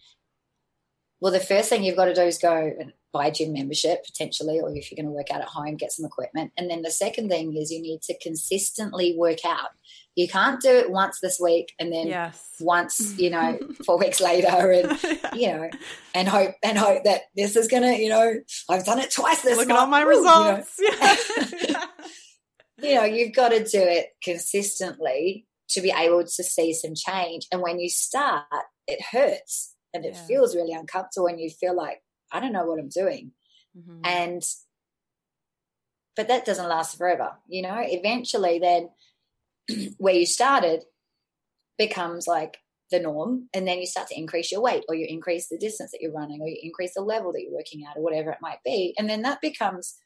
well 1.21 1.33
the 1.33 1.41
first 1.41 1.69
thing 1.69 1.85
you've 1.85 1.97
got 1.97 2.07
to 2.07 2.15
do 2.15 2.23
is 2.23 2.39
go 2.39 2.73
and 2.79 2.93
buy 3.15 3.29
a 3.29 3.33
gym 3.33 3.55
membership 3.55 4.05
potentially, 4.05 4.61
or 4.61 4.77
if 4.77 4.91
you're 4.91 4.97
going 4.97 5.07
to 5.07 5.17
work 5.17 5.31
out 5.31 5.41
at 5.41 5.49
home, 5.49 5.77
get 5.77 5.93
some 5.93 6.05
equipment. 6.05 6.53
And 6.59 6.69
then 6.69 6.83
the 6.83 6.91
second 6.91 7.31
thing 7.31 7.57
is 7.57 7.71
you 7.71 7.81
need 7.81 8.03
to 8.03 8.19
consistently 8.19 9.15
work 9.17 9.45
out. 9.47 9.71
You 10.17 10.29
can't 10.29 10.61
do 10.61 10.71
it 10.71 10.91
once 10.91 11.19
this 11.21 11.41
week 11.41 11.73
and 11.79 11.93
then 11.93 12.07
yes. 12.07 12.41
once, 12.61 13.19
you 13.19 13.31
know, 13.31 13.59
four 13.85 13.99
weeks 13.99 14.21
later 14.21 14.71
and 14.71 14.99
you 15.35 15.49
know, 15.49 15.71
and 16.15 16.29
hope 16.29 16.55
and 16.63 16.79
hope 16.79 17.05
that 17.05 17.23
this 17.37 17.57
is 17.57 17.69
gonna, 17.69 17.93
you 17.95 18.09
know, 18.09 18.35
I've 18.69 18.85
done 18.85 19.01
it 19.01 19.11
twice 19.11 19.43
this 19.43 19.59
Look 19.59 19.69
month. 19.69 19.79
at 19.79 19.83
all 19.83 19.89
my 19.89 20.03
results. 20.03 20.79
You 20.79 20.91
know? 20.91 21.17
yeah. 21.69 21.85
you 22.83 22.95
know, 22.95 23.05
you've 23.05 23.35
got 23.35 23.49
to 23.51 23.59
do 23.65 23.81
it 23.81 24.09
consistently 24.23 25.47
to 25.71 25.81
be 25.81 25.91
able 25.91 26.23
to 26.23 26.45
see 26.45 26.73
some 26.73 26.95
change. 26.95 27.47
And 27.51 27.61
when 27.61 27.81
you 27.81 27.89
start, 27.89 28.45
it 28.87 29.01
hurts 29.11 29.75
and 29.93 30.05
it 30.05 30.15
yeah. 30.15 30.27
feels 30.27 30.55
really 30.55 30.73
uncomfortable 30.73 31.27
and 31.27 31.41
you 31.41 31.51
feel 31.51 31.75
like 31.75 32.03
I 32.33 32.41
don't 32.41 32.53
know 32.53 32.65
what 32.65 32.79
I'm 32.79 32.89
doing. 32.89 33.33
Mm-hmm. 33.77 34.01
And, 34.05 34.43
but 36.17 36.29
that 36.29 36.45
doesn't 36.45 36.69
last 36.69 36.97
forever. 36.97 37.33
You 37.49 37.63
know, 37.63 37.79
eventually, 37.81 38.59
then 38.59 38.91
where 39.99 40.15
you 40.15 40.27
started 40.27 40.85
becomes 41.79 42.27
like 42.27 42.59
the 42.91 43.01
norm. 43.01 43.49
And 43.55 43.67
then 43.67 43.79
you 43.79 43.87
start 43.87 44.09
to 44.09 44.19
increase 44.19 44.53
your 44.53 44.61
weight 44.61 44.85
or 44.89 44.95
you 44.95 45.07
increase 45.09 45.49
the 45.49 45.59
distance 45.59 45.91
that 45.91 46.01
you're 46.01 46.13
running 46.13 46.41
or 46.41 46.49
you 46.49 46.59
increase 46.63 46.95
the 46.95 47.03
level 47.03 47.33
that 47.33 47.43
you're 47.43 47.57
working 47.57 47.85
at 47.85 47.97
or 47.97 48.03
whatever 48.03 48.31
it 48.31 48.39
might 48.41 48.63
be. 48.65 48.95
And 48.99 49.09
then 49.09 49.23
that 49.23 49.41
becomes 49.41 49.97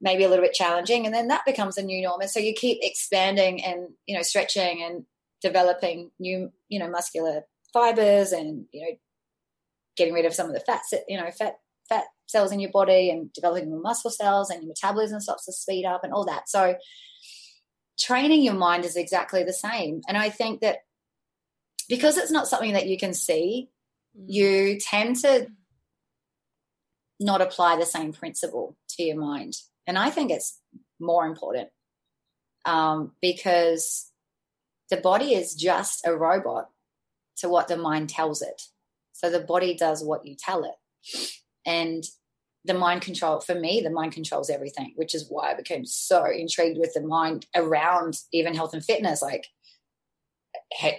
maybe 0.00 0.24
a 0.24 0.28
little 0.28 0.44
bit 0.44 0.54
challenging 0.54 1.06
and 1.06 1.14
then 1.14 1.28
that 1.28 1.44
becomes 1.44 1.76
a 1.76 1.82
new 1.82 2.00
norm 2.00 2.20
and 2.20 2.30
so 2.30 2.38
you 2.38 2.54
keep 2.54 2.78
expanding 2.82 3.64
and 3.64 3.88
you 4.06 4.16
know 4.16 4.22
stretching 4.22 4.80
and 4.80 5.04
developing 5.42 6.12
new 6.20 6.52
you 6.68 6.78
know 6.78 6.88
muscular 6.88 7.42
fibers 7.72 8.30
and 8.30 8.66
you 8.70 8.80
know 8.80 8.96
getting 9.98 10.14
rid 10.14 10.24
of 10.24 10.32
some 10.32 10.46
of 10.46 10.54
the 10.54 10.60
fat, 10.60 10.80
you 11.08 11.18
know, 11.18 11.30
fat 11.30 11.56
fat 11.88 12.04
cells 12.26 12.52
in 12.52 12.60
your 12.60 12.70
body 12.70 13.10
and 13.10 13.32
developing 13.32 13.70
more 13.70 13.80
muscle 13.80 14.10
cells 14.10 14.50
and 14.50 14.62
your 14.62 14.68
metabolism 14.68 15.20
starts 15.20 15.46
to 15.46 15.52
speed 15.52 15.84
up 15.84 16.04
and 16.04 16.12
all 16.12 16.24
that. 16.24 16.48
So 16.48 16.76
training 17.98 18.42
your 18.42 18.54
mind 18.54 18.84
is 18.84 18.96
exactly 18.96 19.44
the 19.44 19.52
same. 19.52 20.02
And 20.08 20.16
I 20.16 20.30
think 20.30 20.60
that 20.60 20.78
because 21.88 22.16
it's 22.16 22.30
not 22.30 22.46
something 22.46 22.74
that 22.74 22.86
you 22.86 22.98
can 22.98 23.14
see, 23.14 23.70
mm. 24.18 24.24
you 24.28 24.78
tend 24.80 25.16
to 25.16 25.48
not 27.20 27.40
apply 27.40 27.76
the 27.76 27.86
same 27.86 28.12
principle 28.12 28.76
to 28.90 29.02
your 29.02 29.18
mind. 29.18 29.54
And 29.86 29.98
I 29.98 30.10
think 30.10 30.30
it's 30.30 30.60
more 31.00 31.26
important 31.26 31.70
um, 32.64 33.12
because 33.20 34.10
the 34.90 34.98
body 34.98 35.34
is 35.34 35.54
just 35.54 36.06
a 36.06 36.14
robot 36.14 36.68
to 37.38 37.48
what 37.48 37.68
the 37.68 37.76
mind 37.76 38.08
tells 38.08 38.42
it. 38.42 38.62
So 39.12 39.30
the 39.30 39.40
body 39.40 39.74
does 39.74 40.04
what 40.04 40.26
you 40.26 40.36
tell 40.36 40.64
it. 40.64 41.30
And 41.66 42.04
the 42.68 42.74
mind 42.74 43.02
control, 43.02 43.40
for 43.40 43.54
me, 43.54 43.80
the 43.80 43.90
mind 43.90 44.12
controls 44.12 44.50
everything, 44.50 44.92
which 44.94 45.14
is 45.14 45.26
why 45.28 45.50
I 45.50 45.54
became 45.54 45.84
so 45.84 46.24
intrigued 46.26 46.78
with 46.78 46.92
the 46.94 47.00
mind 47.00 47.46
around 47.56 48.18
even 48.32 48.54
health 48.54 48.74
and 48.74 48.84
fitness, 48.84 49.20
like 49.22 49.46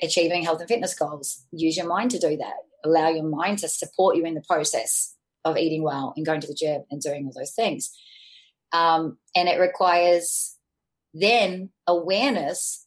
achieving 0.02 0.44
health 0.44 0.60
and 0.60 0.68
fitness 0.68 0.94
goals. 0.94 1.46
Use 1.52 1.78
your 1.78 1.88
mind 1.88 2.12
to 2.12 2.20
do 2.20 2.36
that. 2.38 2.56
Allow 2.84 3.10
your 3.10 3.24
mind 3.24 3.60
to 3.60 3.70
support 3.70 4.18
you 4.18 4.26
in 4.26 4.34
the 4.34 4.42
process 4.42 5.16
of 5.46 5.58
eating 5.58 5.84
well 5.84 6.14
and 6.18 6.26
going 6.26 6.42
to 6.42 6.48
the 6.48 6.54
gym 6.54 6.84
and 6.92 7.02
doing 7.02 7.26
all 7.26 7.34
those 7.38 7.54
things. 7.54 7.92
Um, 8.74 9.18
and 9.36 9.48
it 9.48 9.60
requires 9.60 10.58
then 11.14 11.70
awareness 11.88 12.86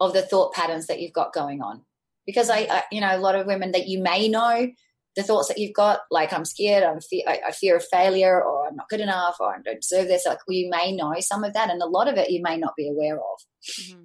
of 0.00 0.12
the 0.12 0.22
thought 0.22 0.54
patterns 0.54 0.86
that 0.86 1.00
you've 1.00 1.12
got 1.12 1.32
going 1.32 1.62
on 1.62 1.82
because 2.26 2.50
I, 2.50 2.66
I, 2.70 2.82
you 2.90 3.00
know 3.00 3.14
a 3.14 3.18
lot 3.18 3.34
of 3.34 3.46
women 3.46 3.72
that 3.72 3.88
you 3.88 4.02
may 4.02 4.28
know 4.28 4.68
the 5.16 5.22
thoughts 5.22 5.48
that 5.48 5.58
you've 5.58 5.74
got 5.74 6.00
like 6.10 6.32
i'm 6.32 6.44
scared 6.44 6.82
i'm 6.82 7.00
fe- 7.00 7.24
I, 7.26 7.40
I, 7.48 7.52
fear 7.52 7.76
of 7.76 7.84
failure 7.90 8.42
or 8.42 8.68
i'm 8.68 8.76
not 8.76 8.88
good 8.88 9.00
enough 9.00 9.36
or 9.40 9.54
i 9.54 9.58
don't 9.60 9.80
deserve 9.80 10.08
this 10.08 10.26
like 10.26 10.38
you 10.48 10.70
may 10.70 10.92
know 10.92 11.14
some 11.20 11.44
of 11.44 11.54
that 11.54 11.70
and 11.70 11.82
a 11.82 11.86
lot 11.86 12.08
of 12.08 12.16
it 12.16 12.30
you 12.30 12.42
may 12.42 12.56
not 12.56 12.74
be 12.76 12.88
aware 12.88 13.16
of 13.16 13.40
mm-hmm. 13.80 14.04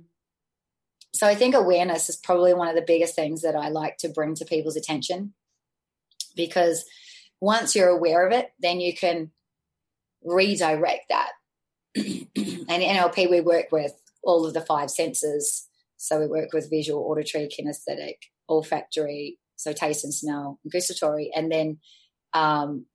so 1.14 1.28
i 1.28 1.36
think 1.36 1.56
awareness 1.56 2.10
is 2.10 2.18
probably 2.18 2.54
one 2.54 2.68
of 2.68 2.76
the 2.76 2.86
biggest 2.86 3.16
things 3.16 3.42
that 3.42 3.56
i 3.56 3.70
like 3.70 3.98
to 3.98 4.10
bring 4.10 4.36
to 4.36 4.46
people's 4.46 4.78
attention 4.78 5.34
because 6.36 6.86
once 7.40 7.76
you're 7.76 7.90
aware 7.90 8.26
of 8.26 8.34
it 8.34 8.50
then 8.60 8.80
you 8.80 8.94
can 8.94 9.32
redirect 10.24 11.10
that. 11.10 11.32
and 11.96 12.28
NLP, 12.36 13.30
we 13.30 13.42
work 13.42 13.72
with 13.72 13.94
all 14.24 14.46
of 14.46 14.54
the 14.54 14.62
five 14.62 14.92
senses. 14.92 15.68
So 15.98 16.20
we 16.20 16.28
work 16.28 16.54
with 16.54 16.70
visual, 16.70 17.04
auditory, 17.04 17.48
kinesthetic, 17.48 18.16
olfactory, 18.50 19.40
so 19.58 19.74
taste 19.74 20.06
and 20.06 20.14
smell, 20.14 20.60
and 20.64 20.72
gustatory, 20.72 21.32
and 21.36 21.52
then 21.52 21.80
um, 22.34 22.86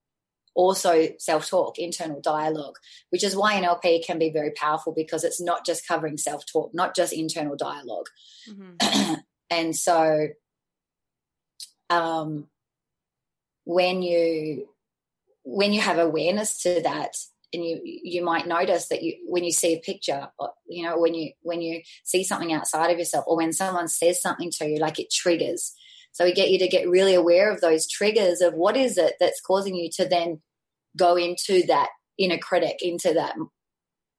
also 0.55 1.09
self 1.19 1.49
talk, 1.49 1.77
internal 1.77 2.21
dialogue, 2.21 2.77
which 3.09 3.23
is 3.23 3.35
why 3.35 3.55
NLP 3.55 4.05
can 4.05 4.19
be 4.19 4.31
very 4.31 4.51
powerful 4.51 4.93
because 4.93 5.23
it's 5.23 5.41
not 5.41 5.65
just 5.65 5.87
covering 5.87 6.17
self 6.17 6.45
talk, 6.45 6.71
not 6.73 6.95
just 6.95 7.13
internal 7.13 7.55
dialog 7.55 8.07
mm-hmm. 8.49 9.13
and 9.49 9.75
so, 9.75 10.27
um, 11.89 12.47
when 13.65 14.01
you 14.01 14.67
when 15.43 15.73
you 15.73 15.81
have 15.81 15.97
awareness 15.97 16.61
to 16.63 16.81
that, 16.81 17.15
and 17.51 17.63
you 17.63 17.79
you 17.83 18.23
might 18.23 18.47
notice 18.47 18.87
that 18.87 19.03
you 19.03 19.17
when 19.27 19.43
you 19.43 19.51
see 19.51 19.73
a 19.73 19.79
picture, 19.79 20.29
or, 20.37 20.51
you 20.67 20.83
know, 20.83 20.99
when 20.99 21.13
you 21.13 21.31
when 21.41 21.61
you 21.61 21.81
see 22.03 22.23
something 22.23 22.53
outside 22.53 22.91
of 22.91 22.99
yourself, 22.99 23.25
or 23.27 23.37
when 23.37 23.53
someone 23.53 23.87
says 23.87 24.21
something 24.21 24.51
to 24.51 24.69
you, 24.69 24.77
like 24.77 24.99
it 24.99 25.11
triggers 25.11 25.73
so 26.13 26.23
we 26.23 26.31
get 26.31 26.51
you 26.51 26.59
to 26.59 26.67
get 26.67 26.87
really 26.87 27.15
aware 27.15 27.51
of 27.51 27.59
those 27.59 27.87
triggers 27.87 28.39
of 28.39 28.53
what 28.53 28.77
is 28.77 28.97
it 28.97 29.15
that's 29.19 29.41
causing 29.41 29.75
you 29.75 29.89
to 29.95 30.07
then 30.07 30.41
go 30.95 31.15
into 31.15 31.63
that 31.67 31.89
inner 32.19 32.37
critic, 32.37 32.77
into 32.81 33.13
that, 33.13 33.35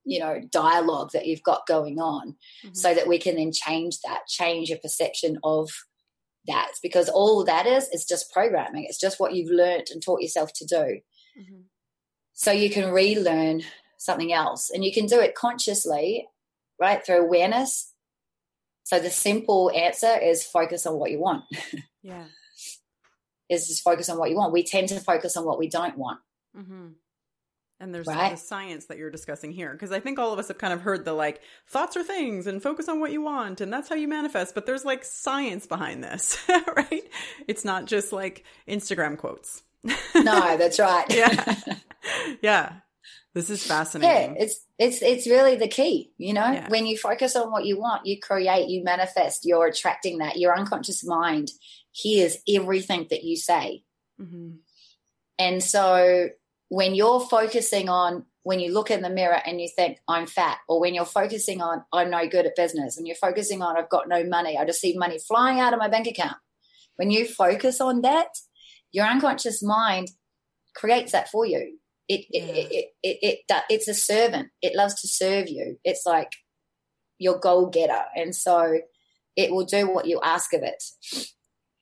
you 0.05 0.19
know, 0.19 0.41
dialogue 0.51 1.13
that 1.13 1.27
you've 1.27 1.45
got 1.45 1.69
going 1.69 2.01
on 2.01 2.35
mm-hmm. 2.65 2.75
so 2.75 2.93
that 2.95 3.07
we 3.07 3.17
can 3.17 3.37
then 3.37 3.53
change 3.53 4.01
that, 4.01 4.27
change 4.27 4.71
your 4.71 4.79
perception 4.79 5.39
of 5.45 5.71
that. 6.49 6.73
Because 6.83 7.09
all 7.09 7.45
that 7.45 7.67
is, 7.67 7.89
is 7.91 8.05
just 8.05 8.33
programming. 8.33 8.87
It's 8.89 9.01
just 9.01 9.21
what 9.21 9.35
you've 9.35 9.53
learned 9.53 9.87
and 9.93 10.03
taught 10.03 10.21
yourself 10.21 10.53
to 10.55 10.67
do. 10.67 10.77
Mm-hmm. 10.77 11.61
So 12.33 12.51
you 12.51 12.71
can 12.71 12.91
relearn 12.91 13.63
something 13.99 14.33
else 14.33 14.69
and 14.69 14.85
you 14.85 14.93
can 14.93 15.07
do 15.07 15.21
it 15.21 15.37
consciously, 15.37 16.27
right? 16.81 17.07
Through 17.07 17.25
awareness 17.25 17.94
so 18.85 19.01
the 19.01 19.11
simple 19.11 19.71
answer 19.75 20.17
is 20.17 20.45
focus 20.45 20.87
on 20.87 20.99
what 20.99 21.11
you 21.11 21.19
want. 21.19 21.45
Yeah. 22.03 22.25
is 23.49 23.67
just 23.67 23.83
focus 23.83 24.11
on 24.11 24.19
what 24.19 24.29
you 24.31 24.37
want. 24.37 24.53
We 24.53 24.63
tend 24.63 24.89
to 24.91 25.01
focus 25.01 25.39
on 25.39 25.47
what 25.47 25.59
we 25.59 25.69
don't 25.69 25.97
want. 25.97 26.21
Mm-hmm. 26.57 26.89
And 27.81 27.95
there's 27.95 28.07
right? 28.07 28.31
the 28.31 28.37
science 28.37 28.87
that 28.87 28.99
you're 28.99 29.11
discussing 29.11 29.53
here. 29.53 29.73
Because 29.73 29.91
I 29.91 30.01
think 30.01 30.19
all 30.19 30.33
of 30.33 30.39
us 30.39 30.49
have 30.49 30.59
kind 30.59 30.73
of 30.73 30.83
heard 30.83 31.05
the 31.05 31.13
like 31.13 31.41
thoughts 31.67 31.97
are 31.97 32.03
things 32.03 32.47
and 32.47 32.63
focus 32.63 32.89
on 32.89 33.01
what 33.01 33.11
you 33.11 33.23
want 33.23 33.61
and 33.61 33.73
that's 33.73 33.89
how 33.89 33.95
you 33.95 34.07
manifest. 34.07 34.55
But 34.55 34.67
there's 34.67 34.85
like 34.85 35.05
science 35.05 35.67
behind 35.67 36.05
this, 36.05 36.39
right? 36.77 37.03
It's 37.49 37.65
not 37.65 37.87
just 37.87 38.13
like 38.13 38.45
Instagram 38.69 39.17
quotes. 39.19 39.63
no, 39.83 40.57
that's 40.57 40.79
right. 40.79 41.07
yeah. 41.11 41.55
Yeah. 42.43 42.73
This 43.35 43.51
is 43.51 43.65
fascinating. 43.65 44.37
Yeah, 44.37 44.43
it's 44.43 44.65
it's 44.79 45.03
it's 45.03 45.27
really 45.27 45.57
the 45.57 45.69
key, 45.69 46.13
you 46.19 46.33
know. 46.33 46.51
Yeah. 46.51 46.69
When 46.69 46.87
you 46.87 46.97
focus 46.97 47.35
on 47.37 47.51
what 47.51 47.65
you 47.65 47.79
want, 47.79 48.07
you 48.07 48.21
create, 48.21 48.69
you 48.69 48.85
manifest, 48.85 49.45
you're 49.45 49.67
attracting 49.67 50.19
that. 50.19 50.39
Your 50.39 50.57
unconscious 50.57 51.05
mind 51.05 51.51
hears 51.93 52.37
everything 52.49 53.07
that 53.11 53.25
you 53.25 53.37
say. 53.37 53.85
Mm-hmm. 54.21 54.57
And 55.39 55.63
so 55.63 56.29
when 56.69 56.95
you're 56.95 57.21
focusing 57.21 57.89
on 57.89 58.25
when 58.45 58.61
you 58.61 58.73
look 58.73 58.91
in 58.91 59.01
the 59.01 59.11
mirror 59.11 59.41
and 59.47 59.61
you 59.61 59.69
think 59.75 59.99
I'm 60.07 60.27
fat, 60.27 60.59
or 60.69 60.79
when 60.79 60.95
you're 60.95 61.05
focusing 61.05 61.61
on 61.61 61.85
I'm 61.93 62.11
no 62.11 62.29
good 62.29 62.47
at 62.47 62.57
business, 62.57 62.97
and 62.97 63.07
you're 63.07 63.17
focusing 63.17 63.63
on 63.63 63.77
I've 63.77 63.89
got 63.89 64.09
no 64.09 64.23
money, 64.23 64.57
I 64.57 64.65
just 64.65 64.81
see 64.81 64.97
money 64.97 65.19
flying 65.19 65.61
out 65.61 65.73
of 65.73 65.79
my 65.79 65.89
bank 65.89 66.07
account. 66.07 66.37
When 66.97 67.11
you 67.11 67.27
focus 67.27 67.81
on 67.81 68.03
that, 68.03 68.29
your 68.93 69.07
unconscious 69.07 69.63
mind 69.63 70.11
creates 70.75 71.13
that 71.13 71.31
for 71.31 71.47
you. 71.47 71.79
It, 72.09 72.27
yeah. 72.31 72.43
it, 72.43 72.49
it, 72.49 72.85
it, 73.03 73.19
it, 73.23 73.39
it, 73.49 73.63
it's 73.71 73.89
a 73.89 73.95
servant. 73.95 74.49
It 74.61 74.77
loves 74.77 75.01
to 75.01 75.09
serve 75.09 75.49
you. 75.49 75.79
It's 75.85 76.05
like 76.05 76.31
your 77.19 77.39
goal 77.39 77.67
getter. 77.67 78.03
And 78.15 78.35
so 78.35 78.79
it 79.37 79.51
will 79.51 79.65
do 79.65 79.91
what 79.91 80.07
you 80.07 80.21
ask 80.23 80.53
of 80.53 80.63
it. 80.63 80.83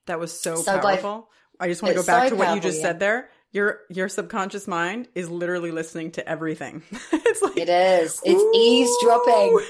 That 0.06 0.20
was 0.20 0.38
so, 0.38 0.56
so 0.56 0.78
powerful. 0.78 1.28
By, 1.58 1.66
I 1.66 1.68
just 1.68 1.82
want 1.82 1.94
to 1.94 2.00
go 2.00 2.06
back 2.06 2.24
so 2.24 2.30
to 2.30 2.36
what 2.36 2.46
powerful, 2.46 2.56
you 2.56 2.62
just 2.62 2.78
yeah. 2.78 2.86
said 2.88 3.00
there. 3.00 3.28
Your 3.52 3.80
your 3.90 4.08
subconscious 4.08 4.66
mind 4.66 5.08
is 5.14 5.28
literally 5.28 5.72
listening 5.72 6.12
to 6.12 6.26
everything. 6.26 6.82
it's 7.12 7.42
like 7.42 7.58
it 7.58 7.68
is. 7.68 8.18
It's 8.24 8.56
eavesdropping 8.56 9.60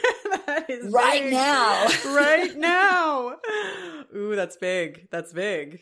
right 0.93 1.23
big. 1.23 1.33
now. 1.33 1.89
right 2.07 2.57
now. 2.57 3.37
Ooh, 4.15 4.37
that's 4.37 4.57
big. 4.57 5.09
That's 5.11 5.33
big. 5.33 5.81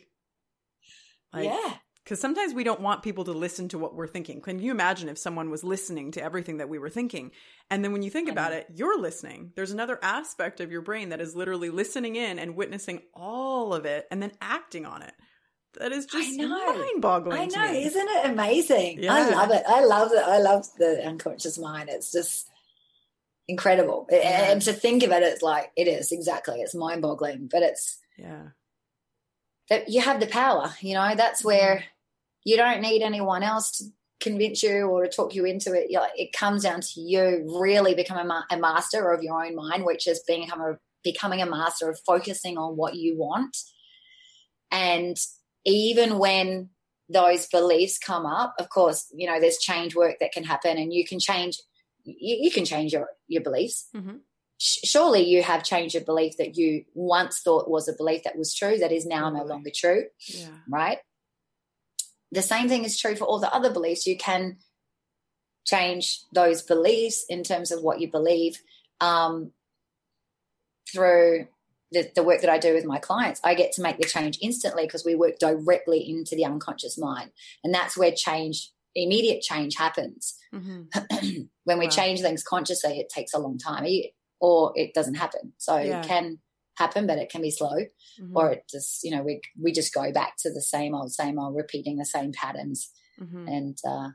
Like, 1.31 1.45
yeah 1.45 1.73
because 2.11 2.19
sometimes 2.19 2.53
we 2.53 2.65
don't 2.65 2.81
want 2.81 3.03
people 3.03 3.23
to 3.23 3.31
listen 3.31 3.69
to 3.69 3.77
what 3.77 3.95
we're 3.95 4.05
thinking. 4.05 4.41
Can 4.41 4.59
you 4.59 4.71
imagine 4.71 5.07
if 5.07 5.17
someone 5.17 5.49
was 5.49 5.63
listening 5.63 6.11
to 6.11 6.21
everything 6.21 6.57
that 6.57 6.67
we 6.67 6.77
were 6.77 6.89
thinking? 6.89 7.31
And 7.69 7.85
then 7.85 7.93
when 7.93 8.01
you 8.03 8.09
think 8.09 8.27
about 8.27 8.51
it, 8.51 8.67
you're 8.75 8.99
listening. 8.99 9.53
There's 9.55 9.71
another 9.71 9.97
aspect 10.03 10.59
of 10.59 10.73
your 10.73 10.81
brain 10.81 11.07
that 11.09 11.21
is 11.21 11.37
literally 11.37 11.69
listening 11.69 12.17
in 12.17 12.37
and 12.37 12.57
witnessing 12.57 13.01
all 13.13 13.73
of 13.73 13.85
it 13.85 14.07
and 14.11 14.21
then 14.21 14.33
acting 14.41 14.85
on 14.85 15.03
it. 15.03 15.13
That 15.79 15.93
is 15.93 16.05
just 16.05 16.37
mind 16.37 17.01
boggling. 17.01 17.39
I 17.39 17.45
know, 17.45 17.73
isn't 17.73 18.09
it 18.09 18.25
amazing? 18.25 19.01
Yeah. 19.01 19.13
I 19.13 19.29
love 19.29 19.51
it. 19.51 19.63
I 19.65 19.85
love 19.85 20.11
it. 20.11 20.23
I 20.25 20.39
love 20.39 20.65
the 20.77 21.07
unconscious 21.07 21.57
mind. 21.57 21.87
It's 21.87 22.11
just 22.11 22.45
incredible. 23.47 24.05
Yeah. 24.11 24.51
And 24.51 24.61
to 24.63 24.73
think 24.73 25.03
of 25.03 25.11
it, 25.11 25.23
it's 25.23 25.41
like, 25.41 25.71
it 25.77 25.87
is 25.87 26.11
exactly. 26.11 26.59
It's 26.59 26.75
mind 26.75 27.03
boggling, 27.03 27.47
but 27.49 27.63
it's, 27.63 27.99
yeah 28.17 28.49
that 29.69 29.87
you 29.87 30.01
have 30.01 30.19
the 30.19 30.27
power 30.27 30.75
you 30.81 30.93
know 30.93 31.15
that's 31.15 31.43
where 31.43 31.75
mm-hmm. 31.77 31.85
You 32.43 32.57
don't 32.57 32.81
need 32.81 33.01
anyone 33.01 33.43
else 33.43 33.77
to 33.77 33.85
convince 34.21 34.63
you 34.63 34.85
or 34.85 35.03
to 35.03 35.09
talk 35.09 35.35
you 35.35 35.45
into 35.45 35.73
it. 35.73 35.87
It 36.15 36.31
comes 36.31 36.63
down 36.63 36.81
to 36.81 37.01
you 37.01 37.43
really 37.59 37.95
becoming 37.95 38.29
a, 38.49 38.57
master 38.57 39.11
of 39.11 39.23
your 39.23 39.43
own 39.43 39.55
mind 39.55 39.83
which 39.83 40.07
is 40.07 40.23
being 40.25 40.49
a, 40.49 40.77
becoming 41.03 41.41
a 41.41 41.45
master 41.45 41.89
of 41.89 41.99
focusing 42.05 42.57
on 42.57 42.77
what 42.77 42.95
you 42.95 43.17
want. 43.17 43.57
And 44.71 45.17
even 45.65 46.17
when 46.19 46.69
those 47.09 47.45
beliefs 47.47 47.97
come 47.97 48.25
up 48.25 48.55
of 48.57 48.69
course 48.69 49.11
you 49.13 49.27
know 49.27 49.37
there's 49.37 49.57
change 49.57 49.93
work 49.93 50.15
that 50.21 50.31
can 50.31 50.45
happen 50.45 50.77
and 50.77 50.93
you 50.93 51.05
can 51.05 51.19
change 51.19 51.57
you, 52.05 52.37
you 52.41 52.49
can 52.51 52.63
change 52.63 52.93
your 52.93 53.09
your 53.27 53.43
beliefs. 53.43 53.87
Mm-hmm. 53.95 54.17
Surely 54.57 55.27
you 55.27 55.41
have 55.41 55.63
changed 55.63 55.95
a 55.95 56.01
belief 56.01 56.37
that 56.37 56.55
you 56.55 56.85
once 56.93 57.41
thought 57.41 57.69
was 57.69 57.87
a 57.87 57.93
belief 57.93 58.23
that 58.23 58.37
was 58.37 58.53
true 58.53 58.77
that 58.77 58.91
is 58.91 59.05
now 59.05 59.29
no 59.29 59.43
longer 59.43 59.71
true 59.73 60.05
yeah. 60.27 60.49
right 60.69 60.99
the 62.31 62.41
same 62.41 62.69
thing 62.69 62.83
is 62.83 62.99
true 62.99 63.15
for 63.15 63.25
all 63.25 63.39
the 63.39 63.53
other 63.53 63.71
beliefs 63.71 64.07
you 64.07 64.17
can 64.17 64.57
change 65.65 66.21
those 66.33 66.61
beliefs 66.61 67.25
in 67.29 67.43
terms 67.43 67.71
of 67.71 67.81
what 67.83 67.99
you 67.99 68.09
believe 68.09 68.57
um, 68.99 69.51
through 70.91 71.47
the, 71.91 72.09
the, 72.15 72.23
work 72.23 72.41
that 72.41 72.49
I 72.49 72.57
do 72.57 72.73
with 72.73 72.85
my 72.85 72.99
clients, 72.99 73.41
I 73.43 73.53
get 73.53 73.73
to 73.73 73.81
make 73.81 73.97
the 73.97 74.05
change 74.05 74.37
instantly 74.41 74.85
because 74.85 75.03
we 75.05 75.15
work 75.15 75.39
directly 75.39 76.09
into 76.09 76.35
the 76.35 76.45
unconscious 76.45 76.97
mind. 76.97 77.31
And 77.63 77.73
that's 77.73 77.97
where 77.97 78.11
change, 78.11 78.71
immediate 78.95 79.41
change 79.41 79.75
happens. 79.75 80.37
Mm-hmm. 80.53 81.41
when 81.65 81.79
we 81.79 81.85
wow. 81.85 81.91
change 81.91 82.21
things 82.21 82.43
consciously, 82.43 82.99
it 82.99 83.09
takes 83.09 83.33
a 83.33 83.39
long 83.39 83.57
time 83.57 83.85
or 84.39 84.71
it 84.75 84.93
doesn't 84.93 85.15
happen. 85.15 85.53
So 85.57 85.77
yeah. 85.77 85.99
it 85.99 86.07
can 86.07 86.39
happen, 86.81 87.07
but 87.07 87.17
it 87.17 87.29
can 87.29 87.41
be 87.41 87.51
slow, 87.51 87.77
mm-hmm. 87.77 88.35
or 88.35 88.51
it 88.51 88.63
just 88.69 89.03
you 89.03 89.11
know 89.11 89.23
we 89.23 89.41
we 89.61 89.71
just 89.71 89.93
go 89.93 90.11
back 90.11 90.33
to 90.39 90.51
the 90.51 90.61
same 90.61 90.95
old, 90.95 91.11
same 91.13 91.39
old, 91.39 91.55
repeating 91.55 91.97
the 91.97 92.05
same 92.05 92.31
patterns, 92.31 92.91
mm-hmm. 93.19 93.47
and 93.47 93.77
uh, 93.87 94.09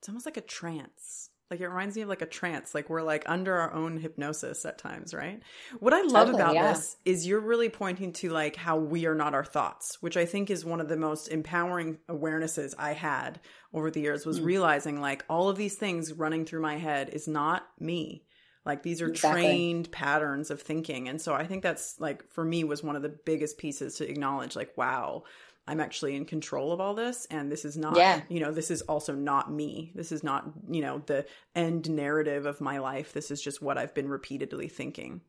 it's 0.00 0.08
almost 0.08 0.26
like 0.26 0.36
a 0.36 0.42
trance. 0.42 1.30
Like 1.50 1.60
it 1.60 1.68
reminds 1.68 1.96
me 1.96 2.02
of 2.02 2.08
like 2.08 2.22
a 2.22 2.26
trance, 2.26 2.76
like 2.76 2.88
we're 2.88 3.02
like 3.02 3.24
under 3.26 3.56
our 3.56 3.72
own 3.72 3.96
hypnosis 3.96 4.64
at 4.64 4.78
times, 4.78 5.12
right? 5.12 5.42
What 5.80 5.92
I 5.92 6.02
love 6.02 6.28
totally, 6.28 6.34
about 6.36 6.54
yeah. 6.54 6.72
this 6.72 6.96
is 7.04 7.26
you're 7.26 7.40
really 7.40 7.68
pointing 7.68 8.12
to 8.14 8.30
like 8.30 8.54
how 8.54 8.76
we 8.76 9.06
are 9.06 9.16
not 9.16 9.34
our 9.34 9.44
thoughts, 9.44 10.00
which 10.00 10.16
I 10.16 10.26
think 10.26 10.48
is 10.48 10.64
one 10.64 10.80
of 10.80 10.88
the 10.88 10.96
most 10.96 11.26
empowering 11.26 11.98
awarenesses 12.08 12.74
I 12.78 12.92
had 12.92 13.40
over 13.74 13.90
the 13.90 14.00
years 14.00 14.24
was 14.24 14.38
mm. 14.38 14.44
realizing 14.44 15.00
like 15.00 15.24
all 15.28 15.48
of 15.48 15.56
these 15.56 15.74
things 15.74 16.12
running 16.12 16.44
through 16.44 16.62
my 16.62 16.76
head 16.76 17.10
is 17.12 17.26
not 17.26 17.66
me. 17.80 18.22
Like 18.64 18.82
these 18.82 19.00
are 19.00 19.08
exactly. 19.08 19.42
trained 19.42 19.90
patterns 19.90 20.50
of 20.50 20.60
thinking. 20.60 21.08
And 21.08 21.20
so 21.20 21.34
I 21.34 21.46
think 21.46 21.62
that's 21.62 21.98
like 21.98 22.30
for 22.30 22.44
me 22.44 22.64
was 22.64 22.82
one 22.82 22.96
of 22.96 23.02
the 23.02 23.08
biggest 23.08 23.58
pieces 23.58 23.96
to 23.96 24.08
acknowledge 24.08 24.54
like 24.54 24.76
wow, 24.76 25.24
I'm 25.66 25.80
actually 25.80 26.14
in 26.16 26.24
control 26.24 26.72
of 26.72 26.80
all 26.80 26.94
this 26.94 27.26
and 27.30 27.50
this 27.50 27.64
is 27.64 27.76
not 27.76 27.96
yeah. 27.96 28.20
you 28.28 28.40
know, 28.40 28.52
this 28.52 28.70
is 28.70 28.82
also 28.82 29.14
not 29.14 29.50
me. 29.50 29.92
This 29.94 30.12
is 30.12 30.22
not, 30.22 30.44
you 30.70 30.82
know, 30.82 31.02
the 31.06 31.26
end 31.54 31.88
narrative 31.88 32.44
of 32.44 32.60
my 32.60 32.78
life. 32.78 33.12
This 33.12 33.30
is 33.30 33.40
just 33.40 33.62
what 33.62 33.78
I've 33.78 33.94
been 33.94 34.08
repeatedly 34.08 34.68
thinking. 34.68 35.22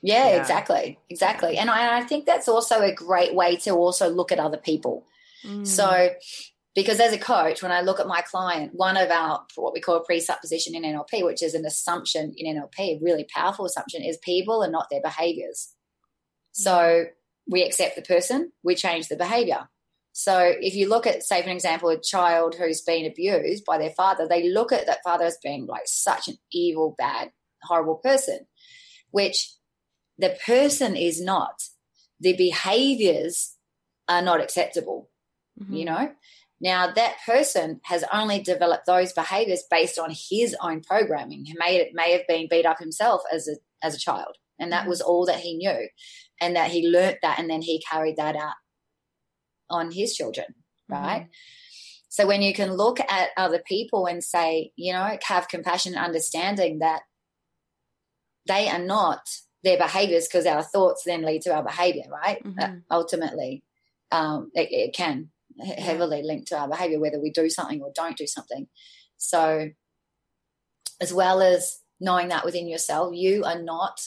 Yeah, 0.00 0.28
yeah. 0.28 0.40
exactly. 0.40 0.98
Exactly. 1.10 1.58
And 1.58 1.70
I, 1.70 1.98
I, 1.98 2.02
think 2.02 2.24
that's 2.24 2.48
also 2.48 2.80
a 2.82 2.92
great 2.92 3.34
way 3.34 3.56
to 3.56 3.70
also 3.70 4.08
look 4.08 4.30
at 4.30 4.38
other 4.38 4.56
people. 4.56 5.06
Mm. 5.44 5.66
So 5.66 6.10
because 6.78 7.00
as 7.00 7.12
a 7.12 7.18
coach, 7.18 7.60
when 7.60 7.72
I 7.72 7.80
look 7.80 7.98
at 7.98 8.06
my 8.06 8.20
client, 8.20 8.70
one 8.72 8.96
of 8.96 9.10
our 9.10 9.44
what 9.56 9.72
we 9.72 9.80
call 9.80 9.96
a 9.96 10.04
presupposition 10.04 10.76
in 10.76 10.84
NLP, 10.84 11.24
which 11.24 11.42
is 11.42 11.54
an 11.54 11.66
assumption 11.66 12.32
in 12.36 12.54
NLP, 12.54 12.78
a 12.78 13.00
really 13.02 13.26
powerful 13.34 13.66
assumption, 13.66 14.04
is 14.04 14.16
people 14.18 14.62
are 14.62 14.70
not 14.70 14.86
their 14.88 15.00
behaviors. 15.02 15.74
So 16.52 17.06
we 17.50 17.64
accept 17.64 17.96
the 17.96 18.02
person, 18.02 18.52
we 18.62 18.76
change 18.76 19.08
the 19.08 19.16
behavior. 19.16 19.68
So 20.12 20.54
if 20.60 20.76
you 20.76 20.88
look 20.88 21.04
at, 21.04 21.24
say, 21.24 21.42
for 21.42 21.48
example, 21.48 21.88
a 21.88 22.00
child 22.00 22.54
who's 22.54 22.80
been 22.80 23.06
abused 23.06 23.64
by 23.64 23.78
their 23.78 23.90
father, 23.90 24.28
they 24.28 24.48
look 24.48 24.70
at 24.70 24.86
that 24.86 25.02
father 25.02 25.24
as 25.24 25.36
being 25.42 25.66
like 25.66 25.86
such 25.86 26.28
an 26.28 26.38
evil, 26.52 26.94
bad, 26.96 27.32
horrible 27.64 27.96
person, 27.96 28.46
which 29.10 29.52
the 30.16 30.38
person 30.46 30.94
is 30.94 31.20
not. 31.20 31.60
The 32.20 32.36
behaviors 32.36 33.56
are 34.08 34.22
not 34.22 34.40
acceptable, 34.40 35.10
mm-hmm. 35.60 35.74
you 35.74 35.84
know? 35.84 36.12
Now, 36.60 36.90
that 36.90 37.16
person 37.24 37.80
has 37.84 38.04
only 38.12 38.40
developed 38.40 38.86
those 38.86 39.12
behaviors 39.12 39.62
based 39.70 39.98
on 39.98 40.10
his 40.10 40.56
own 40.60 40.80
programming. 40.82 41.44
He 41.44 41.54
may, 41.56 41.90
may 41.94 42.12
have 42.12 42.26
been 42.26 42.48
beat 42.50 42.66
up 42.66 42.78
himself 42.80 43.22
as 43.32 43.46
a, 43.46 43.56
as 43.82 43.94
a 43.94 43.98
child, 43.98 44.36
and 44.58 44.72
that 44.72 44.80
mm-hmm. 44.80 44.90
was 44.90 45.00
all 45.00 45.26
that 45.26 45.40
he 45.40 45.56
knew, 45.56 45.88
and 46.40 46.56
that 46.56 46.70
he 46.70 46.88
learnt 46.88 47.18
that, 47.22 47.38
and 47.38 47.48
then 47.48 47.62
he 47.62 47.82
carried 47.88 48.16
that 48.16 48.34
out 48.34 48.54
on 49.70 49.92
his 49.92 50.14
children, 50.14 50.54
right? 50.88 51.22
Mm-hmm. 51.22 51.30
So 52.08 52.26
when 52.26 52.42
you 52.42 52.52
can 52.52 52.72
look 52.72 52.98
at 53.00 53.30
other 53.36 53.62
people 53.64 54.06
and 54.06 54.24
say, 54.24 54.72
you 54.76 54.92
know, 54.92 55.18
have 55.22 55.48
compassion 55.48 55.94
and 55.94 56.04
understanding 56.04 56.80
that 56.80 57.02
they 58.46 58.68
are 58.68 58.78
not 58.78 59.20
their 59.62 59.78
behaviors 59.78 60.26
because 60.26 60.46
our 60.46 60.62
thoughts 60.62 61.02
then 61.04 61.22
lead 61.22 61.42
to 61.42 61.54
our 61.54 61.62
behavior, 61.62 62.04
right? 62.10 62.42
Mm-hmm. 62.42 62.58
Uh, 62.58 62.76
ultimately, 62.90 63.62
um, 64.10 64.50
it, 64.54 64.68
it, 64.72 64.94
can 64.94 65.28
heavily 65.60 66.22
linked 66.22 66.48
to 66.48 66.58
our 66.58 66.68
behavior, 66.68 67.00
whether 67.00 67.20
we 67.20 67.30
do 67.30 67.48
something 67.50 67.80
or 67.82 67.92
don't 67.94 68.16
do 68.16 68.26
something. 68.26 68.68
So, 69.16 69.70
as 71.00 71.12
well 71.12 71.42
as 71.42 71.80
knowing 72.00 72.28
that 72.28 72.44
within 72.44 72.68
yourself, 72.68 73.14
you 73.14 73.44
are 73.44 73.60
not 73.60 74.00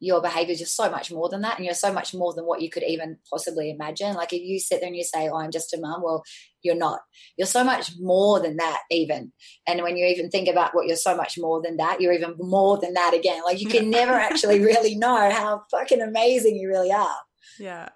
your 0.00 0.22
behaviors 0.22 0.58
you're 0.58 0.66
so 0.66 0.90
much 0.90 1.12
more 1.12 1.28
than 1.28 1.42
that 1.42 1.56
and 1.56 1.64
you're 1.66 1.74
so 1.74 1.92
much 1.92 2.14
more 2.14 2.32
than 2.32 2.46
what 2.46 2.62
you 2.62 2.70
could 2.70 2.82
even 2.82 3.18
possibly 3.28 3.70
imagine. 3.70 4.14
Like 4.14 4.32
if 4.32 4.40
you 4.40 4.58
sit 4.58 4.80
there 4.80 4.88
and 4.88 4.96
you 4.96 5.04
say 5.04 5.28
oh 5.28 5.36
i'm 5.36 5.50
just 5.50 5.74
a 5.74 5.78
mum 5.78 6.00
well 6.02 6.24
you're 6.62 6.74
not. 6.74 7.00
You're 7.36 7.46
so 7.46 7.64
much 7.64 7.92
more 8.00 8.40
than 8.40 8.56
that 8.56 8.80
even. 8.90 9.32
And 9.66 9.82
when 9.82 9.96
you 9.96 10.06
even 10.06 10.30
think 10.30 10.48
about 10.48 10.74
what 10.74 10.86
you're 10.86 10.96
so 10.96 11.16
much 11.16 11.38
more 11.38 11.62
than 11.62 11.76
that 11.76 12.00
you're 12.00 12.14
even 12.14 12.34
more 12.38 12.78
than 12.78 12.94
that 12.94 13.14
again. 13.14 13.42
Like 13.44 13.60
you 13.60 13.68
can 13.68 13.90
never 14.00 14.12
actually 14.12 14.60
really 14.60 14.94
know 14.94 15.30
how 15.30 15.62
fucking 15.70 16.00
amazing 16.00 16.56
you 16.56 16.68
really 16.68 16.92
are. 16.92 17.16
Yeah 17.58 17.90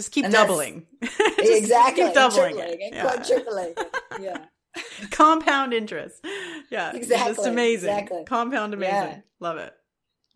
just 0.00 0.12
keep 0.12 0.24
and 0.24 0.32
doubling 0.32 0.86
exactly 1.38 2.04
keep 2.04 2.14
doubling 2.14 2.58
it. 2.58 2.80
and 2.80 2.94
yeah. 2.94 3.02
quadrupling 3.02 3.74
yeah 4.20 4.44
compound 5.10 5.72
interest 5.72 6.24
yeah 6.70 6.92
exactly 6.94 7.34
just 7.34 7.46
amazing 7.46 7.90
exactly. 7.90 8.24
compound 8.24 8.74
amazing 8.74 8.92
yeah. 8.92 9.20
love 9.40 9.56
it 9.56 9.72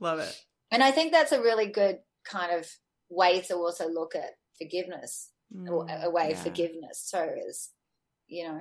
love 0.01 0.19
it 0.19 0.45
and 0.75 0.83
I 0.83 0.91
think 0.91 1.13
that's 1.13 1.31
a 1.31 1.41
really 1.41 1.67
good 1.67 2.01
kind 2.25 2.51
of 2.51 2.67
way 3.09 3.41
to 3.43 3.55
also 3.55 3.89
look 3.89 4.17
at 4.17 4.31
forgiveness, 4.59 5.31
mm, 5.55 5.69
a 6.03 6.11
way 6.11 6.31
yeah. 6.31 6.35
of 6.35 6.43
forgiveness 6.43 7.09
too, 7.13 7.29
is, 7.49 7.71
you 8.27 8.49
know, 8.49 8.59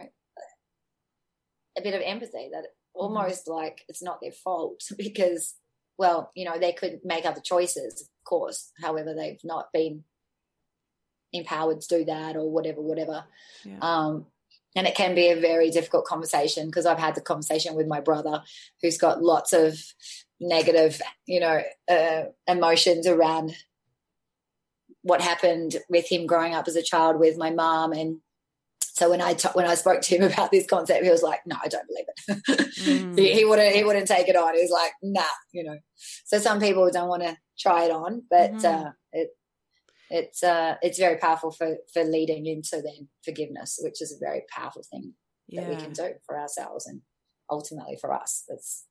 a 1.75 1.81
bit 1.81 1.95
of 1.95 2.01
empathy 2.05 2.49
that 2.51 2.65
mm-hmm. 2.65 3.01
almost 3.01 3.47
mm. 3.47 3.55
like 3.55 3.83
it's 3.87 4.03
not 4.03 4.19
their 4.21 4.31
fault 4.31 4.83
because, 4.97 5.55
well, 5.97 6.31
you 6.35 6.45
know, 6.45 6.59
they 6.59 6.71
could 6.71 6.99
make 7.03 7.25
other 7.25 7.41
choices, 7.41 8.01
of 8.01 8.07
course. 8.25 8.71
However, 8.79 9.15
they've 9.15 9.43
not 9.43 9.69
been 9.73 10.03
empowered 11.33 11.81
to 11.81 11.97
do 11.97 12.05
that 12.05 12.35
or 12.35 12.49
whatever, 12.49 12.81
whatever. 12.81 13.25
Yeah. 13.65 13.77
Um, 13.81 14.27
and 14.75 14.87
it 14.87 14.95
can 14.95 15.13
be 15.13 15.29
a 15.29 15.39
very 15.39 15.69
difficult 15.69 16.05
conversation 16.05 16.67
because 16.67 16.85
I've 16.85 16.99
had 16.99 17.15
the 17.15 17.21
conversation 17.21 17.75
with 17.75 17.87
my 17.87 17.99
brother 17.99 18.41
who's 18.81 18.97
got 18.97 19.21
lots 19.21 19.53
of 19.53 19.79
negative, 20.39 21.01
you 21.25 21.39
know, 21.39 21.61
uh, 21.89 22.23
emotions 22.47 23.07
around 23.07 23.55
what 25.03 25.21
happened 25.21 25.77
with 25.89 26.11
him 26.11 26.25
growing 26.25 26.53
up 26.53 26.67
as 26.67 26.75
a 26.75 26.81
child 26.81 27.19
with 27.19 27.37
my 27.37 27.51
mom 27.51 27.91
and 27.91 28.19
so 28.95 29.09
when 29.09 29.21
I 29.21 29.33
t- 29.33 29.49
when 29.53 29.65
I 29.65 29.73
spoke 29.73 30.01
to 30.01 30.15
him 30.15 30.23
about 30.31 30.51
this 30.51 30.67
concept, 30.67 31.03
he 31.03 31.09
was 31.09 31.23
like, 31.23 31.41
"No, 31.47 31.55
I 31.61 31.67
don't 31.67 31.87
believe 31.87 32.05
it." 32.07 32.75
mm. 32.77 33.17
he, 33.19 33.33
he, 33.33 33.43
wouldn't 33.43 33.75
he 33.75 33.83
wouldn't 33.83 34.07
take 34.07 34.27
it 34.29 34.35
on. 34.35 34.53
He 34.53 34.61
was 34.61 34.71
like, 34.71 34.91
"Nah," 35.01 35.23
you 35.51 35.63
know. 35.63 35.77
So 36.25 36.37
some 36.37 36.59
people 36.59 36.87
don't 36.91 37.09
want 37.09 37.23
to 37.23 37.35
try 37.57 37.85
it 37.85 37.91
on, 37.91 38.21
but 38.29 38.53
mm. 38.53 38.65
uh, 38.65 38.91
it's 40.13 40.43
uh, 40.43 40.75
it's 40.83 40.99
very 40.99 41.17
powerful 41.17 41.51
for 41.51 41.77
for 41.91 42.03
leading 42.03 42.45
into 42.45 42.81
then 42.81 43.07
forgiveness, 43.25 43.79
which 43.81 44.01
is 44.01 44.13
a 44.13 44.23
very 44.23 44.43
powerful 44.47 44.83
thing 44.83 45.13
yeah. 45.47 45.61
that 45.61 45.69
we 45.69 45.75
can 45.75 45.91
do 45.91 46.11
for 46.25 46.39
ourselves 46.39 46.85
and 46.85 47.01
ultimately 47.49 47.97
for 47.99 48.13
us. 48.13 48.43
That's 48.47 48.85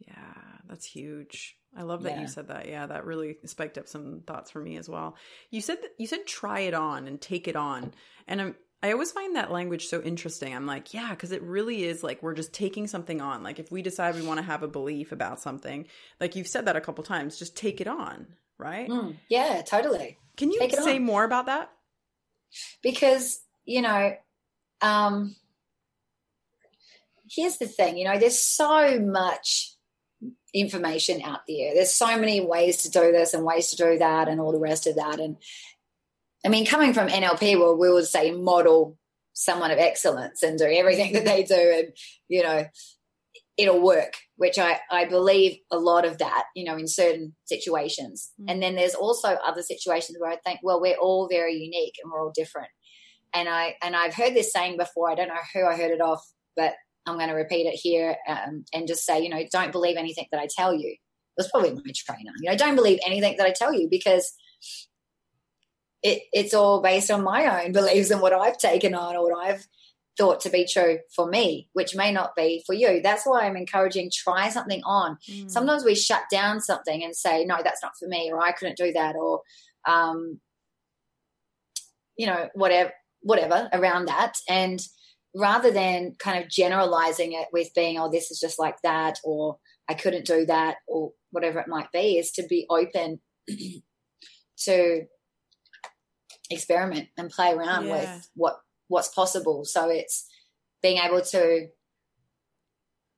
yeah, 0.00 0.34
that's 0.68 0.84
huge. 0.84 1.56
I 1.76 1.82
love 1.82 2.02
that 2.02 2.16
yeah. 2.16 2.20
you 2.22 2.26
said 2.26 2.48
that. 2.48 2.68
Yeah, 2.68 2.86
that 2.86 3.06
really 3.06 3.36
spiked 3.46 3.78
up 3.78 3.88
some 3.88 4.22
thoughts 4.26 4.50
for 4.50 4.60
me 4.60 4.76
as 4.76 4.88
well. 4.88 5.16
You 5.50 5.60
said 5.60 5.80
that, 5.80 5.92
you 5.96 6.08
said 6.08 6.26
try 6.26 6.60
it 6.60 6.74
on 6.74 7.06
and 7.06 7.20
take 7.20 7.46
it 7.46 7.56
on. 7.56 7.94
And 8.26 8.40
I'm 8.40 8.54
I 8.82 8.90
always 8.90 9.12
find 9.12 9.36
that 9.36 9.52
language 9.52 9.86
so 9.86 10.02
interesting. 10.02 10.56
I'm 10.56 10.66
like, 10.66 10.92
yeah, 10.92 11.10
because 11.10 11.30
it 11.30 11.40
really 11.42 11.84
is 11.84 12.02
like 12.02 12.20
we're 12.20 12.34
just 12.34 12.52
taking 12.52 12.88
something 12.88 13.20
on. 13.20 13.44
Like 13.44 13.60
if 13.60 13.70
we 13.70 13.80
decide 13.80 14.16
we 14.16 14.26
want 14.26 14.38
to 14.38 14.46
have 14.46 14.64
a 14.64 14.68
belief 14.68 15.12
about 15.12 15.40
something, 15.40 15.86
like 16.20 16.34
you've 16.34 16.48
said 16.48 16.66
that 16.66 16.74
a 16.74 16.80
couple 16.80 17.04
times, 17.04 17.38
just 17.38 17.56
take 17.56 17.80
it 17.80 17.86
on, 17.86 18.26
right? 18.58 18.88
Mm, 18.88 19.18
yeah, 19.28 19.62
totally. 19.62 20.18
Can 20.36 20.50
you 20.50 20.70
say 20.70 20.96
on. 20.96 21.04
more 21.04 21.24
about 21.24 21.46
that? 21.46 21.70
Because, 22.82 23.40
you 23.64 23.82
know, 23.82 24.14
um 24.80 25.36
here's 27.34 27.58
the 27.58 27.66
thing, 27.66 27.96
you 27.96 28.04
know, 28.04 28.18
there's 28.18 28.42
so 28.42 29.00
much 29.00 29.74
information 30.54 31.22
out 31.22 31.40
there. 31.48 31.74
There's 31.74 31.92
so 31.92 32.18
many 32.18 32.40
ways 32.40 32.82
to 32.82 32.90
do 32.90 33.12
this 33.12 33.34
and 33.34 33.44
ways 33.44 33.70
to 33.70 33.76
do 33.76 33.98
that 33.98 34.28
and 34.28 34.40
all 34.40 34.52
the 34.52 34.58
rest 34.58 34.86
of 34.86 34.96
that. 34.96 35.18
And 35.18 35.36
I 36.44 36.48
mean, 36.48 36.66
coming 36.66 36.92
from 36.92 37.08
NLP, 37.08 37.58
well, 37.58 37.76
we 37.76 37.90
would 37.90 38.06
say 38.06 38.30
model 38.30 38.98
someone 39.32 39.70
of 39.70 39.78
excellence 39.78 40.42
and 40.42 40.58
do 40.58 40.64
everything 40.64 41.12
that 41.14 41.24
they 41.24 41.42
do, 41.44 41.54
and 41.54 41.92
you 42.28 42.42
know, 42.42 42.66
it'll 43.56 43.82
work. 43.82 44.14
Which 44.36 44.58
I 44.58 44.80
I 44.90 45.04
believe 45.04 45.58
a 45.70 45.78
lot 45.78 46.04
of 46.04 46.18
that, 46.18 46.44
you 46.54 46.64
know, 46.64 46.76
in 46.76 46.88
certain 46.88 47.34
situations. 47.44 48.32
Mm-hmm. 48.40 48.50
And 48.50 48.62
then 48.62 48.74
there's 48.74 48.94
also 48.94 49.28
other 49.28 49.62
situations 49.62 50.18
where 50.18 50.30
I 50.30 50.36
think, 50.36 50.60
well, 50.62 50.80
we're 50.80 50.96
all 50.96 51.28
very 51.28 51.54
unique 51.54 51.94
and 52.02 52.10
we're 52.10 52.22
all 52.22 52.32
different. 52.34 52.70
And 53.34 53.48
I 53.48 53.76
and 53.82 53.96
I've 53.96 54.14
heard 54.14 54.34
this 54.34 54.52
saying 54.52 54.76
before. 54.76 55.10
I 55.10 55.14
don't 55.14 55.28
know 55.28 55.34
who 55.54 55.66
I 55.66 55.76
heard 55.76 55.92
it 55.92 56.00
off, 56.00 56.22
but 56.56 56.74
I'm 57.06 57.16
going 57.16 57.28
to 57.28 57.34
repeat 57.34 57.66
it 57.66 57.74
here 57.74 58.16
um, 58.28 58.64
and 58.72 58.86
just 58.86 59.04
say, 59.04 59.20
you 59.22 59.28
know, 59.28 59.42
don't 59.50 59.72
believe 59.72 59.96
anything 59.96 60.26
that 60.30 60.40
I 60.40 60.46
tell 60.54 60.72
you. 60.72 60.88
It 60.88 60.98
was 61.36 61.50
probably 61.50 61.72
my 61.72 61.80
trainer. 61.94 62.32
You 62.40 62.50
know, 62.50 62.56
don't 62.56 62.76
believe 62.76 63.00
anything 63.06 63.36
that 63.38 63.46
I 63.46 63.52
tell 63.52 63.72
you 63.72 63.88
because 63.90 64.32
it, 66.02 66.22
it's 66.32 66.54
all 66.54 66.80
based 66.80 67.10
on 67.10 67.22
my 67.22 67.64
own 67.64 67.72
beliefs 67.72 68.10
and 68.10 68.20
what 68.20 68.32
I've 68.32 68.58
taken 68.58 68.94
on 68.94 69.16
or 69.16 69.30
what 69.30 69.46
I've 69.46 69.66
thought 70.18 70.40
to 70.40 70.50
be 70.50 70.66
true 70.70 70.98
for 71.14 71.26
me, 71.26 71.68
which 71.72 71.94
may 71.94 72.12
not 72.12 72.36
be 72.36 72.62
for 72.66 72.74
you. 72.74 73.00
That's 73.02 73.24
why 73.24 73.46
I'm 73.46 73.56
encouraging 73.56 74.10
try 74.12 74.50
something 74.50 74.82
on. 74.84 75.16
Mm. 75.28 75.50
Sometimes 75.50 75.84
we 75.84 75.94
shut 75.94 76.24
down 76.30 76.60
something 76.60 77.02
and 77.02 77.16
say, 77.16 77.44
no, 77.44 77.58
that's 77.62 77.82
not 77.82 77.92
for 77.98 78.08
me, 78.08 78.30
or 78.32 78.40
I 78.40 78.52
couldn't 78.52 78.76
do 78.76 78.92
that, 78.92 79.16
or 79.16 79.40
um, 79.86 80.40
you 82.16 82.26
know, 82.26 82.48
whatever, 82.54 82.92
whatever 83.20 83.68
around 83.72 84.06
that. 84.06 84.34
And 84.48 84.80
rather 85.34 85.70
than 85.70 86.14
kind 86.18 86.42
of 86.42 86.50
generalizing 86.50 87.32
it 87.32 87.48
with 87.52 87.74
being, 87.74 87.98
oh, 87.98 88.10
this 88.10 88.30
is 88.30 88.38
just 88.38 88.58
like 88.58 88.76
that, 88.82 89.18
or 89.24 89.58
I 89.88 89.94
couldn't 89.94 90.26
do 90.26 90.44
that, 90.46 90.76
or 90.86 91.12
whatever 91.30 91.58
it 91.60 91.68
might 91.68 91.90
be, 91.90 92.18
is 92.18 92.32
to 92.32 92.46
be 92.46 92.66
open 92.68 93.20
to 94.58 95.06
experiment 96.50 97.08
and 97.16 97.30
play 97.30 97.52
around 97.52 97.86
yeah. 97.86 97.92
with 97.92 98.28
what 98.34 98.60
what's 98.92 99.08
possible. 99.08 99.64
So 99.64 99.88
it's 99.90 100.26
being 100.82 100.98
able 100.98 101.22
to 101.22 101.68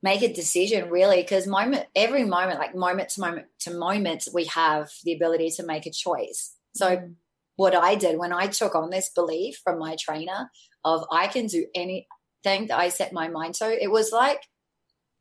make 0.02 0.22
a 0.22 0.32
decision 0.32 0.90
really 0.90 1.22
because 1.22 1.46
moment 1.46 1.86
every 1.96 2.24
moment 2.24 2.58
like 2.58 2.74
moment 2.74 3.08
to 3.08 3.20
moment 3.22 3.46
to 3.58 3.72
moment 3.72 4.28
we 4.34 4.44
have 4.44 4.90
the 5.04 5.14
ability 5.14 5.48
to 5.48 5.64
make 5.64 5.86
a 5.86 5.90
choice 5.90 6.54
so 6.74 6.98
mm. 6.98 7.14
what 7.56 7.74
i 7.74 7.94
did 7.94 8.18
when 8.18 8.30
i 8.30 8.46
took 8.46 8.74
on 8.74 8.90
this 8.90 9.08
belief 9.08 9.62
from 9.64 9.78
my 9.78 9.96
trainer 9.98 10.50
of 10.84 11.04
I 11.10 11.26
can 11.26 11.46
do 11.46 11.66
anything 11.74 12.06
that 12.44 12.78
I 12.78 12.90
set 12.90 13.12
my 13.12 13.28
mind 13.28 13.54
to. 13.56 13.82
It 13.82 13.90
was 13.90 14.12
like 14.12 14.42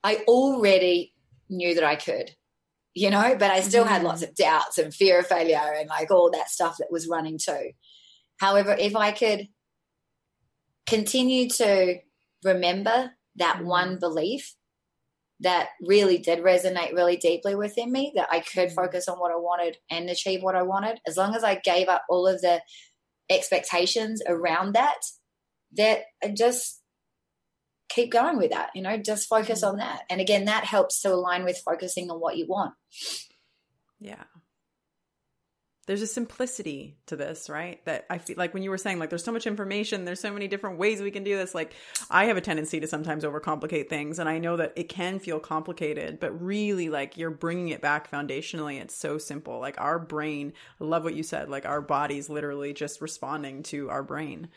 I 0.03 0.17
already 0.27 1.13
knew 1.49 1.75
that 1.75 1.83
I 1.83 1.95
could, 1.95 2.31
you 2.93 3.09
know, 3.09 3.35
but 3.37 3.51
I 3.51 3.61
still 3.61 3.85
mm-hmm. 3.85 3.93
had 3.93 4.03
lots 4.03 4.21
of 4.21 4.35
doubts 4.35 4.77
and 4.77 4.93
fear 4.93 5.19
of 5.19 5.27
failure 5.27 5.73
and 5.77 5.87
like 5.87 6.11
all 6.11 6.31
that 6.31 6.49
stuff 6.49 6.77
that 6.79 6.91
was 6.91 7.07
running 7.07 7.37
too. 7.37 7.71
However, 8.37 8.75
if 8.77 8.95
I 8.95 9.11
could 9.11 9.47
continue 10.85 11.49
to 11.49 11.99
remember 12.43 13.11
that 13.35 13.57
mm-hmm. 13.57 13.67
one 13.67 13.99
belief 13.99 14.55
that 15.39 15.69
really 15.81 16.17
did 16.17 16.39
resonate 16.39 16.93
really 16.93 17.17
deeply 17.17 17.55
within 17.55 17.91
me, 17.91 18.13
that 18.15 18.29
I 18.31 18.39
could 18.39 18.69
mm-hmm. 18.69 18.75
focus 18.75 19.07
on 19.07 19.17
what 19.17 19.31
I 19.31 19.35
wanted 19.35 19.77
and 19.89 20.09
achieve 20.09 20.41
what 20.41 20.55
I 20.55 20.63
wanted, 20.63 20.99
as 21.07 21.17
long 21.17 21.35
as 21.35 21.43
I 21.43 21.55
gave 21.55 21.89
up 21.89 22.03
all 22.09 22.27
of 22.27 22.41
the 22.41 22.61
expectations 23.29 24.21
around 24.27 24.73
that 24.73 24.99
that 25.75 26.03
just 26.35 26.81
keep 27.89 28.11
going 28.11 28.37
with 28.37 28.51
that 28.51 28.69
you 28.73 28.81
know 28.81 28.97
just 28.97 29.27
focus 29.27 29.61
mm-hmm. 29.61 29.71
on 29.71 29.77
that 29.77 30.01
and 30.09 30.19
again 30.19 30.45
that 30.45 30.65
helps 30.65 31.01
to 31.01 31.13
align 31.13 31.43
with 31.43 31.61
focusing 31.63 32.09
on 32.09 32.19
what 32.19 32.37
you 32.37 32.45
want 32.47 32.73
yeah 33.99 34.23
there's 35.85 36.01
a 36.01 36.07
simplicity 36.07 36.95
to 37.07 37.15
this, 37.15 37.49
right? 37.49 37.83
That 37.85 38.05
I 38.09 38.17
feel 38.17 38.35
like 38.37 38.53
when 38.53 38.63
you 38.63 38.69
were 38.69 38.77
saying 38.77 38.99
like 38.99 39.09
there's 39.09 39.23
so 39.23 39.31
much 39.31 39.45
information, 39.45 40.05
there's 40.05 40.19
so 40.19 40.31
many 40.31 40.47
different 40.47 40.77
ways 40.77 41.01
we 41.01 41.11
can 41.11 41.23
do 41.23 41.35
this. 41.35 41.53
Like 41.53 41.73
I 42.09 42.25
have 42.25 42.37
a 42.37 42.41
tendency 42.41 42.79
to 42.79 42.87
sometimes 42.87 43.23
overcomplicate 43.23 43.89
things 43.89 44.19
and 44.19 44.29
I 44.29 44.37
know 44.37 44.55
that 44.57 44.73
it 44.75 44.87
can 44.87 45.19
feel 45.19 45.39
complicated, 45.39 46.19
but 46.19 46.41
really 46.41 46.89
like 46.89 47.17
you're 47.17 47.31
bringing 47.31 47.69
it 47.69 47.81
back 47.81 48.09
foundationally. 48.09 48.81
It's 48.81 48.95
so 48.95 49.17
simple. 49.17 49.59
Like 49.59 49.79
our 49.79 49.99
brain, 49.99 50.53
I 50.79 50.85
love 50.85 51.03
what 51.03 51.15
you 51.15 51.23
said, 51.23 51.49
like 51.49 51.65
our 51.65 51.81
body's 51.81 52.29
literally 52.29 52.73
just 52.73 53.01
responding 53.01 53.63
to 53.63 53.89
our 53.89 54.03
brain. 54.03 54.47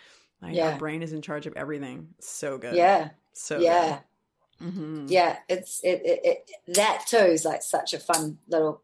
Like 0.41 0.55
yeah. 0.55 0.73
our 0.73 0.79
brain 0.79 1.03
is 1.03 1.13
in 1.13 1.23
charge 1.23 1.47
of 1.47 1.55
everything. 1.57 2.09
So 2.21 2.59
good. 2.59 2.75
Yeah. 2.75 3.11
So 3.33 3.59
yeah. 3.59 4.01
Mm-hmm. 4.63 5.07
Yeah, 5.09 5.37
it's 5.51 5.81
it, 5.85 6.01
it, 6.03 6.21
it, 6.25 6.51
that 6.77 7.05
too 7.07 7.19
is 7.19 7.45
like 7.45 7.63
such 7.63 7.93
a 7.93 7.99
fun 7.99 8.39
little 8.49 8.81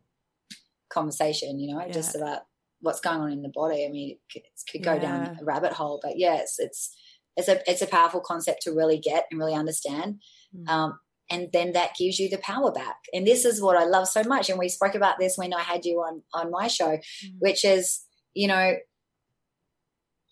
conversation, 0.93 1.59
you 1.59 1.75
know, 1.75 1.81
yeah. 1.81 1.93
just 1.93 2.15
about 2.15 2.43
what's 2.81 3.01
going 3.01 3.21
on 3.21 3.33
in 3.33 3.43
the 3.43 3.53
body. 3.55 3.87
I 3.87 3.91
mean, 3.91 4.17
it 4.35 4.43
could, 4.71 4.83
go 4.83 4.95
yeah. 4.95 5.01
down 5.01 5.39
a 5.41 5.45
rabbit 5.45 5.73
hole, 5.73 6.01
but 6.03 6.19
yes, 6.19 6.57
it's 6.59 6.95
it's 7.37 7.49
a 7.49 7.71
it's 7.71 7.83
a 7.83 7.87
powerful 7.87 8.21
concept 8.21 8.63
to 8.63 8.73
really 8.73 8.99
get 8.99 9.27
and 9.31 9.41
really 9.41 9.55
understand. 9.55 10.21
Mm. 10.55 10.69
Um, 10.69 10.99
and 11.31 11.49
then 11.53 11.73
that 11.73 11.97
gives 11.99 12.19
you 12.19 12.29
the 12.29 12.39
power 12.39 12.71
back. 12.71 12.97
And 13.15 13.27
this 13.27 13.45
is 13.45 13.63
what 13.63 13.77
I 13.77 13.85
love 13.85 14.07
so 14.07 14.23
much. 14.23 14.51
And 14.51 14.59
we 14.59 14.69
spoke 14.69 14.95
about 14.95 15.19
this 15.19 15.39
when 15.39 15.55
I 15.55 15.61
had 15.61 15.85
you 15.85 15.99
on 15.99 16.23
on 16.35 16.51
my 16.51 16.69
show, 16.69 16.99
mm. 16.99 17.33
which 17.39 17.65
is 17.65 18.05
you 18.35 18.49
know 18.49 18.75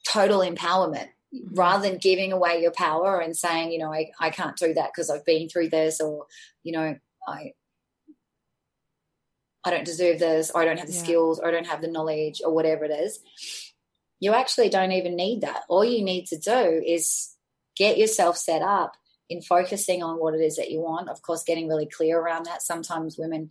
total 0.09 0.41
empowerment 0.41 1.09
mm-hmm. 1.35 1.55
rather 1.55 1.89
than 1.89 1.99
giving 1.99 2.33
away 2.33 2.61
your 2.61 2.73
power 2.73 3.21
and 3.21 3.37
saying, 3.37 3.73
you 3.73 3.79
know, 3.79 3.93
I, 3.93 4.11
I 4.19 4.31
can't 4.31 4.57
do 4.57 4.75
that 4.75 4.91
because 4.95 5.11
I've 5.11 5.25
been 5.25 5.49
through 5.49 5.71
this 5.71 6.01
or, 6.01 6.27
you 6.63 6.73
know, 6.73 6.97
I 7.29 7.53
I 9.65 9.71
don't 9.71 9.85
deserve 9.85 10.19
this, 10.19 10.51
or 10.51 10.63
I 10.63 10.65
don't 10.65 10.79
have 10.79 10.89
the 10.89 10.95
yeah. 10.95 11.03
skills, 11.03 11.39
or 11.39 11.49
I 11.49 11.51
don't 11.51 11.67
have 11.67 11.83
the 11.83 11.89
knowledge, 11.89 12.41
or 12.45 12.55
whatever 12.55 12.85
it 12.85 12.91
is. 12.91 13.21
You 14.19 14.35
actually 14.35 14.69
don't 14.69 14.93
even 14.93 15.17
need 15.17 15.43
that. 15.43 15.63
All 15.69 15.85
you 15.85 16.05
need 16.05 16.27
to 16.27 16.39
do 16.39 16.83
is 16.87 17.35
get 17.77 17.99
yourself 17.99 18.37
set 18.37 18.63
up 18.63 18.93
in 19.29 19.43
focusing 19.43 20.03
on 20.03 20.19
what 20.19 20.35
it 20.35 20.41
is 20.41 20.57
that 20.57 20.71
you 20.71 20.81
want. 20.81 21.09
Of 21.09 21.23
course, 21.23 21.45
getting 21.45 21.69
really 21.69 21.87
clear 21.87 22.19
around 22.19 22.47
that. 22.47 22.63
Sometimes 22.63 23.19
women 23.19 23.51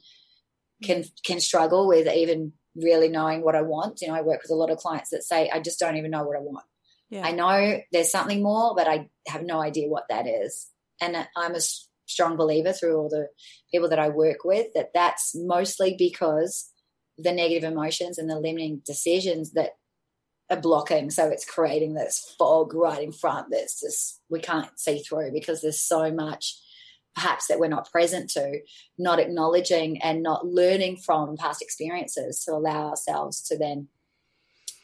can 0.84 1.05
can 1.24 1.39
struggle 1.39 1.88
with 1.88 2.07
even 2.07 2.53
really 2.76 3.10
knowing 3.10 3.41
what 3.41 3.55
I 3.55 3.62
want. 3.62 4.01
You 4.01 4.10
know, 4.10 4.16
I 4.16 4.22
work 4.22 4.41
with 4.41 4.51
a 4.51 4.55
lot 4.55 4.70
of 4.70 4.78
clients 4.78 5.10
that 5.10 5.24
say, 5.24 5.49
I 5.49 5.60
just 5.60 5.80
don't 5.80 5.97
even 5.97 6.12
know 6.12 6.24
what 6.24 6.38
I 6.38 6.41
want. 6.41 6.66
Yeah. 7.10 7.26
I 7.26 7.32
know 7.32 7.82
there's 7.91 8.12
something 8.12 8.43
more, 8.43 8.76
but 8.76 8.88
I 8.88 9.10
have 9.28 9.43
no 9.43 9.60
idea 9.60 9.88
what 9.88 10.05
that 10.10 10.28
is. 10.28 10.68
And 11.01 11.16
I'm 11.36 11.55
a 11.55 11.62
strong 12.10 12.36
believer 12.36 12.74
through 12.74 12.97
all 12.97 13.10
the 13.10 13.28
people 13.72 13.88
that 13.89 13.99
I 13.99 14.10
work 14.10 14.43
with 14.43 14.68
that 14.74 14.91
that's 14.93 15.36
mostly 15.36 15.95
because 15.97 16.72
the 17.18 17.32
negative 17.32 17.70
emotions 17.70 18.18
and 18.18 18.30
the 18.30 18.39
limiting 18.39 18.82
decisions 18.86 19.51
that 19.51 19.72
are 20.49 20.60
blocking. 20.60 21.12
So 21.12 21.28
it's 21.28 21.45
creating 21.45 21.93
this 21.93 22.36
fog 22.38 22.74
right 22.74 23.03
in 23.03 23.12
front 23.12 23.47
that's 23.51 23.82
just 23.82 24.22
we 24.30 24.39
can't 24.39 24.80
see 24.80 24.99
through 24.99 25.32
because 25.32 25.62
there's 25.62 25.80
so 25.80 26.12
much 26.12 26.55
perhaps 27.16 27.47
that 27.47 27.60
we're 27.60 27.68
not 27.68 27.91
present 27.91 28.30
to, 28.32 28.60
not 28.97 29.20
acknowledging 29.20 30.01
and 30.01 30.24
not 30.24 30.45
learning 30.45 30.97
from 30.97 31.38
past 31.38 31.62
experiences 31.62 32.43
to 32.45 32.51
allow 32.51 32.89
ourselves 32.89 33.41
to 33.41 33.57
then 33.57 33.88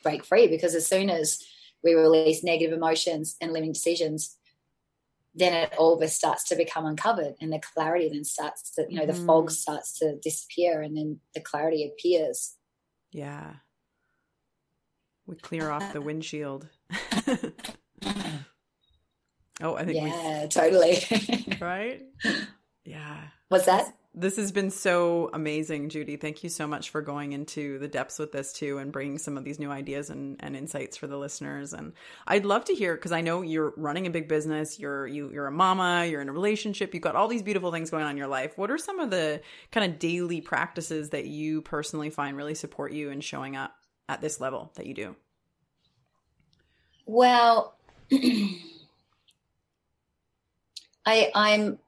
break 0.03 0.25
free. 0.25 0.47
Because 0.47 0.75
as 0.75 0.87
soon 0.87 1.09
as 1.09 1.41
we 1.83 1.93
release 1.93 2.43
negative 2.43 2.75
emotions 2.75 3.37
and 3.39 3.53
limiting 3.53 3.73
decisions, 3.73 4.34
then 5.35 5.53
it 5.53 5.73
all 5.77 5.97
this 5.97 6.15
starts 6.15 6.47
to 6.49 6.55
become 6.55 6.85
uncovered 6.85 7.33
and 7.41 7.51
the 7.51 7.59
clarity 7.59 8.09
then 8.09 8.23
starts 8.23 8.73
to 8.75 8.85
you 8.89 8.97
know 8.97 9.05
the 9.05 9.13
mm. 9.13 9.25
fog 9.25 9.51
starts 9.51 9.97
to 9.99 10.15
disappear 10.17 10.81
and 10.81 10.97
then 10.97 11.19
the 11.33 11.41
clarity 11.41 11.85
appears. 11.85 12.55
Yeah. 13.11 13.53
We 15.25 15.35
clear 15.35 15.71
off 15.71 15.93
the 15.93 16.01
windshield. 16.01 16.69
Oh 19.61 19.75
i 19.75 19.85
think 19.85 20.05
yeah 20.05 20.47
totally. 20.49 20.97
Right 21.61 22.01
yeah 22.85 23.17
what's 23.49 23.65
that 23.65 23.93
this 24.17 24.37
has 24.37 24.53
been 24.53 24.71
so 24.71 25.29
amazing, 25.33 25.89
Judy. 25.89 26.15
Thank 26.15 26.41
you 26.41 26.49
so 26.49 26.65
much 26.65 26.89
for 26.89 27.01
going 27.01 27.33
into 27.33 27.77
the 27.79 27.87
depths 27.89 28.17
with 28.17 28.31
this 28.31 28.53
too 28.53 28.77
and 28.77 28.89
bringing 28.89 29.17
some 29.17 29.37
of 29.37 29.43
these 29.43 29.59
new 29.59 29.69
ideas 29.69 30.09
and, 30.09 30.37
and 30.39 30.55
insights 30.55 30.95
for 30.95 31.05
the 31.05 31.17
listeners. 31.17 31.73
And 31.73 31.91
I'd 32.25 32.45
love 32.45 32.63
to 32.65 32.73
hear 32.73 32.95
because 32.95 33.11
I 33.11 33.19
know 33.19 33.41
you're 33.41 33.73
running 33.75 34.07
a 34.07 34.09
big 34.09 34.29
business, 34.29 34.79
you're 34.79 35.05
you, 35.05 35.29
you're 35.33 35.47
a 35.47 35.51
mama, 35.51 36.05
you're 36.05 36.21
in 36.21 36.29
a 36.29 36.33
relationship, 36.33 36.93
you've 36.93 37.03
got 37.03 37.17
all 37.17 37.27
these 37.27 37.43
beautiful 37.43 37.73
things 37.73 37.89
going 37.89 38.05
on 38.05 38.11
in 38.11 38.17
your 38.17 38.27
life. 38.27 38.57
What 38.57 38.71
are 38.71 38.77
some 38.77 39.01
of 39.01 39.09
the 39.09 39.41
kind 39.71 39.91
of 39.91 39.99
daily 39.99 40.39
practices 40.39 41.09
that 41.09 41.25
you 41.25 41.61
personally 41.61 42.09
find 42.09 42.37
really 42.37 42.55
support 42.55 42.93
you 42.93 43.09
in 43.09 43.19
showing 43.19 43.57
up 43.57 43.75
at 44.07 44.21
this 44.21 44.39
level 44.39 44.71
that 44.75 44.85
you 44.85 44.93
do? 44.93 45.15
Well, 47.05 47.75
I 51.05 51.31
I'm 51.35 51.79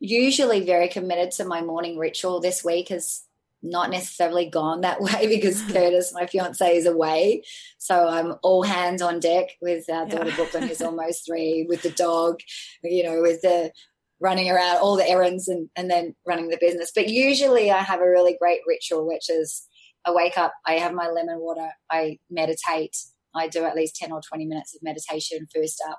usually 0.00 0.64
very 0.64 0.88
committed 0.88 1.30
to 1.32 1.44
my 1.44 1.62
morning 1.62 1.98
ritual. 1.98 2.40
This 2.40 2.64
week 2.64 2.88
has 2.88 3.22
not 3.62 3.90
necessarily 3.90 4.46
gone 4.46 4.82
that 4.82 5.00
way 5.00 5.26
because 5.26 5.62
Curtis, 5.62 6.12
my 6.12 6.26
fiance, 6.26 6.76
is 6.76 6.86
away. 6.86 7.42
So 7.78 8.08
I'm 8.08 8.34
all 8.42 8.62
hands 8.62 9.02
on 9.02 9.20
deck 9.20 9.50
with 9.60 9.88
our 9.90 10.06
daughter 10.06 10.28
yeah. 10.28 10.36
Brooklyn, 10.36 10.68
who's 10.68 10.82
almost 10.82 11.26
three, 11.26 11.66
with 11.68 11.82
the 11.82 11.90
dog, 11.90 12.40
you 12.82 13.02
know, 13.02 13.20
with 13.22 13.42
the 13.42 13.72
running 14.20 14.50
around 14.50 14.78
all 14.78 14.96
the 14.96 15.08
errands 15.08 15.46
and, 15.46 15.68
and 15.76 15.90
then 15.90 16.14
running 16.26 16.48
the 16.48 16.58
business. 16.60 16.90
But 16.94 17.08
usually 17.08 17.70
I 17.70 17.82
have 17.82 18.00
a 18.00 18.08
really 18.08 18.36
great 18.40 18.60
ritual, 18.66 19.06
which 19.06 19.28
is 19.28 19.66
I 20.06 20.12
wake 20.12 20.38
up, 20.38 20.54
I 20.64 20.74
have 20.74 20.94
my 20.94 21.08
lemon 21.08 21.40
water, 21.40 21.68
I 21.90 22.18
meditate. 22.30 22.96
I 23.34 23.48
do 23.48 23.64
at 23.64 23.76
least 23.76 23.96
10 23.96 24.12
or 24.12 24.22
20 24.22 24.46
minutes 24.46 24.74
of 24.74 24.82
meditation 24.82 25.46
first 25.54 25.82
up. 25.86 25.98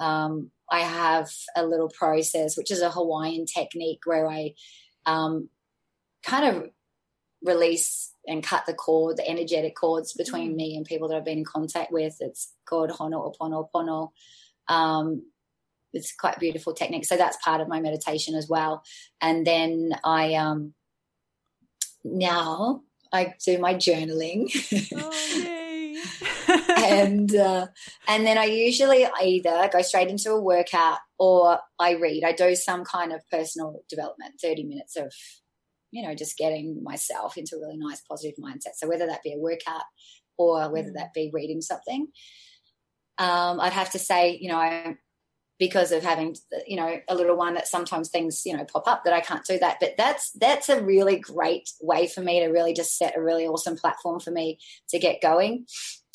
Um, 0.00 0.50
I 0.70 0.80
have 0.80 1.30
a 1.56 1.64
little 1.64 1.90
process, 1.90 2.56
which 2.56 2.70
is 2.70 2.80
a 2.80 2.90
Hawaiian 2.90 3.46
technique 3.46 4.00
where 4.04 4.28
I 4.28 4.54
um, 5.06 5.48
kind 6.24 6.44
of 6.44 6.70
release 7.42 8.12
and 8.26 8.42
cut 8.42 8.66
the 8.66 8.74
cord, 8.74 9.16
the 9.16 9.28
energetic 9.28 9.74
cords 9.74 10.12
between 10.12 10.52
mm. 10.52 10.56
me 10.56 10.76
and 10.76 10.84
people 10.84 11.08
that 11.08 11.16
I've 11.16 11.24
been 11.24 11.38
in 11.38 11.44
contact 11.44 11.92
with. 11.92 12.16
It's 12.20 12.52
called 12.66 12.90
Ho'oponopono. 12.90 14.10
Um, 14.68 15.22
it's 15.92 16.14
quite 16.14 16.36
a 16.36 16.40
beautiful 16.40 16.72
technique. 16.72 17.04
So 17.04 17.16
that's 17.16 17.36
part 17.44 17.60
of 17.60 17.68
my 17.68 17.80
meditation 17.80 18.34
as 18.34 18.48
well. 18.48 18.84
And 19.20 19.46
then 19.46 19.92
I 20.04 20.34
um, 20.34 20.74
now 22.04 22.82
I 23.12 23.34
do 23.44 23.58
my 23.58 23.74
journaling. 23.74 24.50
Oh, 24.94 26.26
and 26.82 27.34
uh, 27.34 27.66
and 28.08 28.26
then 28.26 28.38
I 28.38 28.44
usually 28.44 29.06
either 29.22 29.68
go 29.72 29.82
straight 29.82 30.08
into 30.08 30.32
a 30.32 30.40
workout 30.40 30.98
or 31.18 31.58
I 31.78 31.92
read. 31.92 32.24
I 32.24 32.32
do 32.32 32.54
some 32.54 32.84
kind 32.84 33.12
of 33.12 33.22
personal 33.30 33.82
development, 33.88 34.34
thirty 34.42 34.64
minutes 34.64 34.96
of 34.96 35.12
you 35.90 36.06
know 36.06 36.14
just 36.14 36.36
getting 36.36 36.82
myself 36.82 37.36
into 37.36 37.56
a 37.56 37.60
really 37.60 37.78
nice 37.78 38.00
positive 38.02 38.36
mindset. 38.42 38.74
So 38.76 38.88
whether 38.88 39.06
that 39.06 39.22
be 39.22 39.32
a 39.32 39.38
workout 39.38 39.84
or 40.38 40.70
whether 40.72 40.90
mm. 40.90 40.94
that 40.94 41.14
be 41.14 41.30
reading 41.32 41.60
something, 41.60 42.08
um, 43.18 43.60
I'd 43.60 43.72
have 43.72 43.90
to 43.90 43.98
say 43.98 44.38
you 44.40 44.48
know 44.48 44.58
I 44.58 44.96
because 45.60 45.92
of 45.92 46.02
having 46.02 46.34
you 46.66 46.76
know 46.76 46.98
a 47.06 47.14
little 47.14 47.36
one 47.36 47.54
that 47.54 47.68
sometimes 47.68 48.08
things 48.08 48.42
you 48.44 48.56
know 48.56 48.64
pop 48.64 48.88
up 48.88 49.04
that 49.04 49.12
I 49.12 49.20
can't 49.20 49.44
do 49.44 49.58
that 49.58 49.76
but 49.78 49.92
that's 49.96 50.32
that's 50.32 50.68
a 50.70 50.82
really 50.82 51.20
great 51.20 51.70
way 51.82 52.08
for 52.08 52.22
me 52.22 52.40
to 52.40 52.46
really 52.46 52.72
just 52.72 52.96
set 52.96 53.16
a 53.16 53.22
really 53.22 53.46
awesome 53.46 53.76
platform 53.76 54.18
for 54.18 54.30
me 54.30 54.58
to 54.88 54.98
get 54.98 55.20
going 55.20 55.66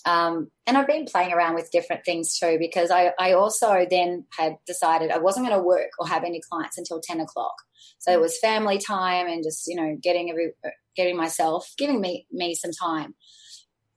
um, 0.05 0.51
and 0.67 0.77
I've 0.77 0.87
been 0.87 1.05
playing 1.05 1.33
around 1.33 1.55
with 1.55 1.71
different 1.71 2.05
things 2.05 2.37
too 2.37 2.57
because 2.59 2.91
I, 2.91 3.11
I 3.19 3.33
also 3.33 3.87
then 3.89 4.25
had 4.37 4.57
decided 4.67 5.09
I 5.09 5.17
wasn't 5.17 5.47
going 5.47 5.59
to 5.59 5.65
work 5.65 5.89
or 5.99 6.07
have 6.07 6.23
any 6.23 6.41
clients 6.49 6.77
until 6.77 7.01
10 7.01 7.19
o'clock. 7.19 7.55
So 7.97 8.11
it 8.11 8.21
was 8.21 8.37
family 8.39 8.77
time 8.77 9.27
and 9.27 9.43
just, 9.43 9.67
you 9.67 9.75
know, 9.75 9.97
getting 10.01 10.29
every, 10.29 10.51
getting 10.95 11.17
myself, 11.17 11.71
giving 11.77 11.99
me, 11.99 12.27
me 12.31 12.53
some 12.53 12.71
time. 12.71 13.15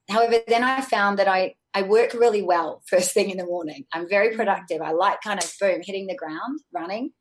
However, 0.09 0.39
then 0.47 0.63
I 0.63 0.81
found 0.81 1.19
that 1.19 1.27
I, 1.27 1.53
I 1.75 1.83
work 1.83 2.13
really 2.13 2.41
well 2.41 2.81
first 2.87 3.13
thing 3.13 3.29
in 3.29 3.37
the 3.37 3.45
morning. 3.45 3.85
I'm 3.93 4.09
very 4.09 4.35
productive. 4.35 4.81
I 4.81 4.91
like 4.91 5.21
kind 5.21 5.41
of 5.41 5.51
boom, 5.61 5.81
hitting 5.83 6.07
the 6.07 6.15
ground, 6.15 6.59
running. 6.73 7.11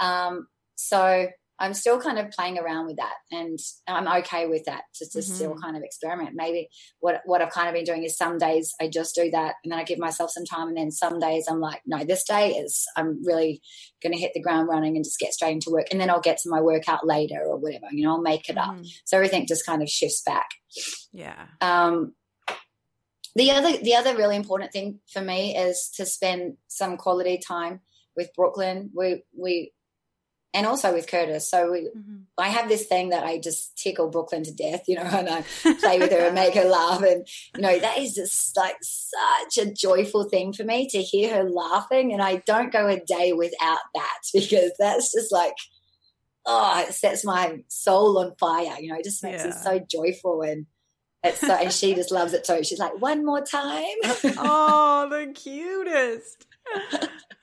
Um, 0.00 0.48
so 0.74 1.28
I'm 1.62 1.74
still 1.74 2.00
kind 2.00 2.18
of 2.18 2.32
playing 2.32 2.58
around 2.58 2.86
with 2.86 2.96
that 2.96 3.14
and 3.30 3.56
I'm 3.86 4.08
okay 4.22 4.48
with 4.48 4.64
that 4.64 4.82
to, 4.96 5.08
to 5.10 5.18
mm-hmm. 5.18 5.32
still 5.32 5.54
kind 5.54 5.76
of 5.76 5.84
experiment. 5.84 6.30
Maybe 6.34 6.68
what, 6.98 7.22
what 7.24 7.40
I've 7.40 7.52
kind 7.52 7.68
of 7.68 7.74
been 7.74 7.84
doing 7.84 8.02
is 8.02 8.16
some 8.16 8.36
days 8.36 8.74
I 8.80 8.88
just 8.88 9.14
do 9.14 9.30
that 9.30 9.54
and 9.62 9.70
then 9.70 9.78
I 9.78 9.84
give 9.84 10.00
myself 10.00 10.32
some 10.32 10.44
time. 10.44 10.66
And 10.66 10.76
then 10.76 10.90
some 10.90 11.20
days 11.20 11.46
I'm 11.48 11.60
like, 11.60 11.80
no, 11.86 12.04
this 12.04 12.24
day 12.24 12.50
is, 12.50 12.84
I'm 12.96 13.24
really 13.24 13.62
going 14.02 14.12
to 14.12 14.18
hit 14.18 14.32
the 14.34 14.42
ground 14.42 14.68
running 14.68 14.96
and 14.96 15.04
just 15.04 15.20
get 15.20 15.34
straight 15.34 15.52
into 15.52 15.70
work. 15.70 15.86
And 15.92 16.00
then 16.00 16.10
I'll 16.10 16.20
get 16.20 16.38
to 16.38 16.50
my 16.50 16.60
workout 16.60 17.06
later 17.06 17.40
or 17.46 17.56
whatever, 17.56 17.86
you 17.92 18.04
know, 18.04 18.14
I'll 18.14 18.20
make 18.20 18.48
it 18.48 18.56
mm-hmm. 18.56 18.80
up. 18.80 18.84
So 19.04 19.16
everything 19.16 19.46
just 19.46 19.64
kind 19.64 19.82
of 19.82 19.88
shifts 19.88 20.22
back. 20.26 20.48
Yeah. 21.12 21.46
Um, 21.60 22.14
the 23.36 23.52
other, 23.52 23.76
the 23.78 23.94
other 23.94 24.16
really 24.16 24.34
important 24.34 24.72
thing 24.72 24.98
for 25.12 25.22
me 25.22 25.56
is 25.56 25.92
to 25.94 26.06
spend 26.06 26.56
some 26.66 26.96
quality 26.96 27.38
time 27.38 27.82
with 28.16 28.34
Brooklyn. 28.34 28.90
We, 28.92 29.22
we, 29.32 29.72
and 30.54 30.66
also 30.66 30.92
with 30.92 31.06
Curtis. 31.06 31.48
So 31.48 31.72
we, 31.72 31.80
mm-hmm. 31.80 32.16
I 32.36 32.48
have 32.48 32.68
this 32.68 32.86
thing 32.86 33.10
that 33.10 33.24
I 33.24 33.38
just 33.38 33.76
tickle 33.76 34.10
Brooklyn 34.10 34.44
to 34.44 34.52
death, 34.52 34.84
you 34.86 34.96
know, 34.96 35.02
and 35.02 35.28
I 35.28 35.42
play 35.80 35.98
with 35.98 36.12
her 36.12 36.26
and 36.26 36.34
make 36.34 36.54
her 36.54 36.64
laugh. 36.64 37.02
And, 37.02 37.26
you 37.56 37.62
know, 37.62 37.78
that 37.78 37.98
is 37.98 38.14
just 38.14 38.56
like 38.56 38.76
such 38.82 39.64
a 39.64 39.72
joyful 39.72 40.24
thing 40.24 40.52
for 40.52 40.64
me 40.64 40.88
to 40.88 41.02
hear 41.02 41.36
her 41.36 41.48
laughing. 41.48 42.12
And 42.12 42.22
I 42.22 42.36
don't 42.46 42.72
go 42.72 42.86
a 42.86 43.00
day 43.00 43.32
without 43.32 43.80
that 43.94 44.18
because 44.34 44.72
that's 44.78 45.12
just 45.12 45.32
like, 45.32 45.56
oh, 46.44 46.84
it 46.86 46.92
sets 46.92 47.24
my 47.24 47.62
soul 47.68 48.18
on 48.18 48.34
fire, 48.38 48.76
you 48.80 48.88
know, 48.88 48.98
it 48.98 49.04
just 49.04 49.22
makes 49.22 49.44
yeah. 49.44 49.50
it 49.50 49.54
so 49.54 49.78
joyful. 49.78 50.42
And, 50.42 50.66
it's 51.24 51.38
so, 51.38 51.54
and 51.54 51.72
she 51.72 51.94
just 51.94 52.10
loves 52.10 52.32
it 52.32 52.42
too. 52.42 52.64
She's 52.64 52.80
like, 52.80 53.00
one 53.00 53.24
more 53.24 53.42
time. 53.42 53.84
oh, 54.04 55.06
the 55.08 55.32
cutest. 55.32 56.46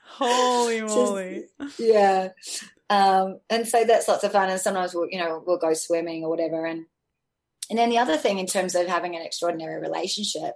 Holy 0.06 0.82
moly. 0.82 1.46
Just, 1.62 1.80
yeah. 1.80 2.30
Um, 2.90 3.40
and 3.50 3.68
so 3.68 3.84
that's 3.84 4.08
lots 4.08 4.24
of 4.24 4.32
fun. 4.32 4.50
And 4.50 4.60
sometimes 4.60 4.94
we'll, 4.94 5.08
you 5.10 5.20
know, 5.20 5.44
we'll 5.46 5.58
go 5.58 5.74
swimming 5.74 6.24
or 6.24 6.30
whatever. 6.30 6.66
And 6.66 6.86
and 7.70 7.78
then 7.78 7.90
the 7.90 8.00
other 8.00 8.18
thing 8.18 8.40
in 8.40 8.48
terms 8.48 8.74
of 8.74 8.88
having 8.88 9.16
an 9.16 9.22
extraordinary 9.22 9.80
relationship, 9.80 10.54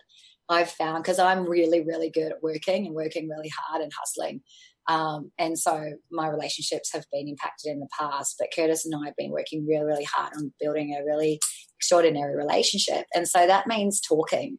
I've 0.50 0.72
found 0.72 1.04
because 1.04 1.20
I'm 1.20 1.48
really, 1.48 1.82
really 1.82 2.10
good 2.10 2.32
at 2.32 2.42
working 2.42 2.88
and 2.88 2.96
working 2.96 3.30
really 3.30 3.52
hard 3.56 3.82
and 3.82 3.92
hustling. 3.96 4.42
Um, 4.90 5.32
and 5.38 5.58
so 5.58 5.94
my 6.12 6.28
relationships 6.28 6.92
have 6.92 7.06
been 7.12 7.28
impacted 7.28 7.72
in 7.72 7.80
the 7.80 7.88
past, 7.98 8.36
but 8.40 8.50
Curtis 8.54 8.86
and 8.86 8.94
I 8.96 9.06
have 9.06 9.16
been 9.16 9.32
working 9.32 9.66
really, 9.66 9.86
really 9.86 10.04
hard 10.04 10.34
on 10.36 10.54
building 10.60 10.94
a 10.94 11.06
really 11.06 11.40
extraordinary 11.78 12.36
relationship. 12.36 13.06
And 13.16 13.28
so 13.28 13.46
that 13.48 13.68
means 13.68 14.02
talking. 14.02 14.58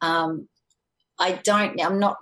Um, 0.00 0.48
I 1.18 1.40
don't, 1.42 1.82
I'm 1.82 1.98
not 1.98 2.18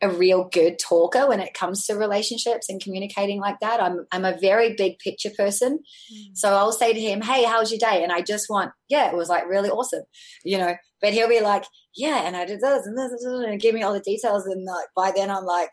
a 0.00 0.08
real 0.08 0.48
good 0.52 0.78
talker 0.78 1.28
when 1.28 1.40
it 1.40 1.54
comes 1.54 1.84
to 1.86 1.94
relationships 1.94 2.68
and 2.68 2.80
communicating 2.80 3.40
like 3.40 3.58
that. 3.60 3.82
I'm 3.82 4.06
I'm 4.12 4.24
a 4.24 4.38
very 4.38 4.74
big 4.74 4.98
picture 4.98 5.30
person. 5.36 5.80
Mm. 6.12 6.36
So 6.36 6.54
I'll 6.54 6.72
say 6.72 6.92
to 6.92 7.00
him, 7.00 7.20
Hey, 7.20 7.44
how's 7.44 7.70
your 7.70 7.80
day? 7.80 8.02
And 8.02 8.12
I 8.12 8.20
just 8.20 8.48
want, 8.48 8.70
yeah, 8.88 9.10
it 9.10 9.16
was 9.16 9.28
like 9.28 9.48
really 9.48 9.70
awesome, 9.70 10.04
you 10.44 10.58
know. 10.58 10.74
But 11.00 11.12
he'll 11.12 11.28
be 11.28 11.40
like, 11.40 11.64
Yeah, 11.96 12.22
and 12.26 12.36
I 12.36 12.44
did 12.44 12.60
this 12.60 12.86
and 12.86 12.96
this 12.96 13.10
and 13.10 13.42
this, 13.42 13.50
and 13.50 13.60
give 13.60 13.74
me 13.74 13.82
all 13.82 13.92
the 13.92 14.00
details. 14.00 14.46
And 14.46 14.64
like 14.64 14.86
by 14.94 15.12
then 15.14 15.30
I'm 15.30 15.44
like, 15.44 15.72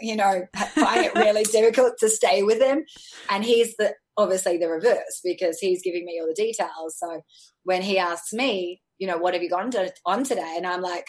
you 0.00 0.16
know, 0.16 0.46
find 0.54 1.04
it 1.04 1.14
really 1.14 1.44
difficult 1.50 1.94
to 2.00 2.10
stay 2.10 2.42
with 2.42 2.60
him. 2.60 2.84
And 3.30 3.44
he's 3.44 3.74
the 3.76 3.94
obviously 4.18 4.58
the 4.58 4.68
reverse 4.68 5.20
because 5.24 5.58
he's 5.58 5.82
giving 5.82 6.04
me 6.04 6.18
all 6.20 6.26
the 6.26 6.34
details. 6.34 6.98
So 6.98 7.22
when 7.64 7.82
he 7.82 7.98
asks 7.98 8.32
me, 8.32 8.82
you 8.98 9.06
know, 9.06 9.18
what 9.18 9.34
have 9.34 9.42
you 9.42 9.50
gone 9.50 9.70
to, 9.72 9.92
on 10.06 10.24
today? 10.24 10.54
And 10.56 10.66
I'm 10.66 10.80
like, 10.80 11.06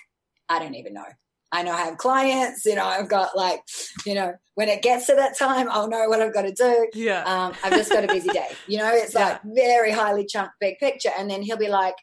I 0.49 0.59
don't 0.59 0.75
even 0.75 0.93
know. 0.93 1.05
I 1.51 1.63
know 1.63 1.71
I 1.71 1.85
have 1.85 1.97
clients, 1.97 2.65
you 2.65 2.75
know, 2.75 2.85
I've 2.85 3.07
got 3.07 3.35
like, 3.35 3.61
you 4.05 4.13
know, 4.15 4.33
when 4.55 4.69
it 4.69 4.81
gets 4.81 5.05
to 5.07 5.15
that 5.15 5.37
time, 5.37 5.67
I'll 5.69 5.87
know 5.87 6.09
what 6.09 6.21
I've 6.21 6.33
got 6.33 6.41
to 6.41 6.51
do. 6.51 6.87
Yeah. 6.93 7.23
Um, 7.23 7.53
I've 7.63 7.73
just 7.73 7.91
got 7.91 8.03
a 8.03 8.07
busy 8.07 8.29
day. 8.29 8.47
You 8.67 8.79
know, 8.79 8.91
it's 8.91 9.13
yeah. 9.13 9.29
like 9.29 9.41
very 9.55 9.91
highly 9.91 10.25
chunked 10.25 10.55
big 10.59 10.77
picture. 10.79 11.11
And 11.17 11.29
then 11.29 11.41
he'll 11.41 11.57
be 11.57 11.69
like, 11.69 11.95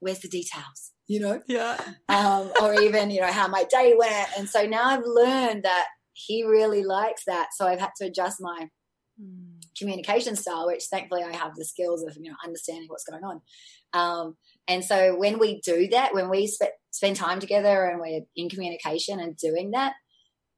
Where's 0.00 0.20
the 0.20 0.28
details? 0.28 0.92
You 1.08 1.20
know? 1.20 1.42
Yeah. 1.48 1.80
Um, 2.08 2.52
or 2.60 2.74
even, 2.80 3.10
you 3.10 3.20
know, 3.20 3.32
how 3.32 3.48
my 3.48 3.64
day 3.64 3.94
went. 3.98 4.28
And 4.38 4.48
so 4.48 4.66
now 4.66 4.84
I've 4.84 5.04
learned 5.04 5.64
that 5.64 5.86
he 6.12 6.44
really 6.44 6.84
likes 6.84 7.22
that. 7.26 7.48
So 7.56 7.66
I've 7.66 7.80
had 7.80 7.90
to 8.00 8.06
adjust 8.06 8.36
my 8.40 8.68
mm. 9.20 9.62
communication 9.78 10.36
style, 10.36 10.66
which 10.66 10.84
thankfully 10.84 11.22
I 11.24 11.34
have 11.34 11.56
the 11.56 11.64
skills 11.64 12.02
of, 12.04 12.16
you 12.16 12.30
know, 12.30 12.36
understanding 12.44 12.88
what's 12.88 13.04
going 13.04 13.24
on. 13.24 13.40
Um, 13.92 14.36
and 14.68 14.84
so 14.84 15.16
when 15.16 15.38
we 15.38 15.60
do 15.60 15.88
that, 15.88 16.14
when 16.14 16.30
we 16.30 16.46
sp- 16.48 16.78
spend 16.90 17.16
time 17.16 17.40
together 17.40 17.84
and 17.84 18.00
we're 18.00 18.22
in 18.36 18.48
communication 18.48 19.20
and 19.20 19.36
doing 19.36 19.72
that, 19.72 19.94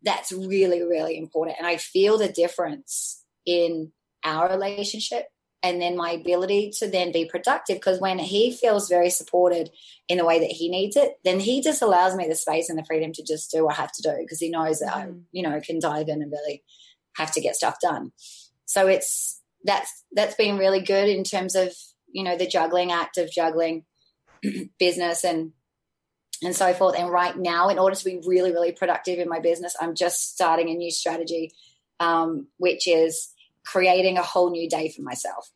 that's 0.02 0.32
really, 0.32 0.82
really 0.82 1.18
important. 1.18 1.56
And 1.58 1.66
I 1.66 1.76
feel 1.78 2.18
the 2.18 2.28
difference 2.28 3.24
in 3.44 3.92
our 4.24 4.48
relationship 4.48 5.26
and 5.62 5.80
then 5.80 5.96
my 5.96 6.10
ability 6.10 6.70
to 6.78 6.88
then 6.88 7.10
be 7.10 7.24
productive. 7.24 7.76
Because 7.76 8.00
when 8.00 8.18
he 8.18 8.52
feels 8.52 8.88
very 8.88 9.10
supported 9.10 9.70
in 10.08 10.18
the 10.18 10.24
way 10.24 10.38
that 10.38 10.50
he 10.50 10.68
needs 10.68 10.96
it, 10.96 11.14
then 11.24 11.40
he 11.40 11.60
just 11.60 11.82
allows 11.82 12.14
me 12.14 12.28
the 12.28 12.34
space 12.36 12.68
and 12.68 12.78
the 12.78 12.84
freedom 12.84 13.12
to 13.14 13.24
just 13.24 13.50
do 13.50 13.64
what 13.64 13.76
I 13.76 13.80
have 13.80 13.92
to 13.92 14.02
do 14.02 14.14
because 14.20 14.38
he 14.38 14.50
knows 14.50 14.78
that. 14.80 14.94
I, 14.94 15.02
mm-hmm. 15.06 15.20
you 15.32 15.42
know, 15.42 15.60
can 15.60 15.80
dive 15.80 16.08
in 16.08 16.22
and 16.22 16.30
really 16.30 16.62
have 17.16 17.32
to 17.32 17.40
get 17.40 17.56
stuff 17.56 17.78
done. 17.80 18.12
So 18.66 18.86
it's 18.86 19.40
that's 19.64 20.04
that's 20.12 20.36
been 20.36 20.58
really 20.58 20.80
good 20.80 21.08
in 21.08 21.24
terms 21.24 21.56
of 21.56 21.72
you 22.08 22.22
know 22.22 22.36
the 22.36 22.46
juggling 22.46 22.92
act 22.92 23.16
of 23.18 23.30
juggling 23.30 23.84
business 24.78 25.24
and 25.24 25.52
and 26.42 26.54
so 26.54 26.72
forth. 26.74 26.96
And 26.98 27.10
right 27.10 27.36
now, 27.36 27.68
in 27.68 27.78
order 27.78 27.96
to 27.96 28.04
be 28.04 28.20
really, 28.26 28.52
really 28.52 28.72
productive 28.72 29.18
in 29.18 29.28
my 29.28 29.40
business, 29.40 29.74
I'm 29.80 29.94
just 29.94 30.34
starting 30.34 30.68
a 30.68 30.74
new 30.74 30.90
strategy, 30.90 31.52
um, 31.98 32.48
which 32.58 32.86
is 32.86 33.32
creating 33.64 34.18
a 34.18 34.22
whole 34.22 34.50
new 34.50 34.68
day 34.68 34.92
for 34.94 35.02
myself. 35.02 35.50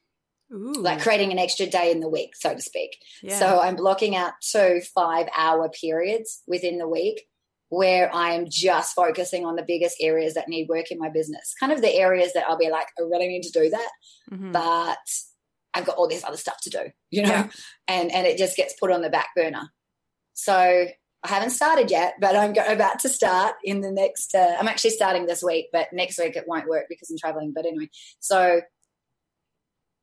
Ooh. 0.53 0.73
Like 0.73 1.01
creating 1.01 1.31
an 1.33 1.39
extra 1.39 1.67
day 1.67 1.93
in 1.93 2.01
the 2.01 2.09
week, 2.09 2.35
so 2.35 2.55
to 2.55 2.61
speak. 2.61 2.97
Yeah. 3.23 3.39
So 3.39 3.61
I'm 3.61 3.77
blocking 3.77 4.17
out 4.17 4.33
two 4.41 4.81
five 4.95 5.29
hour 5.37 5.69
periods 5.69 6.43
within 6.47 6.79
the 6.79 6.89
week 6.89 7.29
where 7.69 8.13
I 8.13 8.33
am 8.33 8.47
just 8.49 8.97
focusing 8.97 9.47
on 9.47 9.55
the 9.55 9.63
biggest 9.63 9.97
areas 10.01 10.35
that 10.35 10.49
need 10.49 10.69
work 10.69 10.91
in 10.91 10.99
my 10.99 11.09
business. 11.09 11.55
Kind 11.61 11.73
of 11.73 11.81
the 11.81 11.95
areas 11.95 12.33
that 12.33 12.45
I'll 12.49 12.59
be 12.59 12.69
like, 12.69 12.89
I 12.99 13.03
really 13.03 13.29
need 13.29 13.45
to 13.45 13.53
do 13.53 13.71
that. 13.71 13.91
Mm-hmm. 14.33 14.51
But 14.51 14.99
I've 15.75 15.87
got 15.87 15.97
all 15.97 16.09
this 16.09 16.25
other 16.25 16.37
stuff 16.37 16.61
to 16.63 16.71
do, 16.71 16.91
you 17.11 17.23
know, 17.23 17.29
yeah. 17.29 17.51
and 17.89 18.13
and 18.13 18.27
it 18.27 18.39
just 18.39 18.57
gets 18.57 18.75
put 18.79 18.91
on 18.91 19.03
the 19.03 19.11
back 19.11 19.29
burner. 19.37 19.71
So 20.35 20.87
I 21.23 21.29
haven't 21.29 21.51
started 21.51 21.91
yet, 21.91 22.15
but 22.21 22.35
I'm 22.35 22.55
about 22.57 23.01
to 23.01 23.09
start 23.09 23.55
in 23.63 23.83
the 23.83 23.93
next. 23.93 24.35
Uh, 24.35 24.57
I'm 24.59 24.69
actually 24.69 24.91
starting 24.91 25.27
this 25.27 25.43
week, 25.43 25.67
but 25.73 25.89
next 25.93 26.19
week 26.19 26.37
it 26.37 26.45
won't 26.47 26.69
work 26.69 26.87
because 26.89 27.11
I'm 27.11 27.19
traveling. 27.19 27.53
But 27.55 27.67
anyway, 27.67 27.91
so 28.21 28.63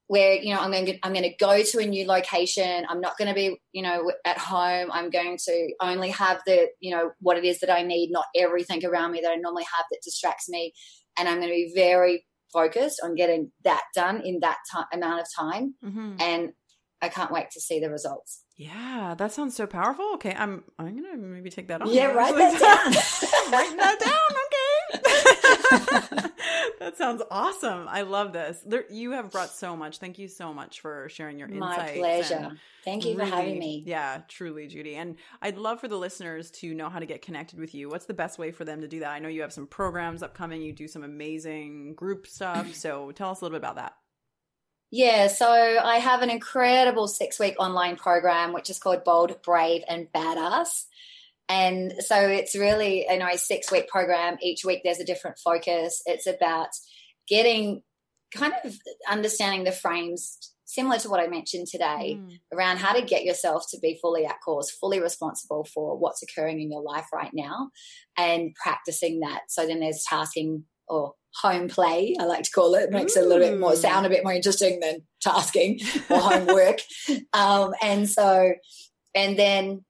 where 0.07 0.35
you 0.35 0.53
know 0.53 0.59
I'm 0.59 0.71
going 0.71 0.85
to, 0.85 0.99
I'm 1.03 1.13
going 1.13 1.29
to 1.29 1.35
go 1.37 1.63
to 1.63 1.79
a 1.79 1.85
new 1.85 2.05
location. 2.05 2.85
I'm 2.87 3.01
not 3.01 3.17
going 3.17 3.29
to 3.29 3.33
be 3.33 3.57
you 3.73 3.81
know 3.81 4.11
at 4.25 4.37
home. 4.37 4.91
I'm 4.91 5.09
going 5.09 5.37
to 5.45 5.73
only 5.81 6.11
have 6.11 6.41
the 6.45 6.67
you 6.79 6.91
know 6.91 7.11
what 7.19 7.37
it 7.37 7.45
is 7.45 7.61
that 7.61 7.73
I 7.73 7.81
need, 7.81 8.11
not 8.11 8.25
everything 8.35 8.85
around 8.85 9.11
me 9.11 9.21
that 9.21 9.31
I 9.31 9.35
normally 9.35 9.65
have 9.75 9.85
that 9.89 10.01
distracts 10.03 10.47
me. 10.47 10.73
And 11.17 11.27
I'm 11.27 11.37
going 11.39 11.49
to 11.49 11.53
be 11.53 11.73
very 11.75 12.26
focused 12.51 13.01
on 13.03 13.15
getting 13.15 13.51
that 13.63 13.83
done 13.95 14.21
in 14.25 14.39
that 14.41 14.57
t- 14.71 14.79
amount 14.93 15.21
of 15.21 15.27
time. 15.37 15.75
Mm-hmm. 15.83 16.15
And 16.19 16.49
I 17.01 17.09
can't 17.09 17.31
wait 17.31 17.51
to 17.51 17.61
see 17.61 17.79
the 17.79 17.89
results. 17.89 18.43
Yeah, 18.55 19.13
that 19.17 19.31
sounds 19.31 19.55
so 19.55 19.67
powerful. 19.67 20.13
Okay, 20.15 20.33
I'm 20.35 20.63
I'm 20.79 20.95
gonna 20.95 21.15
maybe 21.17 21.51
take 21.51 21.67
that 21.67 21.81
on. 21.81 21.93
Yeah, 21.93 22.07
write 22.07 22.35
that 22.37 22.59
down. 22.59 23.51
Writing 23.53 23.77
that 23.77 23.99
down. 23.99 24.13
Okay. 24.45 25.33
that 26.79 26.93
sounds 26.97 27.21
awesome. 27.29 27.87
I 27.87 28.01
love 28.03 28.33
this. 28.33 28.61
There, 28.65 28.85
you 28.89 29.11
have 29.11 29.31
brought 29.31 29.49
so 29.49 29.75
much. 29.75 29.97
Thank 29.97 30.19
you 30.19 30.27
so 30.27 30.53
much 30.53 30.81
for 30.81 31.09
sharing 31.09 31.37
your 31.39 31.47
insights. 31.47 31.77
My 31.77 31.99
pleasure. 31.99 32.51
Thank 32.85 33.05
you 33.05 33.17
really, 33.17 33.29
for 33.29 33.35
having 33.35 33.59
me. 33.59 33.83
Yeah, 33.85 34.21
truly, 34.27 34.67
Judy. 34.67 34.95
And 34.95 35.17
I'd 35.41 35.57
love 35.57 35.81
for 35.81 35.87
the 35.87 35.97
listeners 35.97 36.51
to 36.51 36.73
know 36.73 36.89
how 36.89 36.99
to 36.99 37.05
get 37.05 37.21
connected 37.21 37.59
with 37.59 37.75
you. 37.75 37.89
What's 37.89 38.05
the 38.05 38.13
best 38.13 38.39
way 38.39 38.51
for 38.51 38.65
them 38.65 38.81
to 38.81 38.87
do 38.87 39.01
that? 39.01 39.11
I 39.11 39.19
know 39.19 39.29
you 39.29 39.41
have 39.41 39.53
some 39.53 39.67
programs 39.67 40.23
upcoming. 40.23 40.61
You 40.61 40.73
do 40.73 40.87
some 40.87 41.03
amazing 41.03 41.95
group 41.95 42.27
stuff. 42.27 42.73
So 42.73 43.11
tell 43.11 43.31
us 43.31 43.41
a 43.41 43.45
little 43.45 43.57
bit 43.57 43.63
about 43.63 43.75
that. 43.75 43.93
Yeah, 44.89 45.27
so 45.27 45.51
I 45.51 45.97
have 45.97 46.21
an 46.21 46.29
incredible 46.29 47.09
six 47.09 47.39
week 47.39 47.55
online 47.59 47.97
program, 47.97 48.53
which 48.53 48.69
is 48.69 48.79
called 48.79 49.03
Bold, 49.03 49.41
Brave, 49.41 49.83
and 49.87 50.07
Badass. 50.13 50.85
And 51.49 51.93
so 51.99 52.15
it's 52.17 52.55
really 52.55 53.05
you 53.09 53.19
know, 53.19 53.27
a 53.31 53.37
six 53.37 53.71
week 53.71 53.87
program. 53.87 54.37
Each 54.41 54.65
week 54.65 54.81
there's 54.83 54.99
a 54.99 55.05
different 55.05 55.37
focus. 55.43 56.01
It's 56.05 56.27
about 56.27 56.69
getting 57.27 57.81
kind 58.35 58.53
of 58.63 58.75
understanding 59.09 59.63
the 59.63 59.71
frames 59.71 60.37
similar 60.65 60.99
to 60.99 61.09
what 61.09 61.21
I 61.21 61.27
mentioned 61.27 61.67
today 61.67 62.19
mm. 62.19 62.39
around 62.53 62.77
how 62.77 62.93
to 62.93 63.01
get 63.01 63.23
yourself 63.23 63.65
to 63.71 63.79
be 63.81 63.97
fully 64.01 64.25
at 64.25 64.41
cause, 64.43 64.69
fully 64.69 64.99
responsible 64.99 65.65
for 65.73 65.97
what's 65.97 66.21
occurring 66.21 66.61
in 66.61 66.69
your 66.69 66.83
life 66.83 67.07
right 67.13 67.31
now 67.33 67.69
and 68.17 68.53
practicing 68.61 69.21
that. 69.21 69.43
So 69.47 69.65
then 69.65 69.79
there's 69.79 70.03
tasking 70.07 70.65
or 70.89 71.13
home 71.41 71.67
play, 71.69 72.15
I 72.19 72.25
like 72.25 72.43
to 72.43 72.51
call 72.51 72.75
it. 72.75 72.91
makes 72.91 73.15
Ooh. 73.15 73.21
it 73.21 73.25
a 73.25 73.27
little 73.27 73.47
bit 73.47 73.59
more 73.59 73.75
sound 73.75 74.05
a 74.05 74.09
bit 74.09 74.23
more 74.23 74.33
interesting 74.33 74.79
than 74.79 75.01
tasking 75.21 75.79
or 76.09 76.19
homework. 76.19 76.79
um, 77.33 77.73
and 77.81 78.09
so, 78.09 78.53
and 79.15 79.37
then 79.37 79.85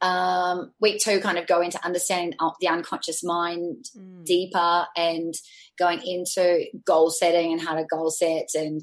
um, 0.00 0.72
week 0.80 1.00
two 1.02 1.20
kind 1.20 1.38
of 1.38 1.46
go 1.46 1.60
into 1.60 1.84
understanding 1.84 2.34
the 2.60 2.68
unconscious 2.68 3.24
mind 3.24 3.86
mm. 3.96 4.24
deeper 4.24 4.86
and 4.96 5.34
going 5.78 6.00
into 6.04 6.66
goal 6.86 7.10
setting 7.10 7.52
and 7.52 7.60
how 7.60 7.74
to 7.74 7.84
goal 7.84 8.10
set 8.10 8.48
and 8.54 8.82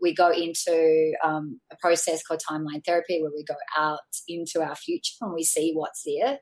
we 0.00 0.14
go 0.14 0.30
into 0.30 1.12
um, 1.22 1.60
a 1.70 1.76
process 1.80 2.22
called 2.22 2.40
timeline 2.48 2.82
therapy 2.86 3.20
where 3.20 3.32
we 3.34 3.44
go 3.44 3.54
out 3.76 3.98
into 4.28 4.62
our 4.62 4.74
future 4.74 5.12
and 5.20 5.34
we 5.34 5.44
see 5.44 5.72
what's 5.74 6.04
there 6.06 6.38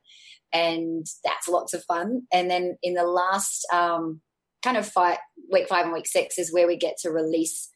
and 0.52 1.06
that's 1.24 1.48
lots 1.48 1.74
of 1.74 1.84
fun. 1.84 2.22
And 2.32 2.50
then 2.50 2.76
in 2.82 2.94
the 2.94 3.04
last 3.04 3.66
um, 3.72 4.20
kind 4.62 4.76
of 4.76 4.86
five, 4.86 5.18
week 5.50 5.68
five 5.68 5.84
and 5.84 5.94
week 5.94 6.06
six 6.06 6.38
is 6.38 6.52
where 6.52 6.66
we 6.66 6.76
get 6.76 6.96
to 7.02 7.10
release 7.10 7.70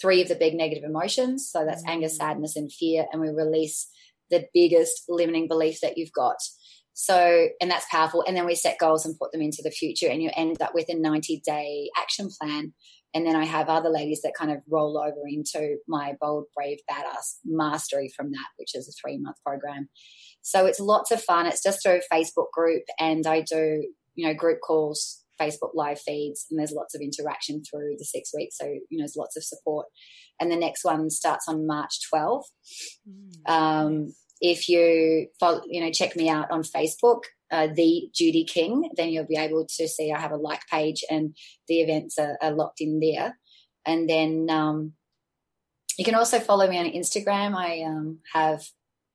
three 0.00 0.22
of 0.22 0.28
the 0.28 0.34
big 0.34 0.54
negative 0.54 0.84
emotions. 0.84 1.48
So 1.50 1.64
that's 1.64 1.84
mm. 1.84 1.88
anger, 1.88 2.08
sadness, 2.08 2.56
and 2.56 2.72
fear. 2.72 3.06
And 3.12 3.20
we 3.20 3.28
release 3.28 3.88
the 4.30 4.46
biggest 4.54 5.04
limiting 5.08 5.48
belief 5.48 5.80
that 5.82 5.96
you've 5.96 6.12
got. 6.12 6.36
So, 6.92 7.48
and 7.60 7.70
that's 7.70 7.86
powerful. 7.90 8.24
And 8.26 8.36
then 8.36 8.46
we 8.46 8.54
set 8.54 8.78
goals 8.78 9.06
and 9.06 9.18
put 9.18 9.32
them 9.32 9.40
into 9.40 9.62
the 9.62 9.70
future, 9.70 10.08
and 10.08 10.22
you 10.22 10.30
end 10.36 10.60
up 10.60 10.74
with 10.74 10.88
a 10.88 10.94
90 10.94 11.42
day 11.44 11.90
action 11.96 12.28
plan. 12.40 12.74
And 13.12 13.26
then 13.26 13.34
I 13.34 13.44
have 13.44 13.68
other 13.68 13.88
ladies 13.88 14.20
that 14.22 14.34
kind 14.38 14.52
of 14.52 14.62
roll 14.68 14.96
over 14.96 15.26
into 15.26 15.78
my 15.88 16.14
bold, 16.20 16.44
brave, 16.54 16.78
badass 16.88 17.38
mastery 17.44 18.08
from 18.14 18.30
that, 18.30 18.46
which 18.56 18.74
is 18.74 18.88
a 18.88 18.92
three 18.92 19.18
month 19.18 19.36
program. 19.44 19.88
So 20.42 20.66
it's 20.66 20.78
lots 20.78 21.10
of 21.10 21.22
fun. 21.22 21.46
It's 21.46 21.62
just 21.62 21.82
through 21.82 22.00
a 22.00 22.14
Facebook 22.14 22.50
group, 22.52 22.82
and 22.98 23.26
I 23.26 23.40
do, 23.40 23.88
you 24.14 24.26
know, 24.26 24.34
group 24.34 24.60
calls, 24.60 25.19
Facebook 25.40 25.70
live 25.74 26.00
feeds, 26.00 26.46
and 26.50 26.58
there's 26.58 26.72
lots 26.72 26.94
of 26.94 27.00
interaction 27.00 27.62
through 27.62 27.96
the 27.98 28.04
six 28.04 28.32
weeks. 28.34 28.56
So, 28.58 28.66
you 28.66 28.98
know, 28.98 29.02
there's 29.02 29.16
lots 29.16 29.36
of 29.36 29.44
support. 29.44 29.86
And 30.40 30.50
the 30.50 30.56
next 30.56 30.84
one 30.84 31.10
starts 31.10 31.46
on 31.48 31.66
March 31.66 31.98
12th. 32.12 32.44
Mm, 33.08 33.50
um, 33.50 34.04
nice. 34.04 34.26
If 34.40 34.68
you 34.68 35.26
follow, 35.38 35.62
you 35.68 35.82
know, 35.82 35.90
check 35.90 36.16
me 36.16 36.28
out 36.30 36.50
on 36.50 36.62
Facebook, 36.62 37.22
uh, 37.50 37.68
the 37.74 38.08
Judy 38.14 38.44
King, 38.44 38.90
then 38.96 39.10
you'll 39.10 39.26
be 39.26 39.36
able 39.36 39.66
to 39.76 39.88
see 39.88 40.12
I 40.12 40.18
have 40.18 40.32
a 40.32 40.36
like 40.36 40.62
page 40.70 41.04
and 41.10 41.36
the 41.68 41.80
events 41.80 42.18
are, 42.18 42.38
are 42.40 42.52
locked 42.52 42.80
in 42.80 43.00
there. 43.00 43.38
And 43.84 44.08
then 44.08 44.46
um, 44.50 44.92
you 45.98 46.04
can 46.04 46.14
also 46.14 46.38
follow 46.38 46.68
me 46.68 46.78
on 46.78 46.86
Instagram. 46.86 47.54
I 47.54 47.82
um, 47.82 48.20
have 48.32 48.62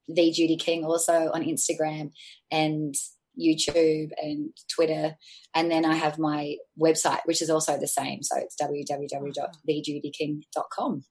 the 0.07 0.31
Judy 0.31 0.57
King 0.57 0.83
also 0.83 1.31
on 1.33 1.43
Instagram 1.43 2.11
and 2.51 2.93
YouTube 3.39 4.11
and 4.21 4.49
Twitter. 4.73 5.15
And 5.53 5.71
then 5.71 5.85
I 5.85 5.95
have 5.95 6.19
my 6.19 6.57
website, 6.79 7.19
which 7.25 7.41
is 7.41 7.49
also 7.49 7.77
the 7.77 7.87
same. 7.87 8.23
So 8.23 8.37
it's 8.37 8.55
www.thejudyking.com. 8.61 11.03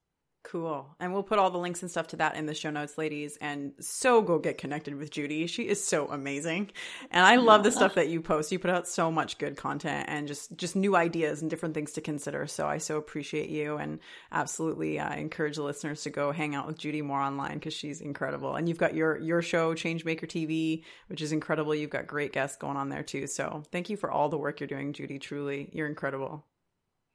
Cool. 0.45 0.95
And 1.01 1.15
we'll 1.15 1.23
put 1.23 1.39
all 1.39 1.51
the 1.51 1.59
links 1.59 1.81
and 1.81 1.91
stuff 1.91 2.09
to 2.09 2.17
that 2.17 2.37
in 2.37 2.45
the 2.45 2.55
show 2.55 2.69
notes, 2.69 2.99
ladies. 2.99 3.39
And 3.41 3.73
so 3.81 4.21
go 4.21 4.39
get 4.39 4.59
connected 4.59 4.95
with 4.95 5.11
Judy. 5.11 5.47
She 5.47 5.67
is 5.67 5.83
so 5.83 6.07
amazing. 6.09 6.71
And 7.11 7.25
I 7.25 7.37
love 7.37 7.65
the 7.65 7.73
stuff 7.73 7.95
that 7.95 8.09
you 8.09 8.21
post. 8.21 8.53
You 8.53 8.59
put 8.59 8.71
out 8.71 8.87
so 8.87 9.11
much 9.11 9.39
good 9.39 9.57
content 9.57 10.05
and 10.07 10.29
just 10.29 10.55
just 10.57 10.77
new 10.77 10.97
ideas 10.97 11.41
and 11.41 11.51
different 11.51 11.75
things 11.75 11.93
to 11.93 12.03
consider. 12.03 12.47
So 12.47 12.69
I 12.69 12.77
so 12.77 12.99
appreciate 12.99 13.49
you 13.49 13.79
and 13.79 14.01
absolutely 14.33 15.01
uh, 15.01 15.15
encourage 15.15 15.57
the 15.57 15.63
listeners 15.63 16.03
to 16.03 16.11
go 16.11 16.31
hang 16.31 16.55
out 16.55 16.67
with 16.67 16.79
Judy 16.79 17.01
more 17.01 17.21
online 17.21 17.55
because 17.55 17.75
she's 17.75 18.03
incredible. 18.03 18.55
And 18.55 18.69
you've 18.69 18.79
got 18.79 18.95
your 18.95 19.19
your 19.19 19.41
show 19.41 19.75
Changemaker 19.75 20.27
TV, 20.27 20.85
which 21.07 21.23
is 21.23 21.33
incredible. 21.33 21.75
You've 21.75 21.89
got 21.89 22.07
great 22.07 22.35
guests 22.35 22.59
going 22.59 22.77
on 22.77 22.91
there 22.91 23.03
too. 23.03 23.27
So 23.29 23.63
thank 23.73 23.89
you 23.89 23.97
for 23.97 24.11
all 24.11 24.29
the 24.29 24.39
work 24.39 24.61
you're 24.61 24.67
doing, 24.67 24.93
Judy. 24.93 25.19
Truly, 25.19 25.71
you're 25.73 25.89
incredible. 25.89 26.45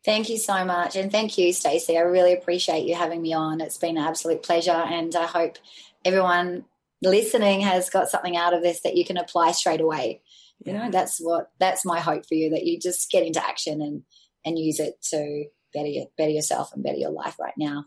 Thank 0.06 0.30
you 0.30 0.38
so 0.38 0.64
much. 0.64 0.96
And 0.96 1.12
thank 1.12 1.38
you, 1.38 1.52
Stacey. 1.52 1.98
I 1.98 2.02
really 2.02 2.34
appreciate 2.34 2.88
you 2.88 2.96
having 2.96 3.22
me 3.22 3.34
on. 3.34 3.60
It's 3.60 3.78
been 3.78 3.98
an 3.98 4.04
absolute 4.04 4.44
pleasure. 4.44 4.72
And 4.72 5.14
I 5.16 5.26
hope 5.26 5.58
everyone 6.06 6.66
listening 7.02 7.62
has 7.62 7.90
got 7.90 8.10
something 8.10 8.38
out 8.38 8.54
of 8.54 8.62
this 8.62 8.82
that 8.82 8.96
you 8.96 9.06
can 9.06 9.18
apply 9.18 9.52
straight 9.52 9.82
away. 9.82 10.22
You 10.66 10.74
know, 10.74 10.92
that's 10.92 11.20
what 11.20 11.52
that's 11.58 11.86
my 11.86 12.02
hope 12.02 12.26
for 12.26 12.36
you 12.36 12.50
that 12.50 12.66
you 12.66 12.78
just 12.78 13.10
get 13.10 13.26
into 13.26 13.46
action 13.46 13.82
and 13.82 14.04
and 14.44 14.60
use 14.60 14.80
it 14.80 15.02
to 15.10 15.46
better 15.74 15.90
better 16.18 16.32
yourself 16.32 16.74
and 16.74 16.84
better 16.84 16.98
your 16.98 17.12
life 17.12 17.38
right 17.40 17.54
now. 17.58 17.86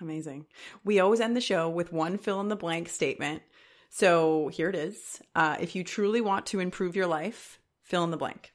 Amazing. 0.00 0.46
We 0.84 0.98
always 0.98 1.20
end 1.20 1.36
the 1.36 1.40
show 1.40 1.68
with 1.68 1.92
one 1.92 2.18
fill 2.18 2.40
in 2.40 2.48
the 2.48 2.56
blank 2.56 2.88
statement. 2.88 3.42
So 3.90 4.48
here 4.48 4.68
it 4.68 4.74
is. 4.74 5.20
Uh, 5.34 5.56
if 5.60 5.76
you 5.76 5.84
truly 5.84 6.20
want 6.20 6.46
to 6.46 6.60
improve 6.60 6.96
your 6.96 7.06
life, 7.06 7.60
fill 7.82 8.04
in 8.04 8.10
the 8.10 8.16
blank. 8.16 8.52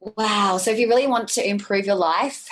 Wow. 0.00 0.58
So 0.58 0.70
if 0.70 0.78
you 0.78 0.88
really 0.88 1.06
want 1.06 1.28
to 1.30 1.46
improve 1.46 1.86
your 1.86 1.96
life, 1.96 2.48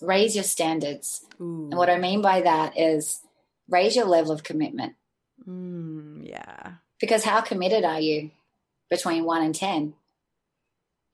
raise 0.00 0.34
your 0.34 0.44
standards. 0.44 1.24
Ooh. 1.40 1.68
And 1.70 1.76
what 1.76 1.90
I 1.90 1.98
mean 1.98 2.22
by 2.22 2.42
that 2.42 2.78
is 2.78 3.20
raise 3.68 3.96
your 3.96 4.06
level 4.06 4.32
of 4.32 4.42
commitment. 4.44 4.94
Mm, 5.46 6.28
yeah. 6.28 6.74
Because 7.00 7.24
how 7.24 7.40
committed 7.40 7.84
are 7.84 8.00
you 8.00 8.30
between 8.90 9.24
one 9.24 9.42
and 9.42 9.54
10? 9.54 9.94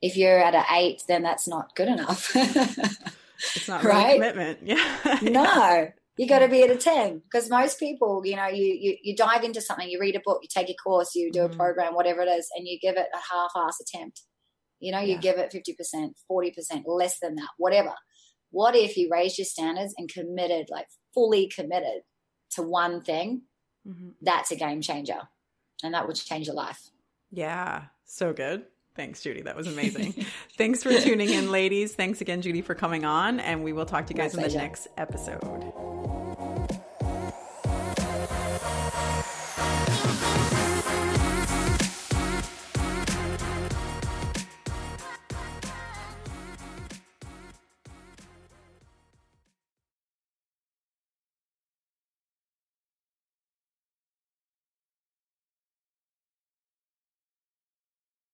If 0.02 0.16
you're 0.16 0.42
at 0.42 0.54
an 0.54 0.64
eight, 0.72 1.02
then 1.08 1.22
that's 1.22 1.48
not 1.48 1.74
good 1.74 1.88
enough. 1.88 2.30
it's 2.34 3.68
not 3.68 3.82
really 3.82 3.96
right? 3.96 4.14
commitment. 4.14 4.58
Yeah. 4.64 5.18
no 5.22 5.92
you 6.16 6.28
got 6.28 6.40
to 6.40 6.48
be 6.48 6.62
at 6.62 6.70
a 6.70 6.76
10 6.76 7.22
because 7.24 7.50
most 7.50 7.78
people 7.78 8.22
you 8.24 8.36
know 8.36 8.46
you, 8.46 8.64
you 8.64 8.96
you 9.02 9.16
dive 9.16 9.42
into 9.42 9.60
something 9.60 9.88
you 9.88 10.00
read 10.00 10.16
a 10.16 10.22
book 10.24 10.40
you 10.42 10.48
take 10.52 10.70
a 10.70 10.74
course 10.74 11.14
you 11.14 11.30
do 11.32 11.44
a 11.44 11.48
mm. 11.48 11.56
program 11.56 11.94
whatever 11.94 12.22
it 12.22 12.28
is 12.28 12.48
and 12.56 12.66
you 12.66 12.78
give 12.80 12.96
it 12.96 13.06
a 13.12 13.34
half-ass 13.34 13.78
attempt 13.80 14.22
you 14.80 14.92
know 14.92 15.00
you 15.00 15.14
yeah. 15.14 15.20
give 15.20 15.36
it 15.38 15.52
50% 15.52 16.10
40% 16.30 16.82
less 16.86 17.18
than 17.20 17.34
that 17.36 17.50
whatever 17.58 17.92
what 18.50 18.76
if 18.76 18.96
you 18.96 19.08
raised 19.10 19.38
your 19.38 19.44
standards 19.44 19.94
and 19.98 20.08
committed 20.08 20.66
like 20.70 20.86
fully 21.12 21.48
committed 21.48 22.02
to 22.50 22.62
one 22.62 23.02
thing 23.02 23.42
mm-hmm. 23.86 24.10
that's 24.22 24.50
a 24.50 24.56
game 24.56 24.80
changer 24.80 25.20
and 25.82 25.94
that 25.94 26.06
would 26.06 26.16
change 26.16 26.46
your 26.46 26.56
life 26.56 26.90
yeah 27.30 27.84
so 28.04 28.32
good 28.32 28.64
Thanks, 28.96 29.22
Judy. 29.22 29.42
That 29.42 29.56
was 29.56 29.66
amazing. 29.66 30.12
Thanks 30.56 30.84
for 30.84 30.92
tuning 31.00 31.28
in, 31.28 31.50
ladies. 31.50 31.96
Thanks 31.96 32.20
again, 32.20 32.42
Judy, 32.42 32.62
for 32.62 32.76
coming 32.76 33.04
on. 33.04 33.40
And 33.40 33.64
we 33.64 33.72
will 33.72 33.86
talk 33.86 34.06
to 34.06 34.14
you 34.14 34.16
guys 34.16 34.36
in 34.36 34.42
the 34.42 34.48
next 34.56 34.86
episode. 34.96 35.93